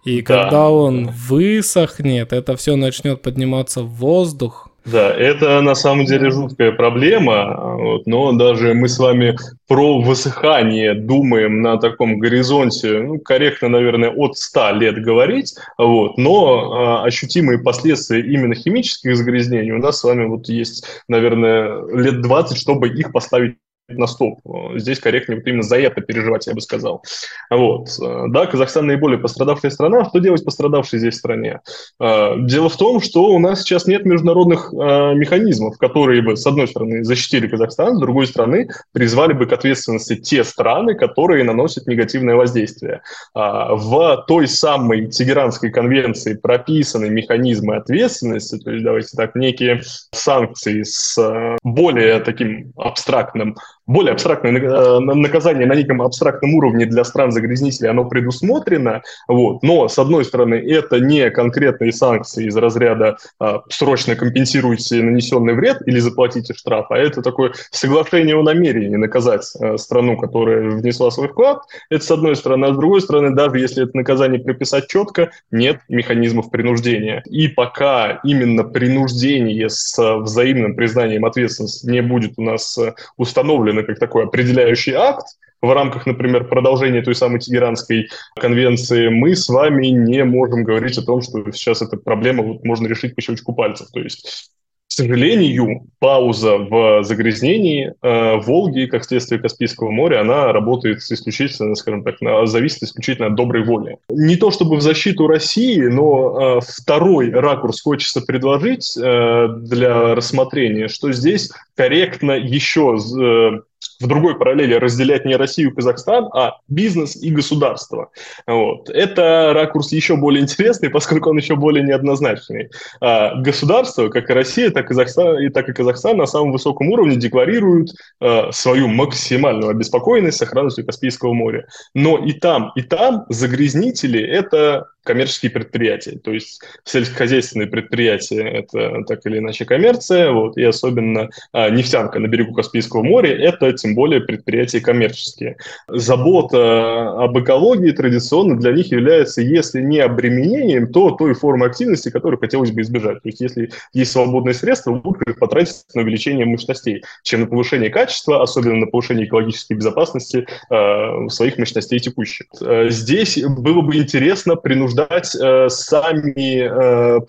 И 0.04 0.22
да. 0.22 0.44
когда 0.44 0.70
он 0.70 1.08
высохнет, 1.08 2.34
это 2.34 2.58
все 2.58 2.76
начнет 2.76 3.22
подниматься 3.22 3.82
в 3.84 3.90
воздух, 3.90 4.70
да, 4.86 5.14
это 5.14 5.62
на 5.62 5.76
самом 5.76 6.06
деле 6.06 6.30
жуткая 6.30 6.74
проблема, 6.74 7.76
вот, 7.78 8.06
но 8.06 8.34
даже 8.34 8.74
мы 8.74 8.90
с 8.90 9.00
вами 9.00 9.38
про 9.68 10.02
высыхание 10.02 10.94
думаем 10.94 11.62
на 11.62 11.78
таком 11.78 12.20
горизонте, 12.20 13.00
ну, 13.00 13.18
корректно, 13.20 13.70
наверное, 13.70 14.10
от 14.10 14.38
100 14.38 14.72
лет 14.72 15.02
говорить, 15.02 15.56
вот, 15.78 16.18
но 16.18 17.02
э, 17.04 17.08
ощутимые 17.08 17.60
последствия 17.60 18.20
именно 18.22 18.56
химических 18.56 19.16
загрязнений 19.16 19.72
у 19.72 19.80
нас 19.80 20.00
с 20.00 20.04
вами 20.04 20.26
вот 20.26 20.50
есть, 20.50 20.86
наверное, 21.08 21.86
лет 21.96 22.22
20, 22.22 22.58
чтобы 22.58 22.90
их 22.90 23.14
поставить 23.14 23.56
на 23.90 24.08
стоп. 24.08 24.40
Здесь 24.76 25.00
корректнее 25.00 25.40
вот 25.40 25.48
именно 25.48 25.64
за 25.64 25.78
это 25.78 26.02
переживать, 26.02 26.48
я 26.48 26.54
бы 26.54 26.62
сказал. 26.62 27.04
Вот. 27.50 27.90
Да, 28.00 28.46
Казахстан 28.46 28.88
наиболее 28.88 29.20
пострадавшая 29.20 29.72
страна. 29.72 30.06
Что 30.06 30.20
делать 30.20 30.46
пострадавшей 30.46 31.00
здесь 31.00 31.18
стране? 31.18 31.60
А, 32.00 32.38
дело 32.38 32.70
в 32.70 32.78
том, 32.78 33.02
что 33.02 33.26
у 33.26 33.40
нас 33.40 33.62
сейчас 33.62 33.86
нет 33.86 34.06
международных 34.06 34.74
а, 34.74 35.14
механизмов, 35.14 35.78
которые 35.78 36.22
бы, 36.22 36.38
с 36.38 36.48
одной 36.48 36.68
стороны, 36.68 37.04
защитили 37.04 37.48
Казахстан, 37.48 37.98
с 37.98 38.00
другой 38.00 38.28
стороны, 38.28 38.70
призвали 38.94 39.34
бы 39.34 39.46
к 39.46 39.54
ответственности 39.54 40.16
те 40.16 40.44
страны, 40.44 40.96
которые 40.96 41.44
наносят 41.44 41.86
негативное 41.86 42.36
воздействие. 42.36 43.02
А, 43.34 43.76
в 43.76 44.24
той 44.28 44.48
самой 44.48 45.08
Тегеранской 45.08 45.72
конвенции 45.72 46.36
прописаны 46.36 47.10
механизмы 47.10 47.76
ответственности, 47.76 48.58
то 48.58 48.72
есть, 48.72 48.86
давайте 48.86 49.18
так, 49.18 49.36
некие 49.36 49.82
санкции 50.12 50.84
с 50.84 51.58
более 51.64 52.20
таким 52.20 52.72
абстрактным 52.78 53.56
более 53.86 54.14
абстрактное 54.14 54.54
э, 54.54 55.00
наказание 55.00 55.66
на 55.66 55.74
неком 55.74 56.02
абстрактном 56.02 56.56
уровне 56.56 56.86
для 56.86 57.04
стран-загрязнителей, 57.04 57.90
оно 57.90 58.06
предусмотрено, 58.06 59.02
вот, 59.28 59.62
но, 59.64 59.88
с 59.88 60.00
одной 60.00 60.26
стороны, 60.26 60.56
это 60.56 61.00
не 61.00 61.30
конкретные 61.30 61.92
санкции 61.92 62.48
из 62.48 62.56
разряда 62.56 63.18
а, 63.40 63.62
«срочно 63.70 64.16
компенсируйте 64.16 65.02
нанесенный 65.04 65.54
вред» 65.54 65.82
или 65.86 66.00
«заплатите 66.00 66.54
штраф», 66.54 66.88
а 66.90 66.98
это 66.98 67.22
такое 67.22 67.54
соглашение 67.72 68.36
о 68.36 68.44
намерении 68.44 68.96
наказать 68.96 69.52
а, 69.60 69.78
страну, 69.78 70.18
которая 70.18 70.70
внесла 70.70 71.12
свой 71.12 71.28
вклад, 71.28 71.64
это 71.90 72.04
с 72.04 72.12
одной 72.12 72.36
стороны, 72.36 72.66
а 72.66 72.74
с 72.74 72.78
другой 72.78 73.02
стороны, 73.02 73.36
даже 73.36 73.60
если 73.60 73.84
это 73.84 73.98
наказание 73.98 74.40
прописать 74.40 74.88
четко, 74.88 75.32
нет 75.52 75.80
механизмов 75.90 76.50
принуждения. 76.52 77.22
И 77.26 77.48
пока 77.48 78.22
именно 78.24 78.64
принуждение 78.64 79.70
с 79.70 79.98
взаимным 80.20 80.76
признанием 80.76 81.26
ответственности 81.26 81.86
не 81.88 82.02
будет 82.02 82.34
у 82.38 82.42
нас 82.44 82.78
установлено, 83.18 83.73
рассмотрены 83.74 83.84
как 83.84 84.00
такой 84.00 84.24
определяющий 84.26 84.94
акт, 84.94 85.26
в 85.62 85.74
рамках, 85.74 86.06
например, 86.06 86.48
продолжения 86.50 87.02
той 87.02 87.16
самой 87.16 87.40
Тегеранской 87.40 88.10
конвенции, 88.36 89.08
мы 89.08 89.34
с 89.34 89.48
вами 89.48 89.88
не 89.88 90.24
можем 90.26 90.64
говорить 90.64 90.98
о 90.98 91.06
том, 91.06 91.22
что 91.22 91.52
сейчас 91.52 91.82
эта 91.82 91.96
проблема 91.96 92.44
вот 92.44 92.66
можно 92.66 92.88
решить 92.88 93.16
по 93.16 93.22
щелчку 93.22 93.54
пальцев. 93.54 93.88
То 93.94 94.02
есть 94.02 94.52
сожалению, 94.94 95.84
пауза 96.00 96.58
в 96.58 97.04
загрязнении 97.04 97.94
э, 98.02 98.38
Волги, 98.38 98.86
как 98.86 99.06
следствие 99.06 99.42
Каспийского 99.42 99.90
моря, 99.90 100.22
она 100.22 100.52
работает 100.52 101.00
исключительно, 101.00 101.76
скажем 101.76 102.04
так, 102.04 102.22
на, 102.22 102.46
зависит 102.46 102.84
исключительно 102.84 103.28
от 103.28 103.36
доброй 103.36 103.64
воли. 103.64 103.98
Не 104.10 104.36
то 104.36 104.52
чтобы 104.52 104.78
в 104.78 104.82
защиту 104.82 105.28
России, 105.28 105.82
но 105.82 106.58
э, 106.58 106.62
второй 106.62 107.32
ракурс 107.32 107.82
хочется 107.82 108.22
предложить 108.22 108.96
э, 108.98 109.48
для 109.58 110.16
рассмотрения, 110.16 110.88
что 110.88 111.12
здесь 111.12 111.52
корректно 111.76 112.34
еще 112.34 112.98
э, 112.98 113.60
в 114.00 114.08
другой 114.08 114.38
параллели 114.38 114.74
разделять 114.76 115.26
не 115.26 115.36
Россию 115.36 115.72
и 115.72 115.76
Казахстан, 115.76 116.30
а 116.34 116.58
бизнес 116.68 117.16
и 117.16 117.30
государство. 117.30 118.10
Вот. 118.48 118.90
Это 118.90 119.52
ракурс 119.54 119.92
еще 119.92 120.16
более 120.16 120.42
интересный, 120.42 120.90
поскольку 120.90 121.30
он 121.30 121.38
еще 121.38 121.56
более 121.56 121.84
неоднозначный. 121.84 122.70
А 123.02 123.36
государство, 123.36 124.10
как 124.10 124.30
и 124.30 124.34
Россия, 124.34 124.70
так 124.72 124.86
и 124.86 124.88
Казахстан, 124.90 125.40
и 125.40 125.50
так 125.50 125.70
и 125.70 125.74
Казахстан 125.74 126.18
на 126.18 126.26
самом 126.26 126.52
высоком 126.52 126.90
уровне 126.90 127.16
декларируют 127.16 127.92
а, 128.20 128.52
свою 128.52 128.88
максимальную 128.88 129.70
обеспокоенность 129.70 130.38
сохранностью 130.38 130.86
Каспийского 130.86 131.34
моря. 131.34 131.68
Но 131.94 132.18
и 132.18 132.34
там, 132.34 132.72
и 132.76 132.82
там 132.82 133.26
загрязнители– 133.30 134.22
это 134.22 134.88
коммерческие 135.04 135.52
предприятия. 135.52 136.18
То 136.18 136.32
есть 136.32 136.62
сельскохозяйственные 136.86 137.68
предприятия– 137.68 138.44
это 138.60 139.04
так 139.08 139.26
или 139.26 139.40
иначе 139.40 139.66
коммерция, 139.66 140.32
вот, 140.32 140.58
и 140.58 140.64
особенно 140.64 141.30
а, 141.52 141.70
нефтянка 141.70 142.20
на 142.20 142.28
берегу 142.28 142.54
Каспийского 142.54 143.04
моря– 143.04 143.36
это 143.40 143.73
тем 143.74 143.96
более 143.96 144.22
предприятия 144.22 144.80
коммерческие. 144.80 145.58
Забота 145.88 147.24
об 147.24 147.38
экологии 147.40 147.92
традиционно 147.92 148.58
для 148.58 148.72
них 148.72 148.92
является, 148.92 149.42
если 149.42 149.82
не 149.82 150.00
обременением, 150.00 150.92
то 150.92 151.12
той 151.12 151.34
формой 151.34 151.70
активности, 151.70 152.10
которую 152.10 152.40
хотелось 152.40 152.72
бы 152.72 152.82
избежать. 152.82 153.22
То 153.22 153.30
есть 153.30 153.42
если 153.42 153.72
есть 153.94 154.12
свободные 154.12 154.54
средства, 154.54 155.02
лучше 155.04 155.24
их 155.28 155.40
потратить 155.40 155.84
на 155.94 156.02
увеличение 156.02 156.46
мощностей, 156.46 157.04
чем 157.24 157.42
на 157.42 157.48
повышение 157.48 157.90
качества, 157.90 158.42
особенно 158.42 158.76
на 158.76 158.88
повышение 158.88 159.26
экологической 159.28 159.74
безопасности 159.74 160.48
э, 160.70 161.30
своих 161.30 161.58
мощностей 161.58 162.00
текущих. 162.00 162.48
Э, 162.62 162.90
здесь 162.90 163.42
было 163.44 163.82
бы 163.82 163.96
интересно 163.98 164.56
принуждать 164.56 165.36
э, 165.36 165.70
сами 165.70 166.34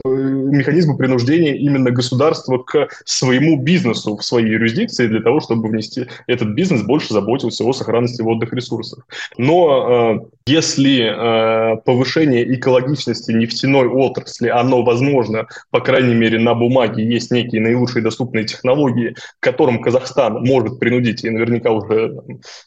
механизмы 0.05 0.97
принуждения 0.97 1.57
именно 1.57 1.90
государства 1.90 2.59
к 2.59 2.88
своему 3.05 3.61
бизнесу 3.61 4.16
в 4.16 4.24
своей 4.24 4.49
юрисдикции 4.53 5.07
для 5.07 5.20
того, 5.20 5.40
чтобы 5.40 5.68
внести 5.68 6.07
этот 6.35 6.49
бизнес 6.49 6.82
больше 6.82 7.12
заботился 7.12 7.64
о 7.64 7.72
сохранности 7.72 8.22
водных 8.22 8.53
ресурсов. 8.53 9.05
Но 9.39 10.20
э, 10.20 10.26
если 10.47 11.05
э, 11.05 11.76
повышение 11.85 12.55
экологичности 12.55 13.32
нефтяной 13.32 13.89
отрасли, 13.89 14.49
оно 14.49 14.82
возможно, 14.82 15.47
по 15.70 15.80
крайней 15.80 16.14
мере, 16.14 16.39
на 16.39 16.55
бумаге 16.55 17.05
есть 17.05 17.30
некие 17.30 17.62
наилучшие 17.62 18.03
доступные 18.03 18.45
технологии, 18.45 19.14
к 19.41 19.43
которым 19.43 19.80
Казахстан 19.80 20.45
может 20.45 20.78
принудить 20.78 21.24
и 21.24 21.30
наверняка 21.30 21.70
уже 21.70 22.16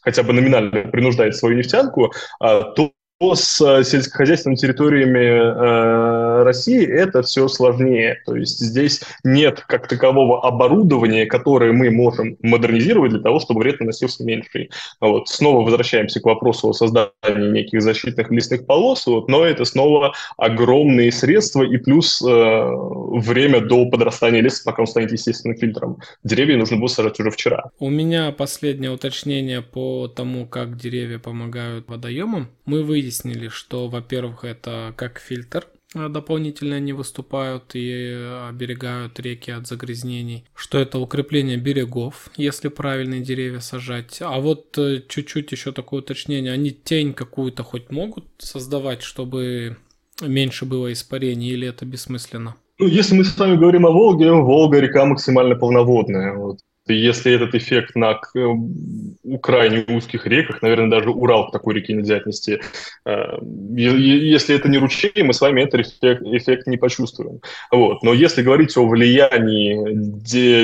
хотя 0.02 0.22
бы 0.22 0.32
номинально 0.32 0.90
принуждает 0.90 1.36
свою 1.36 1.56
нефтянку, 1.56 2.12
э, 2.42 2.62
то 2.74 2.92
с 3.20 3.60
э, 3.60 3.82
сельскохозяйственными 3.82 4.56
территориями 4.56 5.18
э, 5.18 6.42
России 6.44 6.86
это 6.86 7.22
все 7.22 7.48
сложнее. 7.48 8.22
То 8.24 8.36
есть 8.36 8.60
здесь 8.60 9.02
нет 9.24 9.64
как 9.66 9.88
такового 9.88 10.46
оборудования, 10.46 11.26
которое 11.26 11.72
мы 11.72 11.90
можем 11.90 12.36
модернизировать 12.42 13.10
для 13.10 13.20
того, 13.20 13.40
чтобы 13.40 13.60
вред 13.60 13.80
наносился 13.80 14.22
меньше. 14.22 14.68
Вот. 15.00 15.28
Снова 15.28 15.64
возвращаемся 15.64 16.20
к 16.20 16.24
вопросу 16.26 16.68
о 16.68 16.72
создании 16.72 17.50
неких 17.50 17.82
защитных 17.82 18.30
лесных 18.30 18.66
полос, 18.66 19.06
вот, 19.06 19.28
но 19.28 19.44
это 19.44 19.64
снова 19.64 20.14
огромные 20.36 21.10
средства 21.10 21.64
и 21.64 21.76
плюс 21.76 22.22
э, 22.22 22.26
время 22.28 23.60
до 23.60 23.86
подрастания 23.86 24.40
леса, 24.40 24.62
пока 24.64 24.82
он 24.82 24.86
станет 24.86 25.10
естественным 25.10 25.58
фильтром. 25.58 25.98
Деревья 26.22 26.56
нужно 26.56 26.76
было 26.76 26.86
сажать 26.86 27.18
уже 27.18 27.30
вчера. 27.32 27.70
У 27.80 27.90
меня 27.90 28.30
последнее 28.30 28.92
уточнение 28.92 29.60
по 29.60 30.06
тому, 30.06 30.46
как 30.46 30.76
деревья 30.76 31.18
помогают 31.18 31.88
водоемам. 31.88 32.48
Мы 32.64 32.84
выйдем 32.84 33.07
выяснили, 33.08 33.48
что, 33.48 33.88
во-первых, 33.88 34.44
это 34.44 34.92
как 34.96 35.18
фильтр, 35.18 35.66
а, 35.94 36.08
дополнительно 36.08 36.76
они 36.76 36.92
выступают 36.92 37.74
и 37.74 38.12
оберегают 38.48 39.18
реки 39.20 39.50
от 39.50 39.66
загрязнений, 39.66 40.44
что 40.54 40.78
это 40.78 40.98
укрепление 40.98 41.56
берегов, 41.56 42.28
если 42.36 42.68
правильные 42.68 43.22
деревья 43.22 43.60
сажать. 43.60 44.18
А 44.20 44.38
вот 44.40 44.76
э, 44.78 45.02
чуть-чуть 45.08 45.52
еще 45.52 45.72
такое 45.72 46.00
уточнение, 46.00 46.52
они 46.52 46.70
тень 46.70 47.14
какую-то 47.14 47.62
хоть 47.62 47.90
могут 47.90 48.24
создавать, 48.38 49.02
чтобы 49.02 49.78
меньше 50.20 50.66
было 50.66 50.92
испарений, 50.92 51.50
или 51.50 51.66
это 51.66 51.86
бессмысленно? 51.86 52.56
Ну, 52.78 52.86
если 52.86 53.14
мы 53.14 53.24
с 53.24 53.38
вами 53.38 53.56
говорим 53.56 53.86
о 53.86 53.90
Волге, 53.90 54.30
Волга 54.30 54.78
река 54.78 55.04
максимально 55.06 55.56
полноводная. 55.56 56.34
Вот 56.34 56.58
если 56.94 57.32
этот 57.32 57.54
эффект 57.54 57.94
на 57.94 58.20
у 58.34 59.38
крайне 59.38 59.84
узких 59.88 60.26
реках, 60.26 60.62
наверное, 60.62 60.90
даже 60.90 61.10
Урал 61.10 61.48
к 61.48 61.52
такой 61.52 61.74
реке 61.74 61.92
нельзя 61.92 62.16
отнести, 62.16 62.60
э, 63.04 63.38
если 63.74 64.54
это 64.54 64.68
не 64.68 64.78
ручей, 64.78 65.22
мы 65.22 65.32
с 65.32 65.40
вами 65.40 65.62
этот 65.62 65.80
эффект, 65.80 66.22
эффект 66.22 66.66
не 66.66 66.76
почувствуем. 66.76 67.40
Вот. 67.70 68.02
Но 68.02 68.12
если 68.12 68.42
говорить 68.42 68.76
о 68.76 68.86
влиянии 68.86 69.92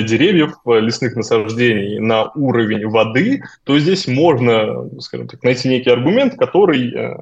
деревьев, 0.02 0.54
лесных 0.66 1.16
насаждений 1.16 1.98
на 1.98 2.30
уровень 2.32 2.86
воды, 2.86 3.42
то 3.64 3.78
здесь 3.78 4.06
можно, 4.06 4.88
скажем 5.00 5.28
так, 5.28 5.42
найти 5.42 5.68
некий 5.68 5.90
аргумент, 5.90 6.34
который 6.36 6.92
э, 6.94 7.14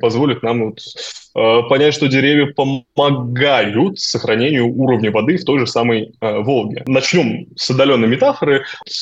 позволит 0.00 0.42
нам 0.42 0.66
вот 0.66 0.80
Э, 1.38 1.62
понять, 1.68 1.94
что 1.94 2.08
деревья 2.08 2.52
помогают 2.52 4.00
сохранению 4.00 4.66
уровня 4.68 5.12
воды 5.12 5.36
в 5.36 5.44
той 5.44 5.60
же 5.60 5.66
самой 5.68 6.12
э, 6.20 6.38
Волге. 6.40 6.82
Начнем 6.86 7.46
с 7.54 7.70
отдаленной 7.70 8.08
метафоры. 8.08 8.27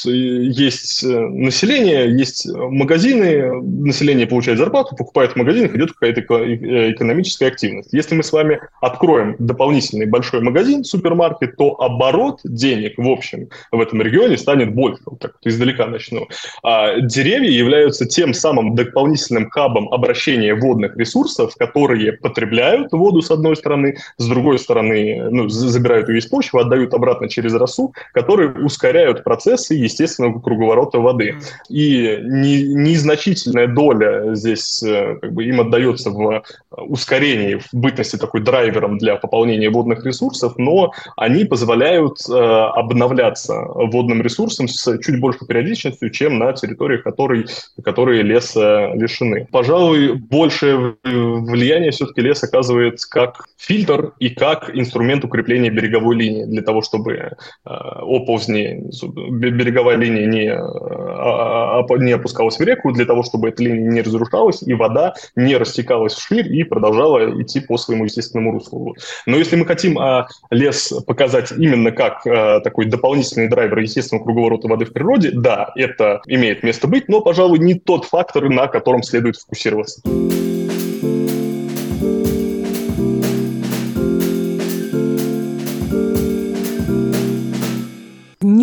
Есть 0.05 1.05
э, 1.05 1.09
население, 1.09 2.11
есть 2.11 2.47
магазины, 2.47 3.61
население 3.63 4.27
получает 4.27 4.59
зарплату, 4.59 4.97
покупает 4.97 5.33
в 5.33 5.37
магазинах, 5.37 5.75
идет 5.75 5.93
какая-то 5.93 6.21
экономическая 6.21 7.47
активность. 7.47 7.93
Если 7.93 8.15
мы 8.15 8.23
с 8.23 8.33
вами 8.33 8.61
откроем 8.81 9.37
дополнительный 9.39 10.07
большой 10.07 10.41
магазин, 10.41 10.85
супермаркет, 10.85 11.57
то 11.57 11.81
оборот 11.81 12.41
денег 12.45 12.95
в 12.97 13.09
общем 13.09 13.49
в 13.73 13.81
этом 13.81 14.03
регионе 14.03 14.37
станет 14.37 14.75
больше. 14.75 15.03
Вот 15.07 15.21
так 15.21 15.33
вот 15.33 15.51
издалека 15.51 15.87
начну. 15.87 16.27
А 16.63 17.01
деревья 17.01 17.51
являются 17.51 18.07
тем 18.07 18.35
самым 18.35 18.75
дополнительным 18.75 19.51
хабом 19.51 19.93
обращения 19.93 20.55
водных 20.55 20.97
ресурсов, 20.97 21.55
которые 21.57 22.13
потребляют 22.13 22.93
воду 22.93 23.23
с 23.23 23.31
одной 23.31 23.57
стороны, 23.57 23.97
с 24.19 24.29
другой 24.29 24.59
стороны 24.59 25.29
ну, 25.31 25.49
забирают 25.49 26.09
ее 26.09 26.19
из 26.19 26.27
почвы, 26.27 26.61
отдают 26.61 26.95
обратно 26.95 27.29
через 27.29 27.55
росу, 27.55 27.95
которые 28.13 28.51
ускоряют 28.51 29.16
процессы 29.23 29.75
естественного 29.75 30.41
круговорота 30.41 30.99
воды. 30.99 31.37
И 31.69 32.19
не, 32.23 32.63
незначительная 32.63 33.67
доля 33.67 34.35
здесь 34.35 34.83
э, 34.83 35.19
как 35.21 35.33
бы, 35.33 35.45
им 35.45 35.61
отдается 35.61 36.11
в 36.11 36.43
ускорении, 36.71 37.57
в 37.57 37.69
бытности 37.73 38.17
такой 38.17 38.41
драйвером 38.41 38.99
для 38.99 39.17
пополнения 39.17 39.69
водных 39.69 40.05
ресурсов, 40.07 40.55
но 40.57 40.93
они 41.17 41.45
позволяют 41.45 42.19
э, 42.29 42.33
обновляться 42.33 43.61
водным 43.67 44.23
ресурсом 44.23 44.69
с 44.69 44.99
чуть 44.99 45.21
большей 45.21 45.47
периодичностью, 45.47 46.11
чем 46.11 46.39
на 46.39 46.53
территориях, 46.55 47.03
которые, 47.03 47.47
которые 47.85 48.23
леса 48.23 48.93
лишены. 48.95 49.47
Пожалуй, 49.51 50.15
большее 50.15 50.97
влияние 51.05 51.91
все 51.91 52.07
все-таки 52.07 52.21
лес 52.21 52.43
оказывает 52.43 53.01
как 53.11 53.47
фильтр 53.57 54.13
и 54.19 54.31
как 54.31 54.71
инструмент 54.75 55.25
укрепления 55.25 55.71
береговой 55.71 56.17
линии 56.17 56.45
для 56.45 56.63
того, 56.63 56.83
чтобы 56.83 57.15
э, 57.15 57.31
оползни, 57.65 58.91
береговая 59.03 59.97
линия 59.97 60.27
не, 60.27 60.53
а, 60.53 61.81
а, 61.81 61.99
не 61.99 62.13
опускалась 62.13 62.59
в 62.59 62.63
реку, 62.63 62.93
для 62.93 63.05
того, 63.05 63.23
чтобы 63.23 63.49
эта 63.49 63.63
линия 63.63 63.91
не 63.91 64.03
разрушалась, 64.03 64.63
и 64.63 64.75
вода 64.75 65.15
не 65.35 65.57
растекалась 65.57 66.15
вширь 66.15 66.53
и 66.53 66.65
продолжала 66.65 67.41
идти 67.43 67.61
по 67.61 67.77
своему 67.77 68.05
естественному 68.05 68.53
руслу. 68.53 68.97
Но 69.27 69.37
если 69.37 69.57
мы 69.57 69.67
хотим 69.67 69.99
а, 69.99 70.29
лес 70.51 70.93
показать 71.07 71.53
именно 71.53 71.93
как 71.93 72.27
а, 72.27 72.61
такой 72.61 72.87
дополнительный 72.87 73.49
драйвер 73.49 73.79
естественного 73.79 74.25
круговорота 74.25 74.69
воды 74.69 74.85
в 74.85 74.93
природе, 74.93 75.31
да, 75.33 75.73
это 75.77 76.23
имеет 76.27 76.63
место 76.63 76.87
быть, 76.87 77.09
но, 77.09 77.21
пожалуй, 77.21 77.59
не 77.59 77.75
тот 77.75 78.05
фактор, 78.05 78.49
на 78.49 78.67
котором 78.67 79.03
следует 79.03 79.37
фокусироваться. 79.37 80.03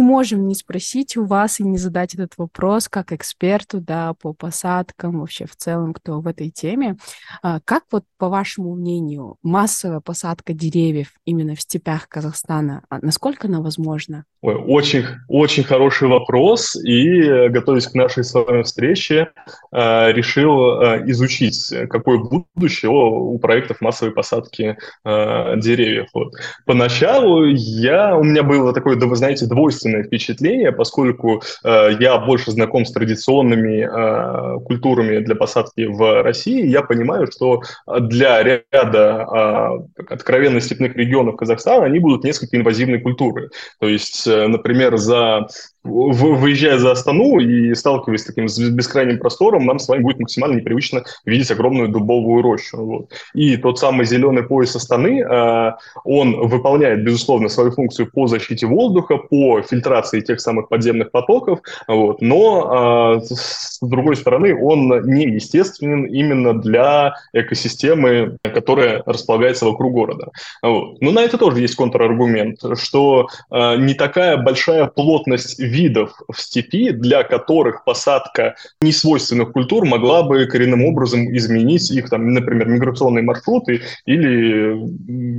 Можем 0.03 0.47
не 0.47 0.55
спросить 0.55 1.17
у 1.17 1.25
вас 1.25 1.59
и 1.59 1.63
не 1.63 1.77
задать 1.77 2.13
этот 2.13 2.33
вопрос 2.37 2.89
как 2.89 3.11
эксперту, 3.11 3.79
да, 3.79 4.13
по 4.13 4.33
посадкам, 4.33 5.19
вообще 5.19 5.45
в 5.45 5.55
целом, 5.55 5.93
кто 5.93 6.19
в 6.19 6.27
этой 6.27 6.49
теме. 6.49 6.97
А, 7.41 7.59
как 7.63 7.83
вот, 7.91 8.03
по 8.17 8.29
вашему 8.29 8.75
мнению, 8.75 9.37
массовая 9.41 10.01
посадка 10.01 10.53
деревьев 10.53 11.13
именно 11.25 11.55
в 11.55 11.61
степях 11.61 12.07
Казахстана, 12.09 12.83
а 12.89 12.99
насколько 13.01 13.47
она 13.47 13.61
возможна? 13.61 14.25
Ой, 14.41 14.55
очень, 14.55 15.05
очень 15.29 15.63
хороший 15.63 16.09
вопрос. 16.09 16.75
И, 16.75 17.47
готовясь 17.47 17.87
к 17.87 17.93
нашей 17.93 18.25
с 18.25 18.33
вами 18.33 18.63
встрече, 18.63 19.31
э, 19.71 20.11
решил 20.11 20.81
изучить, 21.09 21.73
какое 21.89 22.17
будущее 22.17 22.91
у 22.91 23.37
проектов 23.39 23.79
массовой 23.79 24.11
посадки 24.13 24.77
деревьев. 25.05 26.07
Вот. 26.13 26.33
Поначалу 26.65 27.45
я, 27.45 28.17
у 28.17 28.23
меня 28.23 28.43
было 28.43 28.73
такое, 28.73 28.97
вы 28.97 29.15
знаете, 29.15 29.45
двойственное 29.45 29.92
впечатление, 30.01 30.71
поскольку 30.71 31.43
я 31.63 32.17
больше 32.17 32.51
знаком 32.51 32.85
с 32.85 32.91
традиционными 32.91 34.63
культурами 34.63 35.19
для 35.19 35.35
посадки 35.35 35.85
в 35.85 36.23
России, 36.23 36.65
я 36.65 36.81
понимаю, 36.81 37.27
что 37.31 37.61
для 37.87 38.41
ряда 38.43 39.77
откровенно 40.09 40.59
степных 40.59 40.95
регионов 40.95 41.35
Казахстана 41.35 41.85
они 41.85 41.99
будут 41.99 42.23
несколько 42.23 42.57
инвазивной 42.57 42.99
культуры. 42.99 43.49
То 43.79 43.87
есть 43.87 44.27
Э, 44.33 44.47
например, 44.47 44.97
за 44.97 45.47
выезжая 45.83 46.77
за 46.77 46.91
Астану 46.91 47.39
и 47.39 47.73
сталкиваясь 47.75 48.21
с 48.21 48.25
таким 48.25 48.45
бескрайним 48.75 49.19
простором, 49.19 49.65
нам 49.65 49.79
с 49.79 49.87
вами 49.89 50.01
будет 50.01 50.19
максимально 50.19 50.55
непривычно 50.55 51.03
видеть 51.25 51.51
огромную 51.51 51.89
дубовую 51.89 52.41
рощу. 52.41 52.77
Вот. 52.77 53.11
И 53.33 53.57
тот 53.57 53.79
самый 53.79 54.05
зеленый 54.05 54.43
пояс 54.43 54.75
Астаны, 54.75 55.21
э, 55.21 55.71
он 56.05 56.47
выполняет, 56.47 57.03
безусловно, 57.03 57.49
свою 57.49 57.71
функцию 57.71 58.09
по 58.11 58.27
защите 58.27 58.65
воздуха, 58.65 59.17
по 59.17 59.61
фильтрации 59.61 59.82
тех 60.21 60.41
самых 60.41 60.69
подземных 60.69 61.11
потоков, 61.11 61.59
вот. 61.87 62.21
но, 62.21 63.17
э, 63.19 63.25
с 63.25 63.79
другой 63.81 64.15
стороны, 64.15 64.55
он 64.55 65.01
не 65.05 65.25
естественен 65.25 66.05
именно 66.05 66.53
для 66.53 67.15
экосистемы, 67.33 68.37
которая 68.43 69.03
располагается 69.05 69.65
вокруг 69.65 69.93
города. 69.93 70.29
Вот. 70.61 71.01
Но 71.01 71.11
на 71.11 71.19
это 71.19 71.37
тоже 71.37 71.61
есть 71.61 71.75
контраргумент, 71.75 72.59
что 72.75 73.27
не 73.51 73.93
такая 73.93 74.37
большая 74.37 74.87
плотность 74.87 75.59
видов 75.59 76.13
в 76.31 76.39
степи, 76.39 76.91
для 76.91 77.23
которых 77.23 77.83
посадка 77.83 78.55
несвойственных 78.81 79.51
культур 79.51 79.85
могла 79.85 80.23
бы 80.23 80.45
коренным 80.45 80.83
образом 80.85 81.35
изменить 81.35 81.91
их, 81.91 82.09
там, 82.09 82.33
например, 82.33 82.67
миграционные 82.67 83.23
маршруты 83.23 83.81
или, 84.05 84.77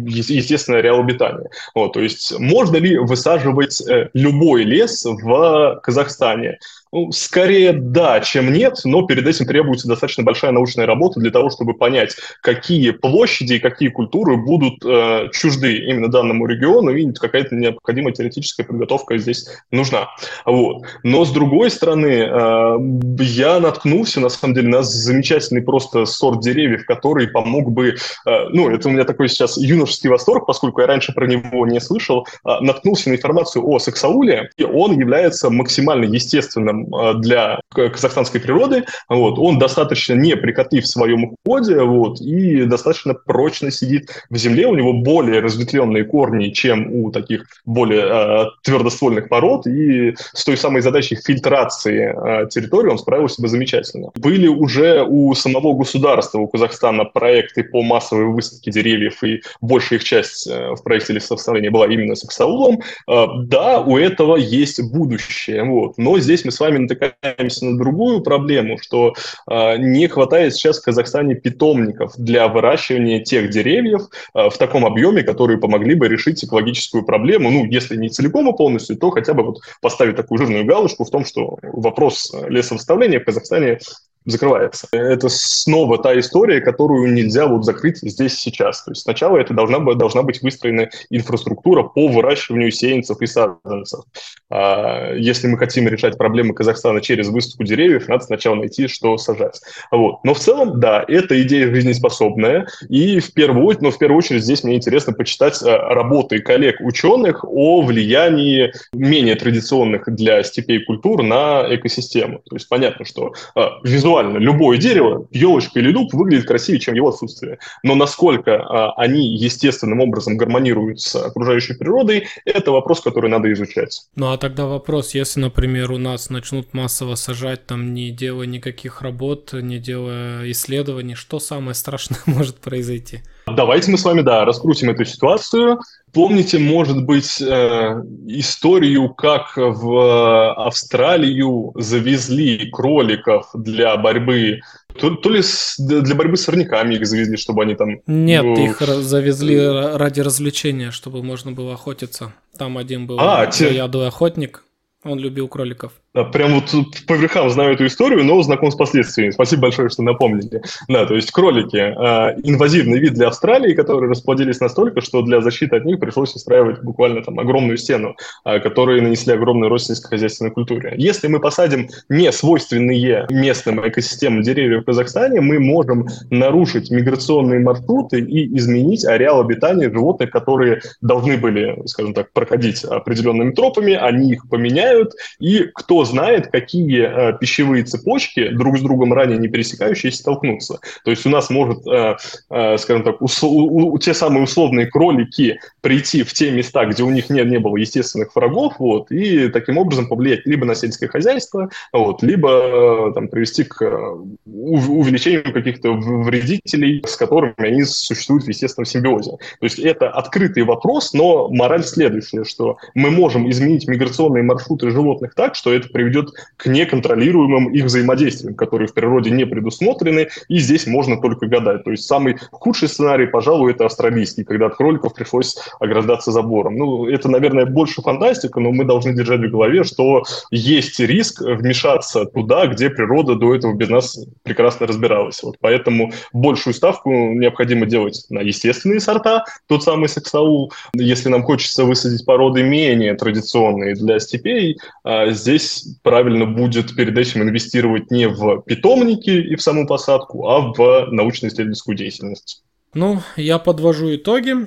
естественно, 0.08 0.78
ареал 0.78 1.00
обитания. 1.00 1.48
Вот, 1.74 1.92
то 1.92 2.00
есть 2.00 2.38
можно 2.38 2.76
ли 2.76 2.98
высаживать 2.98 3.80
э, 3.88 4.10
любой 4.34 4.64
лес 4.64 5.04
в 5.04 5.80
Казахстане? 5.82 6.58
Ну, 6.94 7.10
скорее 7.10 7.72
да, 7.72 8.20
чем 8.20 8.52
нет, 8.52 8.78
но 8.84 9.02
перед 9.02 9.26
этим 9.26 9.46
требуется 9.46 9.88
достаточно 9.88 10.22
большая 10.22 10.52
научная 10.52 10.86
работа 10.86 11.18
для 11.18 11.32
того, 11.32 11.50
чтобы 11.50 11.74
понять, 11.74 12.14
какие 12.40 12.92
площади 12.92 13.54
и 13.54 13.58
какие 13.58 13.88
культуры 13.88 14.36
будут 14.36 14.84
э, 14.84 15.28
чужды 15.32 15.76
именно 15.78 16.08
данному 16.08 16.46
региону, 16.46 16.90
и 16.90 17.12
какая-то 17.12 17.56
необходимая 17.56 18.14
теоретическая 18.14 18.62
подготовка 18.62 19.18
здесь 19.18 19.48
нужна. 19.72 20.10
Вот. 20.44 20.84
Но 21.02 21.24
с 21.24 21.32
другой 21.32 21.72
стороны, 21.72 22.28
э, 22.30 22.78
я 23.24 23.58
наткнулся, 23.58 24.20
на 24.20 24.28
самом 24.28 24.54
деле, 24.54 24.68
на 24.68 24.84
замечательный 24.84 25.62
просто 25.62 26.04
сорт 26.04 26.42
деревьев, 26.42 26.86
который 26.86 27.26
помог 27.26 27.72
бы, 27.72 27.96
э, 28.24 28.48
ну, 28.50 28.70
это 28.70 28.88
у 28.88 28.92
меня 28.92 29.02
такой 29.02 29.28
сейчас 29.28 29.56
юношеский 29.56 30.10
восторг, 30.10 30.46
поскольку 30.46 30.80
я 30.80 30.86
раньше 30.86 31.12
про 31.12 31.26
него 31.26 31.66
не 31.66 31.80
слышал, 31.80 32.24
э, 32.24 32.50
наткнулся 32.60 33.10
на 33.10 33.14
информацию 33.14 33.66
о 33.66 33.80
саксауле, 33.80 34.50
и 34.56 34.62
он 34.62 34.96
является 34.96 35.50
максимально 35.50 36.04
естественным 36.04 36.83
Э, 36.92 37.14
для 37.14 37.60
казахстанской 37.70 38.40
природы. 38.40 38.84
Вот. 39.08 39.38
Он 39.38 39.58
достаточно 39.58 40.14
неприкотлив 40.14 40.84
в 40.84 40.88
своем 40.88 41.24
уходе 41.24 41.82
вот, 41.82 42.20
и 42.20 42.64
достаточно 42.64 43.14
прочно 43.14 43.70
сидит 43.70 44.10
в 44.30 44.36
земле. 44.36 44.66
У 44.66 44.74
него 44.74 44.92
более 44.92 45.40
разветвленные 45.40 46.04
корни, 46.04 46.50
чем 46.50 46.92
у 46.92 47.10
таких 47.10 47.46
более 47.64 48.04
э, 48.04 48.44
твердоствольных 48.62 49.28
пород. 49.28 49.66
И 49.66 50.14
с 50.16 50.44
той 50.44 50.56
самой 50.56 50.82
задачей 50.82 51.16
фильтрации 51.16 52.14
э, 52.14 52.48
территории 52.48 52.90
он 52.90 52.98
справился 52.98 53.42
бы 53.42 53.48
замечательно. 53.48 54.10
Были 54.14 54.46
уже 54.46 55.04
у 55.06 55.34
самого 55.34 55.74
государства, 55.74 56.38
у 56.38 56.48
Казахстана, 56.48 57.04
проекты 57.04 57.64
по 57.64 57.82
массовой 57.82 58.26
высадке 58.26 58.70
деревьев, 58.70 59.22
и 59.22 59.42
большая 59.60 59.98
их 59.98 60.04
часть 60.04 60.46
э, 60.46 60.74
в 60.74 60.82
проекте 60.82 61.12
лесовосстановления 61.12 61.70
была 61.70 61.86
именно 61.86 62.14
с 62.14 62.24
Аксаулом. 62.24 62.80
Э, 63.08 63.26
да, 63.44 63.80
у 63.80 63.98
этого 63.98 64.36
есть 64.36 64.82
будущее. 64.92 65.64
Вот. 65.64 65.98
Но 65.98 66.18
здесь 66.18 66.44
мы 66.44 66.50
с 66.50 66.60
вами 66.60 66.73
вами 66.74 66.82
натыкаемся 66.84 67.66
на 67.66 67.78
другую 67.78 68.20
проблему, 68.20 68.78
что 68.78 69.14
э, 69.50 69.76
не 69.78 70.08
хватает 70.08 70.54
сейчас 70.54 70.80
в 70.80 70.84
Казахстане 70.84 71.34
питомников 71.34 72.14
для 72.16 72.48
выращивания 72.48 73.22
тех 73.22 73.50
деревьев 73.50 74.02
э, 74.34 74.50
в 74.50 74.58
таком 74.58 74.84
объеме, 74.84 75.22
которые 75.22 75.58
помогли 75.58 75.94
бы 75.94 76.08
решить 76.08 76.44
экологическую 76.44 77.04
проблему, 77.04 77.50
ну, 77.50 77.64
если 77.66 77.96
не 77.96 78.08
целиком 78.08 78.52
и 78.52 78.56
полностью, 78.56 78.96
то 78.96 79.10
хотя 79.10 79.34
бы 79.34 79.44
вот 79.44 79.60
поставить 79.80 80.16
такую 80.16 80.38
жирную 80.38 80.64
галочку 80.64 81.04
в 81.04 81.10
том, 81.10 81.24
что 81.24 81.58
вопрос 81.62 82.32
лесовоставления 82.48 83.20
в 83.20 83.24
Казахстане 83.24 83.78
закрывается. 84.26 84.88
Это 84.92 85.28
снова 85.28 86.02
та 86.02 86.18
история, 86.18 86.60
которую 86.60 87.12
нельзя 87.12 87.46
вот 87.46 87.64
закрыть 87.64 87.98
здесь 87.98 88.34
сейчас. 88.34 88.84
То 88.84 88.92
есть 88.92 89.02
сначала 89.02 89.36
это 89.36 89.54
должна, 89.54 89.78
должна 89.94 90.22
быть 90.22 90.42
выстроена 90.42 90.88
инфраструктура 91.10 91.82
по 91.82 92.08
выращиванию 92.08 92.70
сеянцев 92.70 93.20
и 93.20 93.26
саженцев. 93.26 94.04
А 94.50 95.12
если 95.14 95.46
мы 95.46 95.58
хотим 95.58 95.88
решать 95.88 96.16
проблемы 96.16 96.54
Казахстана 96.54 97.00
через 97.00 97.28
высадку 97.28 97.64
деревьев, 97.64 98.08
надо 98.08 98.24
сначала 98.24 98.54
найти, 98.54 98.88
что 98.88 99.16
сажать. 99.18 99.60
Вот. 99.90 100.24
Но 100.24 100.34
в 100.34 100.38
целом, 100.38 100.80
да, 100.80 101.04
эта 101.06 101.40
идея 101.42 101.72
жизнеспособная. 101.74 102.66
И 102.88 103.20
в 103.20 103.32
первую, 103.34 103.76
но 103.80 103.90
в 103.90 103.98
первую 103.98 104.18
очередь 104.18 104.42
здесь 104.42 104.64
мне 104.64 104.76
интересно 104.76 105.12
почитать 105.12 105.62
а, 105.62 105.94
работы 105.94 106.40
коллег-ученых 106.40 107.44
о 107.44 107.82
влиянии 107.82 108.72
менее 108.92 109.34
традиционных 109.34 110.04
для 110.14 110.42
степей 110.42 110.84
культур 110.84 111.22
на 111.22 111.64
экосистему. 111.68 112.40
То 112.48 112.56
есть 112.56 112.68
понятно, 112.68 113.04
что 113.04 113.34
а, 113.54 113.80
визуально 113.82 114.13
визуально 114.14 114.38
любое 114.38 114.78
дерево, 114.78 115.26
елочка 115.30 115.78
или 115.78 115.92
дуб 115.92 116.12
выглядит 116.12 116.46
красивее, 116.46 116.80
чем 116.80 116.94
его 116.94 117.08
отсутствие. 117.08 117.58
Но 117.82 117.94
насколько 117.94 118.56
а, 118.56 118.92
они 118.96 119.34
естественным 119.36 120.00
образом 120.00 120.36
гармонируют 120.36 121.00
с 121.00 121.16
окружающей 121.16 121.74
природой, 121.74 122.26
это 122.44 122.70
вопрос, 122.70 123.00
который 123.00 123.30
надо 123.30 123.52
изучать. 123.52 124.06
Ну 124.16 124.32
а 124.32 124.38
тогда 124.38 124.66
вопрос, 124.66 125.14
если, 125.14 125.40
например, 125.40 125.92
у 125.92 125.98
нас 125.98 126.30
начнут 126.30 126.74
массово 126.74 127.14
сажать, 127.16 127.66
там 127.66 127.94
не 127.94 128.10
делая 128.10 128.46
никаких 128.46 129.02
работ, 129.02 129.52
не 129.52 129.78
делая 129.78 130.50
исследований, 130.50 131.14
что 131.14 131.40
самое 131.40 131.74
страшное 131.74 132.20
может 132.26 132.58
произойти? 132.58 133.20
Давайте 133.46 133.90
мы 133.90 133.98
с 133.98 134.04
вами, 134.04 134.22
да, 134.22 134.44
раскрутим 134.44 134.90
эту 134.90 135.04
ситуацию. 135.04 135.78
Помните, 136.12 136.58
может 136.58 137.04
быть, 137.04 137.42
э, 137.42 138.02
историю, 138.26 139.12
как 139.12 139.56
в 139.56 140.52
Австралию 140.66 141.72
завезли 141.74 142.70
кроликов 142.70 143.50
для 143.54 143.96
борьбы 143.96 144.60
то, 144.98 145.10
то 145.10 145.28
ли 145.28 145.42
с, 145.42 145.74
для 145.78 146.14
борьбы 146.14 146.36
с 146.36 146.44
сорняками 146.44 146.94
их 146.94 147.06
завезли, 147.06 147.36
чтобы 147.36 147.62
они 147.62 147.74
там... 147.74 148.00
Нет, 148.06 148.44
ну... 148.44 148.64
их 148.64 148.80
завезли 148.80 149.58
ради 149.58 150.20
развлечения, 150.20 150.90
чтобы 150.92 151.22
можно 151.22 151.52
было 151.52 151.74
охотиться. 151.74 152.32
Там 152.56 152.78
один 152.78 153.06
был 153.06 153.18
а, 153.18 153.46
те... 153.46 153.82
охотник, 153.82 154.64
он 155.02 155.18
любил 155.18 155.48
кроликов. 155.48 155.92
Прям 156.32 156.54
вот 156.54 156.72
по 157.08 157.14
верхам 157.14 157.50
знаю 157.50 157.74
эту 157.74 157.86
историю, 157.86 158.24
но 158.24 158.40
знаком 158.42 158.70
с 158.70 158.76
последствиями. 158.76 159.32
Спасибо 159.32 159.62
большое, 159.62 159.88
что 159.88 160.02
напомнили. 160.02 160.62
Да, 160.86 161.06
то 161.06 161.14
есть 161.16 161.32
кролики 161.32 161.76
э,– 161.76 162.40
инвазивный 162.44 163.00
вид 163.00 163.14
для 163.14 163.28
Австралии, 163.28 163.74
которые 163.74 164.08
расплодились 164.08 164.60
настолько, 164.60 165.00
что 165.00 165.22
для 165.22 165.40
защиты 165.40 165.74
от 165.74 165.84
них 165.84 165.98
пришлось 165.98 166.32
устраивать 166.36 166.82
буквально 166.84 167.22
там 167.24 167.40
огромную 167.40 167.76
стену, 167.78 168.14
э, 168.44 168.60
которые 168.60 169.02
нанесли 169.02 169.32
огромный 169.32 169.66
рост 169.66 169.88
сельскохозяйственной 169.88 170.52
культуре. 170.52 170.94
Если 170.96 171.26
мы 171.26 171.40
посадим 171.40 171.88
не 172.08 172.30
свойственные 172.30 173.26
местным 173.30 173.86
экосистемам 173.86 174.42
деревьев 174.42 174.82
в 174.82 174.84
Казахстане, 174.84 175.40
мы 175.40 175.58
можем 175.58 176.06
нарушить 176.30 176.92
миграционные 176.92 177.58
маршруты 177.58 178.20
и 178.20 178.56
изменить 178.56 179.04
ареал 179.04 179.40
обитания 179.40 179.90
животных, 179.90 180.30
которые 180.30 180.80
должны 181.00 181.38
были, 181.38 181.82
скажем 181.86 182.14
так, 182.14 182.32
проходить 182.32 182.84
определенными 182.84 183.50
тропами, 183.50 183.94
они 183.94 184.30
их 184.34 184.48
поменяют, 184.48 185.12
и 185.40 185.64
кто 185.74 186.03
знает, 186.04 186.48
какие 186.48 187.02
э, 187.02 187.38
пищевые 187.38 187.84
цепочки 187.84 188.48
друг 188.48 188.78
с 188.78 188.80
другом 188.80 189.12
ранее 189.12 189.38
не 189.38 189.48
пересекающиеся 189.48 190.18
столкнутся. 190.18 190.80
То 191.04 191.10
есть 191.10 191.26
у 191.26 191.30
нас 191.30 191.50
может, 191.50 191.86
э, 191.86 192.16
э, 192.50 192.78
скажем 192.78 193.02
так, 193.02 193.20
у, 193.20 193.26
у, 193.42 193.98
те 193.98 194.14
самые 194.14 194.44
условные 194.44 194.86
кролики 194.86 195.58
прийти 195.80 196.22
в 196.22 196.32
те 196.32 196.50
места, 196.50 196.84
где 196.86 197.02
у 197.02 197.10
них 197.10 197.30
не, 197.30 197.42
не 197.42 197.58
было 197.58 197.76
естественных 197.76 198.34
врагов, 198.34 198.74
вот, 198.78 199.10
и 199.10 199.48
таким 199.48 199.78
образом 199.78 200.08
повлиять 200.08 200.46
либо 200.46 200.64
на 200.64 200.74
сельское 200.74 201.08
хозяйство, 201.08 201.70
вот, 201.92 202.22
либо 202.22 203.10
э, 203.10 203.12
там, 203.14 203.28
привести 203.28 203.64
к 203.64 203.82
э, 203.82 204.16
увеличению 204.46 205.52
каких-то 205.52 205.92
вредителей, 205.92 207.02
с 207.06 207.16
которыми 207.16 207.54
они 207.58 207.84
существуют 207.84 208.44
в 208.44 208.48
естественном 208.48 208.86
симбиозе. 208.86 209.32
То 209.32 209.64
есть 209.64 209.78
это 209.78 210.10
открытый 210.10 210.62
вопрос, 210.64 211.12
но 211.12 211.48
мораль 211.48 211.84
следующая, 211.84 212.44
что 212.44 212.78
мы 212.94 213.10
можем 213.10 213.50
изменить 213.50 213.88
миграционные 213.88 214.42
маршруты 214.42 214.90
животных 214.90 215.34
так, 215.34 215.54
что 215.54 215.72
это 215.72 215.88
приведет 215.94 216.30
к 216.56 216.66
неконтролируемым 216.66 217.72
их 217.72 217.84
взаимодействиям, 217.84 218.54
которые 218.54 218.88
в 218.88 218.94
природе 218.94 219.30
не 219.30 219.46
предусмотрены, 219.46 220.28
и 220.48 220.58
здесь 220.58 220.86
можно 220.88 221.20
только 221.20 221.46
гадать. 221.46 221.84
То 221.84 221.92
есть 221.92 222.04
самый 222.04 222.36
худший 222.50 222.88
сценарий, 222.88 223.26
пожалуй, 223.26 223.70
это 223.70 223.86
австралийский, 223.86 224.42
когда 224.42 224.66
от 224.66 224.76
кроликов 224.76 225.14
пришлось 225.14 225.56
ограждаться 225.78 226.32
забором. 226.32 226.76
Ну, 226.76 227.08
это, 227.08 227.30
наверное, 227.30 227.64
больше 227.64 228.02
фантастика, 228.02 228.58
но 228.58 228.72
мы 228.72 228.84
должны 228.84 229.14
держать 229.14 229.40
в 229.40 229.50
голове, 229.50 229.84
что 229.84 230.24
есть 230.50 230.98
риск 230.98 231.40
вмешаться 231.40 232.24
туда, 232.24 232.66
где 232.66 232.90
природа 232.90 233.36
до 233.36 233.54
этого 233.54 233.72
без 233.72 233.88
нас 233.88 234.18
прекрасно 234.42 234.88
разбиралась. 234.88 235.42
Вот 235.44 235.56
поэтому 235.60 236.12
большую 236.32 236.74
ставку 236.74 237.10
необходимо 237.10 237.86
делать 237.86 238.26
на 238.30 238.40
естественные 238.40 238.98
сорта, 238.98 239.44
тот 239.68 239.84
самый 239.84 240.08
саксаул. 240.08 240.72
Если 240.94 241.28
нам 241.28 241.44
хочется 241.44 241.84
высадить 241.84 242.26
породы 242.26 242.64
менее 242.64 243.14
традиционные 243.14 243.94
для 243.94 244.18
степей, 244.18 244.78
а, 245.04 245.30
здесь 245.30 245.83
правильно 246.02 246.46
будет 246.46 246.94
перед 246.94 247.16
этим 247.16 247.42
инвестировать 247.42 248.10
не 248.10 248.28
в 248.28 248.62
питомники 248.62 249.30
и 249.30 249.56
в 249.56 249.62
саму 249.62 249.86
посадку, 249.86 250.48
а 250.48 250.72
в 250.72 251.08
научно-исследовательскую 251.10 251.96
деятельность. 251.96 252.62
Ну, 252.94 253.20
я 253.36 253.58
подвожу 253.58 254.14
итоги. 254.14 254.66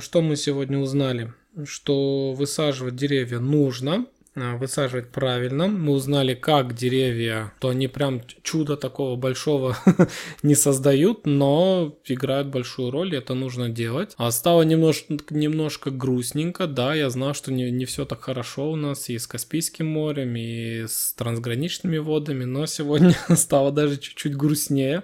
Что 0.00 0.22
мы 0.22 0.36
сегодня 0.36 0.78
узнали? 0.78 1.32
Что 1.64 2.32
высаживать 2.32 2.96
деревья 2.96 3.38
нужно, 3.38 4.06
высаживать 4.56 5.10
правильно. 5.10 5.66
Мы 5.66 5.92
узнали, 5.92 6.34
как 6.34 6.74
деревья, 6.74 7.52
то 7.60 7.68
они 7.68 7.88
прям 7.88 8.22
чудо 8.42 8.76
такого 8.76 9.16
большого 9.16 9.76
не 10.42 10.54
создают, 10.54 11.26
но 11.26 11.98
играют 12.04 12.48
большую 12.48 12.90
роль, 12.90 13.14
и 13.14 13.18
это 13.18 13.34
нужно 13.34 13.68
делать. 13.68 14.14
А 14.16 14.30
стало 14.30 14.62
немножко, 14.62 15.18
немножко 15.30 15.90
грустненько, 15.90 16.66
да, 16.66 16.94
я 16.94 17.10
знал, 17.10 17.34
что 17.34 17.52
не, 17.52 17.70
не 17.70 17.84
все 17.84 18.04
так 18.04 18.22
хорошо 18.22 18.70
у 18.70 18.76
нас 18.76 19.08
и 19.08 19.18
с 19.18 19.26
Каспийским 19.26 19.86
морем, 19.86 20.36
и 20.36 20.84
с 20.86 21.14
трансграничными 21.14 21.98
водами, 21.98 22.44
но 22.44 22.66
сегодня 22.66 23.16
стало 23.36 23.72
даже 23.72 23.98
чуть-чуть 23.98 24.36
грустнее. 24.36 25.02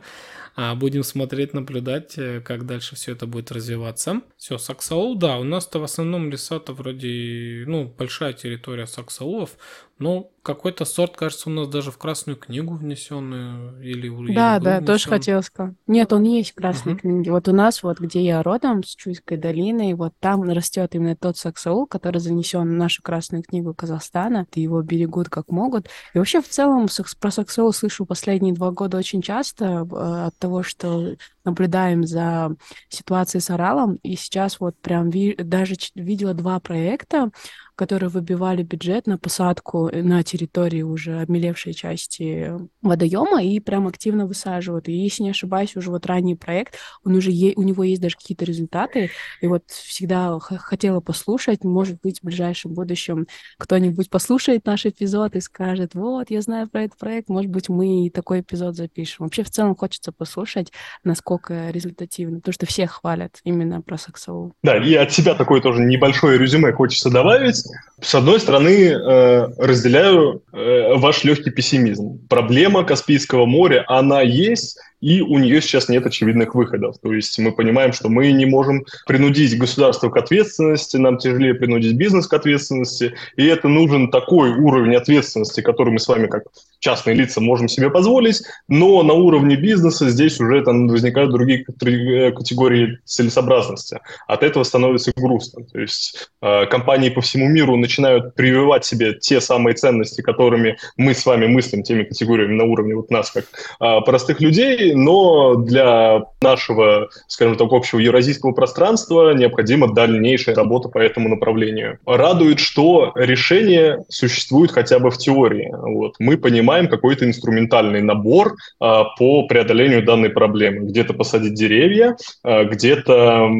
А 0.57 0.74
будем 0.76 1.02
смотреть, 1.02 1.52
наблюдать, 1.52 2.16
э, 2.16 2.40
как 2.40 2.64
дальше 2.64 2.94
все 2.94 3.12
это 3.12 3.26
будет 3.26 3.50
развиваться. 3.50 4.20
Все, 4.36 4.57
Саксаул, 4.57 5.16
да, 5.16 5.38
у 5.38 5.44
нас-то 5.44 5.80
в 5.80 5.84
основном 5.84 6.30
леса-то 6.30 6.72
вроде, 6.72 7.64
ну, 7.66 7.86
большая 7.86 8.34
территория 8.34 8.86
Саксаулов, 8.86 9.57
но 9.99 10.30
какой-то 10.45 10.84
сорт, 10.84 11.16
кажется, 11.16 11.49
у 11.49 11.53
нас 11.53 11.68
даже 11.68 11.90
в 11.90 11.99
Красную 11.99 12.36
книгу 12.36 12.74
внесенную 12.74 13.80
или 13.82 14.34
Да, 14.34 14.59
да, 14.59 14.78
внесен. 14.78 14.86
тоже 14.86 15.09
хотела 15.09 15.40
сказать. 15.40 15.74
Нет, 15.86 16.12
он 16.12 16.24
есть 16.24 16.53
в 16.53 16.55
Красной 16.55 16.95
uh-huh. 16.95 16.99
книге. 16.99 17.30
Вот 17.30 17.49
у 17.49 17.53
нас, 17.53 17.82
вот 17.82 17.99
где 17.99 18.22
я 18.22 18.42
родом, 18.42 18.82
с 18.84 18.95
Чуйской 18.95 19.38
долиной, 19.38 19.95
вот 19.95 20.12
там 20.20 20.42
растет 20.42 20.95
именно 20.95 21.16
тот 21.16 21.38
саксаул, 21.38 21.86
который 21.86 22.18
занесен 22.18 22.62
в 22.62 22.72
нашу 22.72 23.03
Красную 23.03 23.42
книгу 23.42 23.72
Казахстана. 23.72 24.47
И 24.55 24.61
его 24.61 24.82
берегут 24.82 25.30
как 25.30 25.49
могут. 25.49 25.88
И 26.12 26.18
вообще 26.18 26.42
в 26.42 26.49
целом 26.49 26.88
про 27.20 27.30
саксаул 27.30 27.72
слышу 27.72 28.05
последние 28.05 28.53
два 28.53 28.70
года 28.70 28.99
очень 28.99 29.22
часто 29.22 29.64
э, 29.64 30.26
от 30.26 30.36
того, 30.38 30.62
что 30.62 31.16
наблюдаем 31.45 32.05
за 32.05 32.55
ситуацией 32.90 33.40
с 33.40 33.49
оралом. 33.49 33.99
И 34.03 34.16
сейчас 34.16 34.61
вот 34.61 34.76
прям 34.80 35.09
ви- 35.09 35.36
даже 35.36 35.76
видела 35.95 36.34
два 36.34 36.61
проекта 36.61 37.30
которые 37.77 38.09
выбивали 38.09 38.62
бюджет 38.62 39.07
на 39.07 39.18
посадку 39.18 39.89
э, 39.89 40.03
на 40.03 40.22
территории 40.22 40.83
уже 40.83 41.20
обмелевшей 41.20 41.75
части 41.75 42.53
водоема 42.83 43.43
и 43.43 43.61
прям 43.61 43.87
активно 43.87 44.27
высаживают. 44.27 44.89
И 44.89 44.93
если 44.93 45.25
не 45.25 45.31
ошибаюсь, 45.31 45.77
уже 45.77 45.91
вот 45.91 46.07
ранний 46.07 46.37
проект, 46.37 46.77
он 47.05 47.14
уже 47.16 47.31
е- 47.31 47.55
у 47.57 47.62
него 47.62 47.85
есть 47.85 48.01
даже 48.01 48.16
какие-то 48.16 48.45
результаты. 48.45 49.11
И 49.41 49.47
вот 49.47 49.64
всегда 49.70 50.39
хотела 50.41 51.01
послушать, 51.01 51.64
может 51.64 52.01
быть, 52.03 52.20
в 52.20 52.25
ближайшем 52.25 52.75
будущем 52.75 53.27
кто-нибудь 53.59 54.11
послушает 54.11 54.66
наш 54.66 54.87
эпизод 54.87 55.37
и 55.37 55.41
скажет, 55.41 55.95
вот, 55.95 56.31
я 56.31 56.41
знаю 56.41 56.68
про 56.68 56.83
этот 56.83 56.99
проект, 56.99 57.29
может 57.29 57.51
быть, 57.51 57.68
мы 57.68 58.07
и 58.07 58.11
такой 58.11 58.41
эпизод 58.41 58.77
запишем. 58.77 59.25
Вообще, 59.27 59.43
в 59.43 59.51
целом, 59.51 59.75
хочется 59.77 60.12
послушать, 60.12 60.72
насколько 61.03 61.70
результативно, 61.70 62.39
потому 62.39 62.53
что 62.53 62.66
все 62.66 62.87
хвалят 62.87 63.41
именно 63.45 63.81
про 63.83 63.99
саксоул. 63.99 64.53
Да, 64.62 64.77
и 64.77 64.95
от 64.95 65.12
себя 65.12 65.35
такое 65.35 65.61
тоже 65.61 65.83
небольшое 65.83 66.39
резюме 66.39 66.72
хочется 66.72 67.11
добавить. 67.11 67.64
С 68.01 68.15
одной 68.15 68.41
стороны, 68.41 68.89
э, 68.89 69.49
разделяю 69.59 70.43
э, 70.53 70.95
ваш 70.97 71.25
легкий 71.25 71.51
пессимизм. 71.51 72.27
Проблема 72.29 72.85
Каспийского 72.85 73.47
моря, 73.47 73.85
она 73.89 74.21
есть, 74.21 74.79
и 75.05 75.20
у 75.20 75.38
нее 75.38 75.61
сейчас 75.61 75.90
нет 75.90 76.07
очевидных 76.07 76.55
выходов. 76.55 76.96
То 77.02 77.12
есть 77.12 77.38
мы 77.38 77.52
понимаем, 77.52 77.92
что 77.92 78.09
мы 78.09 78.32
не 78.32 78.46
можем 78.46 78.86
принудить 79.07 79.59
государство 79.59 80.09
к 80.09 80.16
ответственности, 80.16 80.96
нам 80.96 81.18
тяжелее 81.18 81.52
принудить 81.52 81.94
бизнес 81.94 82.26
к 82.26 82.32
ответственности, 82.32 83.12
и 83.36 83.44
это 83.44 83.68
нужен 83.68 84.11
такой 84.11 84.52
уровень 84.52 84.96
ответственности, 84.96 85.61
который 85.61 85.92
мы 85.92 85.98
с 85.98 86.09
вами 86.09 86.26
как 86.26 86.44
частные 86.78 87.16
лица 87.16 87.42
можем 87.42 87.68
себе 87.68 87.90
позволить, 87.90 88.42
но 88.66 89.02
на 89.02 89.12
уровне 89.12 89.57
бизнеса 89.57 90.09
здесь 90.09 90.40
уже 90.40 90.62
там 90.62 90.88
возникают 90.88 91.32
другие 91.32 91.64
э, 91.64 92.32
категории 92.32 92.98
целесообразности. 93.05 94.00
От 94.26 94.42
этого 94.42 94.64
становится 94.64 95.12
грустно. 95.14 95.64
То 95.64 95.80
есть 95.80 96.30
э, 96.40 96.64
компании 96.66 97.11
по 97.11 97.20
всему 97.20 97.48
миру 97.48 97.76
начинают 97.76 98.34
прививать 98.34 98.86
себе 98.86 99.12
те 99.12 99.42
самые 99.42 99.74
ценности, 99.74 100.22
которыми 100.22 100.78
мы 100.96 101.12
с 101.12 101.26
вами 101.26 101.46
мыслим, 101.46 101.82
теми 101.82 102.05
категориями 102.05 102.55
на 102.55 102.64
уровне 102.64 102.94
вот 102.94 103.11
нас, 103.11 103.30
как 103.30 103.44
э, 103.80 104.00
простых 104.05 104.40
людей, 104.40 104.93
но 104.95 105.57
для 105.57 106.22
нашего, 106.40 107.09
скажем 107.28 107.57
так, 107.57 107.72
общего 107.72 107.99
евразийского 107.99 108.53
пространства 108.53 109.34
необходима 109.34 109.92
дальнейшая 109.92 110.55
работа 110.55 110.88
по 110.88 110.99
этому 110.99 111.28
направлению. 111.28 111.99
Радует, 112.07 112.61
что 112.61 113.12
решение 113.14 114.05
существует 114.09 114.70
хотя 114.70 114.99
бы 114.99 115.11
в 115.11 115.18
теории. 115.18 115.70
Вот. 115.72 116.14
Мы 116.18 116.36
понимаем 116.36 116.88
какой-то 116.88 117.26
инструментальный 117.26 118.03
набор 118.03 118.55
а, 118.80 119.05
по 119.16 119.47
преодолению 119.47 120.05
данной 120.05 120.30
проблемы. 120.30 120.88
Где-то 120.88 121.14
посадить 121.14 121.55
деревья, 121.55 122.16
а, 122.42 122.64
где-то 122.64 123.51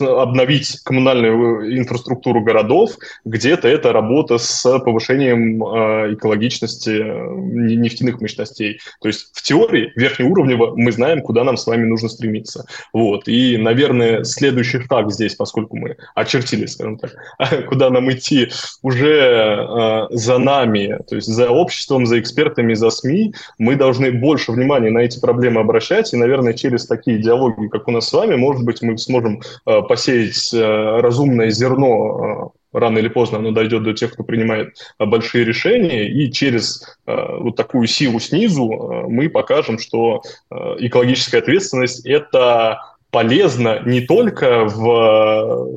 обновить 0.00 0.80
коммунальную 0.84 1.78
инфраструктуру 1.78 2.42
городов, 2.42 2.92
где-то 3.24 3.68
это 3.68 3.92
работа 3.92 4.38
с 4.38 4.78
повышением 4.80 5.62
э, 5.62 6.14
экологичности 6.14 6.90
нефтяных 6.90 8.20
мощностей. 8.20 8.80
То 9.00 9.08
есть 9.08 9.30
в 9.32 9.42
теории 9.42 9.91
верхнеуровнево 9.96 10.74
мы 10.76 10.92
знаем, 10.92 11.22
куда 11.22 11.44
нам 11.44 11.56
с 11.56 11.66
вами 11.66 11.84
нужно 11.84 12.08
стремиться. 12.08 12.64
Вот. 12.92 13.28
И, 13.28 13.56
наверное, 13.56 14.24
следующий 14.24 14.80
шаг 14.80 15.10
здесь, 15.10 15.34
поскольку 15.34 15.76
мы 15.76 15.96
очертили, 16.14 16.66
скажем 16.66 16.98
так, 16.98 17.12
куда 17.68 17.90
нам 17.90 18.10
идти, 18.10 18.48
уже 18.82 19.16
э, 19.20 20.06
за 20.10 20.38
нами, 20.38 20.98
то 21.08 21.16
есть 21.16 21.28
за 21.28 21.50
обществом, 21.50 22.06
за 22.06 22.20
экспертами, 22.20 22.74
за 22.74 22.90
СМИ, 22.90 23.34
мы 23.58 23.76
должны 23.76 24.12
больше 24.12 24.52
внимания 24.52 24.90
на 24.90 25.00
эти 25.00 25.20
проблемы 25.20 25.60
обращать. 25.60 26.12
И, 26.12 26.16
наверное, 26.16 26.54
через 26.54 26.86
такие 26.86 27.18
диалоги, 27.18 27.68
как 27.68 27.88
у 27.88 27.90
нас 27.90 28.08
с 28.08 28.12
вами, 28.12 28.36
может 28.36 28.64
быть, 28.64 28.82
мы 28.82 28.98
сможем 28.98 29.40
э, 29.66 29.82
посеять 29.82 30.52
э, 30.52 31.00
разумное 31.00 31.50
зерно 31.50 32.52
рано 32.72 32.98
или 32.98 33.08
поздно 33.08 33.38
оно 33.38 33.50
дойдет 33.50 33.82
до 33.82 33.92
тех, 33.92 34.12
кто 34.12 34.24
принимает 34.24 34.76
э, 34.98 35.04
большие 35.04 35.44
решения, 35.44 36.08
и 36.08 36.30
через 36.32 36.98
э, 37.06 37.14
вот 37.38 37.56
такую 37.56 37.86
силу 37.86 38.20
снизу 38.20 38.70
э, 38.72 39.08
мы 39.08 39.28
покажем, 39.28 39.78
что 39.78 40.22
экологическая 40.50 41.38
ответственность– 41.38 42.06
это 42.06 42.80
полезно 43.10 43.80
не 43.84 44.00
только 44.00 44.64
в 44.64 45.76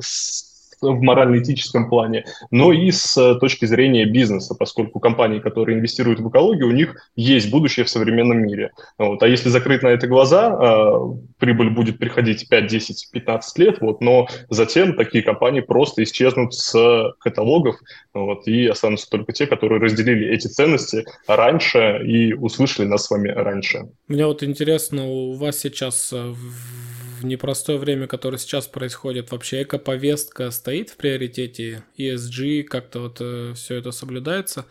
в 0.92 1.02
морально-этическом 1.02 1.88
плане, 1.88 2.24
но 2.50 2.72
и 2.72 2.90
с 2.90 3.16
э, 3.16 3.38
точки 3.38 3.64
зрения 3.64 4.04
бизнеса, 4.04 4.54
поскольку 4.54 5.00
компании, 5.00 5.40
которые 5.40 5.78
инвестируют 5.78 6.20
в 6.20 6.28
экологию, 6.28 6.68
у 6.68 6.72
них 6.72 6.96
есть 7.16 7.50
будущее 7.50 7.84
в 7.84 7.90
современном 7.90 8.38
мире. 8.38 8.72
Вот. 8.98 9.22
А 9.22 9.28
если 9.28 9.48
закрыть 9.48 9.82
на 9.82 9.88
это 9.88 10.06
глаза, 10.06 10.50
э, 10.50 11.16
прибыль 11.38 11.70
будет 11.70 11.98
приходить 11.98 12.48
5, 12.48 12.66
10, 12.66 13.08
15 13.12 13.58
лет, 13.58 13.80
вот, 13.80 14.00
но 14.00 14.26
затем 14.48 14.94
такие 14.94 15.22
компании 15.22 15.60
просто 15.60 16.02
исчезнут 16.02 16.54
с 16.54 17.14
каталогов, 17.20 17.76
вот, 18.14 18.46
и 18.46 18.66
останутся 18.66 19.10
только 19.10 19.32
те, 19.32 19.46
которые 19.46 19.80
разделили 19.80 20.28
эти 20.32 20.46
ценности 20.46 21.04
раньше 21.26 22.02
и 22.04 22.32
услышали 22.32 22.86
нас 22.86 23.06
с 23.06 23.10
вами 23.10 23.28
раньше. 23.28 23.88
Мне 24.08 24.26
вот 24.26 24.42
интересно, 24.42 25.06
у 25.06 25.34
вас 25.34 25.58
сейчас 25.58 26.12
в 26.12 26.85
непростое 27.26 27.78
время, 27.78 28.06
которое 28.06 28.38
сейчас 28.38 28.66
происходит, 28.66 29.30
вообще 29.30 29.62
эко-повестка 29.62 30.50
стоит 30.50 30.90
в 30.90 30.96
приоритете, 30.96 31.84
ESG, 31.98 32.64
как-то 32.64 33.00
вот 33.00 33.18
э, 33.20 33.52
все 33.54 33.76
это 33.76 33.90
соблюдается? 33.90 34.66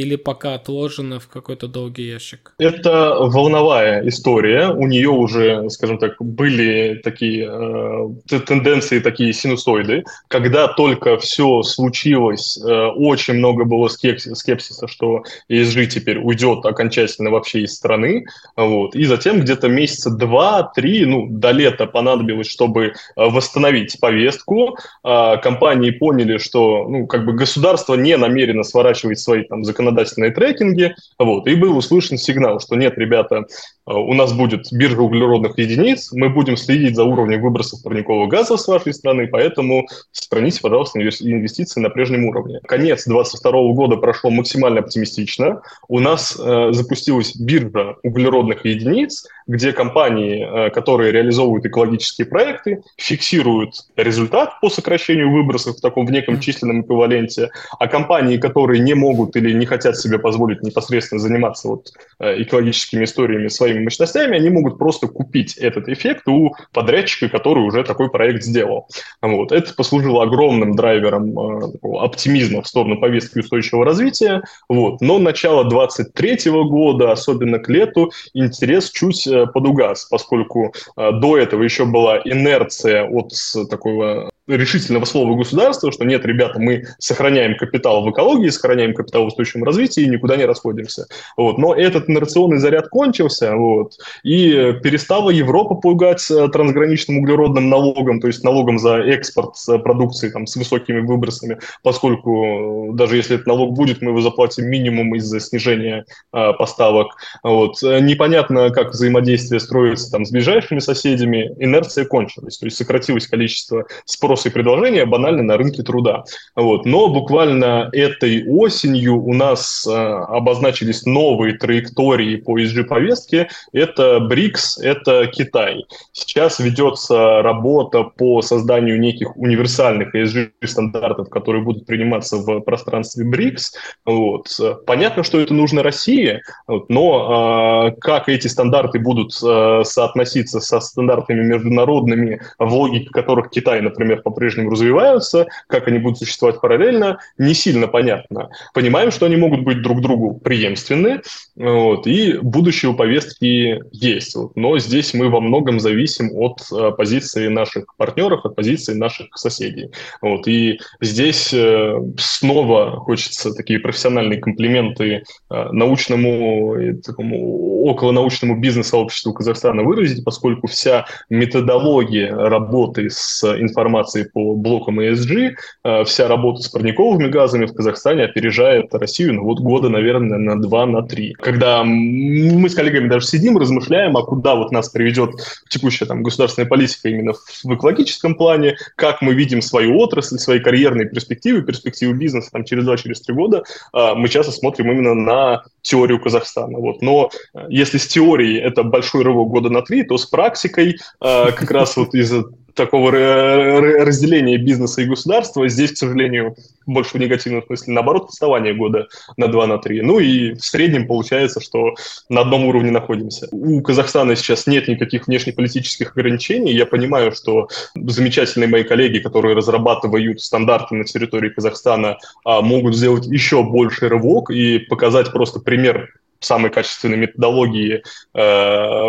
Или 0.00 0.16
пока 0.16 0.54
отложено 0.54 1.20
в 1.20 1.28
какой-то 1.28 1.68
долгий 1.68 2.04
ящик? 2.04 2.54
Это 2.58 3.16
волновая 3.20 4.08
история. 4.08 4.68
У 4.68 4.86
нее 4.86 5.10
уже, 5.10 5.68
скажем 5.68 5.98
так, 5.98 6.14
были 6.18 7.00
такие 7.04 7.46
э, 7.46 8.38
тенденции, 8.46 9.00
такие 9.00 9.32
синусоиды. 9.32 10.04
Когда 10.28 10.68
только 10.68 11.18
все 11.18 11.62
случилось, 11.62 12.58
э, 12.58 12.86
очень 12.96 13.34
много 13.34 13.64
было 13.64 13.88
скепсиса, 13.88 14.34
скепсиса, 14.34 14.88
что 14.88 15.22
ESG 15.50 15.86
теперь 15.86 16.18
уйдет 16.18 16.64
окончательно 16.64 17.30
вообще 17.30 17.60
из 17.60 17.74
страны. 17.74 18.24
Вот. 18.56 18.94
И 18.94 19.04
затем 19.04 19.40
где-то 19.40 19.68
месяца 19.68 20.10
два-три, 20.10 21.04
ну, 21.04 21.26
до 21.28 21.50
лета 21.50 21.86
понадобилось, 21.86 22.48
чтобы 22.48 22.86
э, 22.86 22.92
восстановить 23.16 24.00
повестку. 24.00 24.78
Э, 25.04 25.36
компании 25.42 25.90
поняли, 25.90 26.38
что, 26.38 26.88
ну, 26.88 27.06
как 27.06 27.26
бы 27.26 27.34
государство 27.34 27.94
не 27.96 28.16
намерено 28.16 28.62
сворачивать 28.62 29.20
свои 29.20 29.42
там 29.42 29.62
законодательства 29.62 29.89
законодательные 29.90 30.30
трекинги, 30.30 30.94
вот, 31.18 31.46
и 31.46 31.54
был 31.54 31.76
услышан 31.76 32.18
сигнал, 32.18 32.60
что 32.60 32.76
нет, 32.76 32.96
ребята, 32.96 33.36
э, 33.36 33.92
у 33.92 34.14
нас 34.14 34.32
будет 34.32 34.66
биржа 34.72 35.00
углеродных 35.00 35.58
единиц, 35.58 36.12
мы 36.12 36.28
будем 36.28 36.56
следить 36.56 36.96
за 36.96 37.04
уровнем 37.04 37.42
выбросов 37.42 37.82
парникового 37.82 38.26
газа 38.26 38.56
с 38.56 38.66
вашей 38.68 38.94
страны, 38.94 39.26
поэтому 39.26 39.86
сохраните, 40.12 40.60
пожалуйста, 40.60 41.00
инвестиции 41.00 41.80
на 41.80 41.90
прежнем 41.90 42.24
уровне. 42.24 42.60
Конец 42.66 43.04
2022 43.06 43.72
года 43.72 43.96
прошел 43.96 44.30
максимально 44.30 44.80
оптимистично. 44.80 45.62
У 45.88 46.00
нас 46.00 46.38
э, 46.38 46.72
запустилась 46.72 47.36
биржа 47.36 47.96
углеродных 48.02 48.64
единиц, 48.64 49.26
где 49.46 49.72
компании, 49.72 50.66
э, 50.66 50.70
которые 50.70 51.12
реализовывают 51.12 51.66
экологические 51.66 52.26
проекты, 52.26 52.82
фиксируют 52.96 53.74
результат 53.96 54.60
по 54.60 54.70
сокращению 54.70 55.32
выбросов 55.32 55.76
в 55.76 55.80
таком 55.80 56.06
в 56.06 56.10
неком 56.10 56.40
численном 56.40 56.82
эквиваленте, 56.82 57.50
а 57.78 57.88
компании, 57.88 58.36
которые 58.36 58.80
не 58.80 58.94
могут 58.94 59.36
или 59.36 59.52
не 59.52 59.66
хотят 59.70 59.96
себе 59.96 60.18
позволить 60.18 60.62
непосредственно 60.62 61.20
заниматься 61.20 61.68
вот 61.68 61.92
э, 62.18 62.42
экологическими 62.42 63.04
историями 63.04 63.48
своими 63.48 63.84
мощностями, 63.84 64.36
они 64.36 64.50
могут 64.50 64.76
просто 64.78 65.06
купить 65.06 65.56
этот 65.56 65.88
эффект 65.88 66.28
у 66.28 66.54
подрядчика, 66.74 67.30
который 67.30 67.64
уже 67.64 67.82
такой 67.82 68.10
проект 68.10 68.42
сделал. 68.42 68.88
Вот. 69.22 69.52
Это 69.52 69.72
послужило 69.74 70.24
огромным 70.24 70.76
драйвером 70.76 71.38
э, 71.38 71.78
оптимизма 71.98 72.60
в 72.60 72.66
сторону 72.66 73.00
повестки 73.00 73.38
устойчивого 73.38 73.86
развития. 73.86 74.42
Вот. 74.68 75.00
Но 75.00 75.18
начало 75.18 75.64
2023 75.64 76.50
года, 76.50 77.12
особенно 77.12 77.58
к 77.58 77.70
лету, 77.70 78.12
интерес 78.34 78.90
чуть 78.90 79.26
Э, 79.30 79.46
подугас, 79.46 80.06
поскольку 80.10 80.74
до 80.96 81.38
этого 81.38 81.62
еще 81.62 81.84
была 81.84 82.18
инерция 82.24 83.04
от 83.04 83.32
такого 83.68 84.29
решительного 84.56 85.04
слова 85.04 85.36
государства, 85.36 85.92
что 85.92 86.04
нет, 86.04 86.24
ребята, 86.24 86.58
мы 86.58 86.84
сохраняем 86.98 87.56
капитал 87.56 88.04
в 88.04 88.10
экологии, 88.10 88.48
сохраняем 88.48 88.94
капитал 88.94 89.24
в 89.24 89.26
устойчивом 89.28 89.64
развитии 89.64 90.02
и 90.02 90.08
никуда 90.08 90.36
не 90.36 90.44
расходимся. 90.44 91.06
Вот. 91.36 91.58
Но 91.58 91.74
этот 91.74 92.08
инерционный 92.08 92.58
заряд 92.58 92.88
кончился, 92.88 93.54
вот, 93.54 93.94
и 94.22 94.74
перестала 94.82 95.30
Европа 95.30 95.74
пугать 95.74 96.30
э, 96.30 96.48
трансграничным 96.48 97.18
углеродным 97.18 97.68
налогом, 97.68 98.20
то 98.20 98.26
есть 98.26 98.44
налогом 98.44 98.78
за 98.78 98.96
экспорт 98.98 99.54
продукции 99.82 100.30
там, 100.30 100.46
с 100.46 100.56
высокими 100.56 101.00
выбросами, 101.00 101.58
поскольку 101.82 102.90
даже 102.94 103.16
если 103.16 103.36
этот 103.36 103.46
налог 103.46 103.74
будет, 103.74 104.02
мы 104.02 104.10
его 104.10 104.20
заплатим 104.20 104.66
минимум 104.66 105.14
из-за 105.16 105.40
снижения 105.40 106.04
э, 106.32 106.52
поставок. 106.54 107.16
Вот. 107.42 107.82
Непонятно, 107.82 108.70
как 108.70 108.90
взаимодействие 108.90 109.60
строится 109.60 110.10
там, 110.10 110.24
с 110.24 110.30
ближайшими 110.30 110.78
соседями, 110.78 111.54
инерция 111.58 112.04
кончилась, 112.04 112.58
то 112.58 112.66
есть 112.66 112.76
сократилось 112.76 113.26
количество 113.26 113.86
спроса 114.04 114.39
спрос 114.40 114.46
и 114.46 114.50
предложение 114.50 115.06
банально 115.06 115.42
на 115.42 115.56
рынке 115.56 115.82
труда. 115.82 116.24
Вот. 116.56 116.86
Но 116.86 117.08
буквально 117.08 117.88
этой 117.92 118.44
осенью 118.48 119.22
у 119.22 119.34
нас 119.34 119.86
э, 119.86 119.92
обозначились 119.92 121.06
новые 121.06 121.54
траектории 121.54 122.36
по 122.36 122.58
ESG-повестке. 122.58 123.48
Это 123.72 124.20
БРИКС, 124.20 124.78
это 124.78 125.26
Китай. 125.26 125.84
Сейчас 126.12 126.60
ведется 126.60 127.42
работа 127.42 128.04
по 128.04 128.42
созданию 128.42 129.00
неких 129.00 129.36
универсальных 129.36 130.14
ESG-стандартов, 130.14 131.28
которые 131.28 131.62
будут 131.62 131.86
приниматься 131.86 132.36
в 132.36 132.60
пространстве 132.60 133.24
БРИКС. 133.24 133.74
Вот. 134.06 134.46
Понятно, 134.86 135.22
что 135.22 135.40
это 135.40 135.54
нужно 135.54 135.82
России, 135.82 136.40
но 136.88 137.90
э, 137.90 138.00
как 138.00 138.28
эти 138.28 138.48
стандарты 138.48 138.98
будут 138.98 139.32
э, 139.42 139.82
соотноситься 139.84 140.60
со 140.60 140.80
стандартами 140.80 141.42
международными, 141.42 142.40
в 142.58 142.74
логике 142.74 143.10
которых 143.10 143.50
Китай, 143.50 143.80
например, 143.80 144.22
по-прежнему 144.30 144.70
развиваются, 144.70 145.46
как 145.66 145.88
они 145.88 145.98
будут 145.98 146.18
существовать 146.18 146.60
параллельно, 146.60 147.18
не 147.38 147.54
сильно 147.54 147.88
понятно. 147.88 148.50
Понимаем, 148.74 149.10
что 149.10 149.26
они 149.26 149.36
могут 149.36 149.62
быть 149.62 149.82
друг 149.82 150.00
другу 150.00 150.38
преемственны, 150.38 151.22
вот, 151.56 152.06
и 152.06 152.38
будущее 152.38 152.90
у 152.90 152.94
повестки 152.94 153.82
есть. 153.92 154.34
Вот, 154.34 154.56
но 154.56 154.78
здесь 154.78 155.14
мы 155.14 155.28
во 155.28 155.40
многом 155.40 155.80
зависим 155.80 156.30
от 156.34 156.60
э, 156.72 156.92
позиции 156.96 157.48
наших 157.48 157.96
партнеров, 157.96 158.44
от 158.44 158.56
позиции 158.56 158.94
наших 158.94 159.36
соседей. 159.36 159.90
Вот, 160.20 160.46
и 160.46 160.80
здесь 161.00 161.52
э, 161.52 161.94
снова 162.18 162.96
хочется 162.96 163.52
такие 163.54 163.78
профессиональные 163.78 164.40
комплименты 164.40 165.22
э, 165.50 165.64
научному, 165.72 166.76
такому 167.04 167.84
околонаучному 167.84 168.58
бизнес-сообществу 168.60 169.32
Казахстана 169.32 169.82
выразить, 169.82 170.24
поскольку 170.24 170.66
вся 170.66 171.06
методология 171.28 172.34
работы 172.34 173.08
с 173.10 173.44
информацией 173.58 174.09
информации 174.10 174.22
по 174.24 174.54
блокам 174.54 175.00
ESG, 175.00 175.54
э, 175.84 176.04
вся 176.04 176.28
работа 176.28 176.62
с 176.62 176.68
парниковыми 176.68 177.28
газами 177.28 177.66
в 177.66 177.74
Казахстане 177.74 178.24
опережает 178.24 178.94
Россию 178.94 179.34
ну, 179.34 179.44
вот 179.44 179.60
года, 179.60 179.88
наверное, 179.88 180.38
на 180.38 180.60
два, 180.60 180.86
на 180.86 181.02
три. 181.02 181.32
Когда 181.34 181.84
мы 181.84 182.68
с 182.68 182.74
коллегами 182.74 183.08
даже 183.08 183.26
сидим, 183.26 183.58
размышляем, 183.58 184.16
а 184.16 184.22
куда 184.22 184.54
вот 184.54 184.72
нас 184.72 184.88
приведет 184.88 185.30
текущая 185.68 186.06
там 186.06 186.22
государственная 186.22 186.68
политика 186.68 187.08
именно 187.08 187.32
в 187.32 187.74
экологическом 187.74 188.34
плане, 188.34 188.76
как 188.96 189.22
мы 189.22 189.34
видим 189.34 189.62
свою 189.62 189.98
отрасль, 189.98 190.38
свои 190.38 190.60
карьерные 190.60 191.08
перспективы, 191.08 191.62
перспективы 191.62 192.14
бизнеса 192.14 192.50
там 192.52 192.64
через 192.64 192.84
два, 192.84 192.96
через 192.96 193.20
три 193.20 193.34
года, 193.34 193.62
э, 193.92 194.14
мы 194.14 194.28
часто 194.28 194.52
смотрим 194.52 194.90
именно 194.90 195.14
на 195.14 195.62
теорию 195.82 196.20
Казахстана. 196.20 196.78
Вот. 196.78 197.02
Но 197.02 197.30
э, 197.54 197.66
если 197.68 197.98
с 197.98 198.06
теорией 198.06 198.58
это 198.58 198.82
большой 198.82 199.22
рывок 199.22 199.48
года 199.48 199.70
на 199.70 199.82
три, 199.82 200.02
то 200.02 200.16
с 200.18 200.26
практикой 200.26 200.98
как 201.20 201.70
раз 201.70 201.96
вот 201.96 202.14
из-за 202.14 202.44
такого 202.74 203.10
разделения 203.10 204.56
бизнеса 204.56 205.02
и 205.02 205.06
государства. 205.06 205.68
Здесь, 205.68 205.92
к 205.92 205.96
сожалению, 205.96 206.56
больше 206.86 207.16
в 207.16 207.20
негативном 207.20 207.64
смысле, 207.64 207.94
наоборот, 207.94 208.28
отставание 208.28 208.74
года 208.74 209.08
на 209.36 209.48
2 209.48 209.66
на 209.66 209.78
3. 209.78 210.02
Ну 210.02 210.18
и 210.18 210.54
в 210.54 210.62
среднем 210.62 211.06
получается, 211.06 211.60
что 211.60 211.94
на 212.28 212.42
одном 212.42 212.64
уровне 212.64 212.90
находимся. 212.90 213.48
У 213.52 213.80
Казахстана 213.82 214.36
сейчас 214.36 214.66
нет 214.66 214.88
никаких 214.88 215.26
внешнеполитических 215.26 216.12
ограничений. 216.16 216.72
Я 216.72 216.86
понимаю, 216.86 217.32
что 217.32 217.68
замечательные 217.94 218.68
мои 218.68 218.84
коллеги, 218.84 219.18
которые 219.18 219.54
разрабатывают 219.54 220.40
стандарты 220.40 220.94
на 220.94 221.04
территории 221.04 221.50
Казахстана, 221.50 222.18
а, 222.44 222.60
могут 222.60 222.96
сделать 222.96 223.26
еще 223.26 223.62
больший 223.62 224.08
рывок 224.08 224.50
и 224.50 224.78
показать 224.78 225.32
просто 225.32 225.60
пример 225.60 226.10
самой 226.40 226.70
качественной 226.70 227.16
методологии 227.16 228.02
э, 228.34 228.40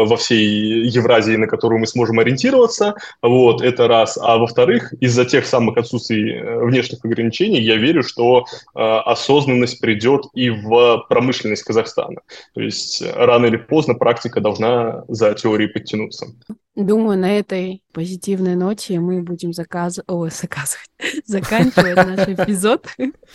во 0.06 0.16
всей 0.18 0.86
Евразии, 0.88 1.36
на 1.36 1.48
которую 1.48 1.80
мы 1.80 1.88
сможем 1.88 2.20
ориентироваться. 2.20 2.96
Вот, 3.22 3.62
это 3.62 3.88
раз. 3.88 4.18
А 4.22 4.38
во-вторых, 4.38 4.94
из-за 5.00 5.26
тех 5.26 5.46
самых 5.46 5.78
отсутствий 5.78 6.34
э, 6.34 6.66
внешних 6.66 7.04
ограничений, 7.04 7.62
я 7.62 7.78
верю, 7.78 8.04
что 8.04 8.46
э, 8.76 8.80
осознанность 8.80 9.80
придет 9.80 10.26
и 10.34 10.50
в 10.50 11.06
промышленность 11.10 11.64
Казахстана. 11.64 12.22
То 12.54 12.62
есть 12.62 13.02
рано 13.16 13.46
или 13.46 13.58
поздно 13.58 13.94
практика 13.96 14.42
должна 14.42 15.04
за 15.08 15.34
теорией 15.34 15.70
подтянуться. 15.70 16.28
Думаю, 16.76 17.20
на 17.20 17.38
этой 17.38 17.84
позитивной 17.92 18.56
ноте 18.56 19.00
мы 19.02 19.22
будем 19.22 19.52
заказ... 19.52 20.00
О, 20.08 20.30
заказывать, 20.30 20.90
заканчивать 21.26 21.96
наш 21.98 22.28
эпизод. 22.30 22.88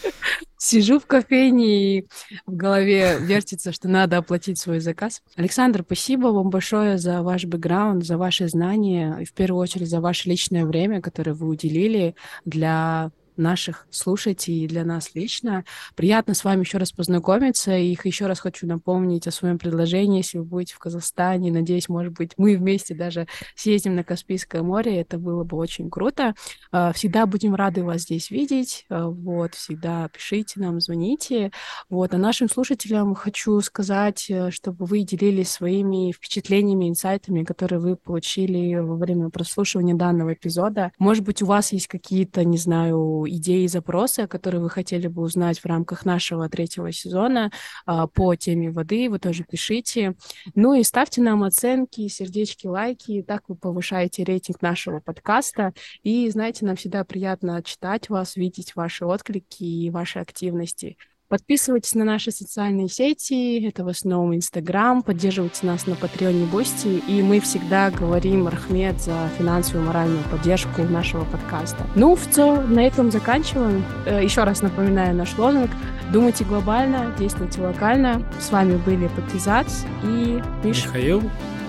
Сижу 0.58 0.98
в 0.98 1.06
кофейне 1.06 1.98
и 1.98 2.08
в 2.46 2.56
голове 2.56 3.18
вертится, 3.20 3.72
что 3.72 3.88
надо 3.88 4.16
оплатить 4.16 4.58
свой 4.58 4.80
заказ. 4.80 5.20
Александр, 5.36 5.82
спасибо 5.84 6.28
вам 6.28 6.48
большое 6.48 6.96
за 6.96 7.22
ваш 7.22 7.44
бэкграунд, 7.44 8.06
за 8.06 8.16
ваши 8.16 8.48
знания 8.48 9.18
и 9.20 9.26
в 9.26 9.34
первую 9.34 9.60
очередь 9.60 9.90
за 9.90 10.00
ваше 10.00 10.30
личное 10.30 10.64
время, 10.64 11.02
которое 11.02 11.34
вы 11.34 11.48
уделили 11.48 12.14
для 12.46 13.10
наших 13.36 13.86
слушать 13.90 14.48
и 14.48 14.66
для 14.66 14.84
нас 14.84 15.14
лично. 15.14 15.64
Приятно 15.94 16.34
с 16.34 16.44
вами 16.44 16.60
еще 16.60 16.78
раз 16.78 16.92
познакомиться. 16.92 17.76
И 17.76 17.96
еще 18.04 18.26
раз 18.26 18.40
хочу 18.40 18.66
напомнить 18.66 19.26
о 19.26 19.30
своем 19.30 19.58
предложении, 19.58 20.18
если 20.18 20.38
вы 20.38 20.44
будете 20.44 20.74
в 20.74 20.78
Казахстане. 20.78 21.52
Надеюсь, 21.52 21.88
может 21.88 22.12
быть, 22.12 22.32
мы 22.36 22.56
вместе 22.56 22.94
даже 22.94 23.26
съездим 23.54 23.94
на 23.94 24.04
Каспийское 24.04 24.62
море. 24.62 25.00
Это 25.00 25.18
было 25.18 25.44
бы 25.44 25.56
очень 25.56 25.90
круто. 25.90 26.34
А, 26.72 26.92
всегда 26.92 27.26
будем 27.26 27.54
рады 27.54 27.84
вас 27.84 28.02
здесь 28.02 28.30
видеть. 28.30 28.86
А, 28.88 29.08
вот, 29.08 29.54
всегда 29.54 30.08
пишите 30.08 30.60
нам, 30.60 30.80
звоните. 30.80 31.50
Вот, 31.88 32.14
а 32.14 32.18
нашим 32.18 32.48
слушателям 32.48 33.14
хочу 33.14 33.60
сказать, 33.60 34.26
э, 34.28 34.50
чтобы 34.50 34.84
вы 34.86 35.02
делились 35.02 35.50
своими 35.50 36.12
впечатлениями, 36.12 36.88
инсайтами, 36.88 37.44
которые 37.44 37.80
вы 37.80 37.96
получили 37.96 38.76
во 38.76 38.96
время 38.96 39.30
прослушивания 39.30 39.94
данного 39.94 40.34
эпизода. 40.34 40.92
Может 40.98 41.24
быть, 41.24 41.42
у 41.42 41.46
вас 41.46 41.72
есть 41.72 41.88
какие-то, 41.88 42.44
не 42.44 42.58
знаю, 42.58 43.25
идеи 43.28 43.64
и 43.64 43.68
запросы, 43.68 44.26
которые 44.26 44.60
вы 44.60 44.70
хотели 44.70 45.06
бы 45.06 45.22
узнать 45.22 45.58
в 45.58 45.66
рамках 45.66 46.04
нашего 46.04 46.48
третьего 46.48 46.92
сезона 46.92 47.50
а, 47.84 48.06
по 48.06 48.34
теме 48.34 48.70
воды, 48.70 49.08
вы 49.10 49.18
тоже 49.18 49.44
пишите. 49.44 50.14
Ну 50.54 50.74
и 50.74 50.82
ставьте 50.82 51.20
нам 51.20 51.42
оценки, 51.42 52.08
сердечки, 52.08 52.66
лайки, 52.66 53.22
так 53.26 53.42
вы 53.48 53.56
повышаете 53.56 54.24
рейтинг 54.24 54.62
нашего 54.62 55.00
подкаста. 55.00 55.72
И, 56.02 56.28
знаете, 56.30 56.64
нам 56.66 56.76
всегда 56.76 57.04
приятно 57.04 57.62
читать 57.62 58.08
вас, 58.08 58.36
видеть 58.36 58.76
ваши 58.76 59.04
отклики 59.04 59.64
и 59.64 59.90
ваши 59.90 60.18
активности. 60.18 60.96
Подписывайтесь 61.28 61.94
на 61.94 62.04
наши 62.04 62.30
социальные 62.30 62.88
сети, 62.88 63.66
это 63.66 63.84
в 63.84 63.88
основном 63.88 64.34
Instagram, 64.36 65.02
поддерживайте 65.02 65.66
нас 65.66 65.86
на 65.86 65.96
Patreon-е 65.96 66.46
Boosty, 66.46 67.02
и 67.08 67.20
мы 67.20 67.40
всегда 67.40 67.90
говорим 67.90 68.46
рахмет 68.46 69.00
за 69.00 69.28
финансовую 69.36 69.86
моральную 69.86 70.22
поддержку 70.30 70.82
нашего 70.82 71.24
подкаста. 71.24 71.84
Ну, 71.96 72.14
все, 72.14 72.60
на 72.60 72.86
этом 72.86 73.10
заканчиваем. 73.10 73.84
Э, 74.06 74.22
Еще 74.22 74.44
раз 74.44 74.62
напоминаю 74.62 75.16
наш 75.16 75.36
лозунг. 75.36 75.70
Думайте 76.12 76.44
глобально, 76.44 77.12
действуйте 77.18 77.60
локально. 77.60 78.22
С 78.38 78.52
вами 78.52 78.76
были 78.76 79.08
Патизац 79.08 79.82
и 80.04 80.40
Миша. 80.62 80.86
Михаил 80.86 81.22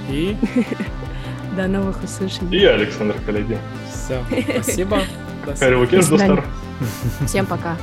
и... 0.09 0.35
До 1.55 1.67
новых 1.67 2.03
услышаний. 2.03 2.55
И 2.59 2.63
Александр, 2.63 3.15
коллеги. 3.25 3.57
Все, 3.91 4.23
спасибо. 4.53 4.99
До 5.47 5.55
свидания. 5.55 6.43
Всем 7.25 7.47
пока. 7.47 7.75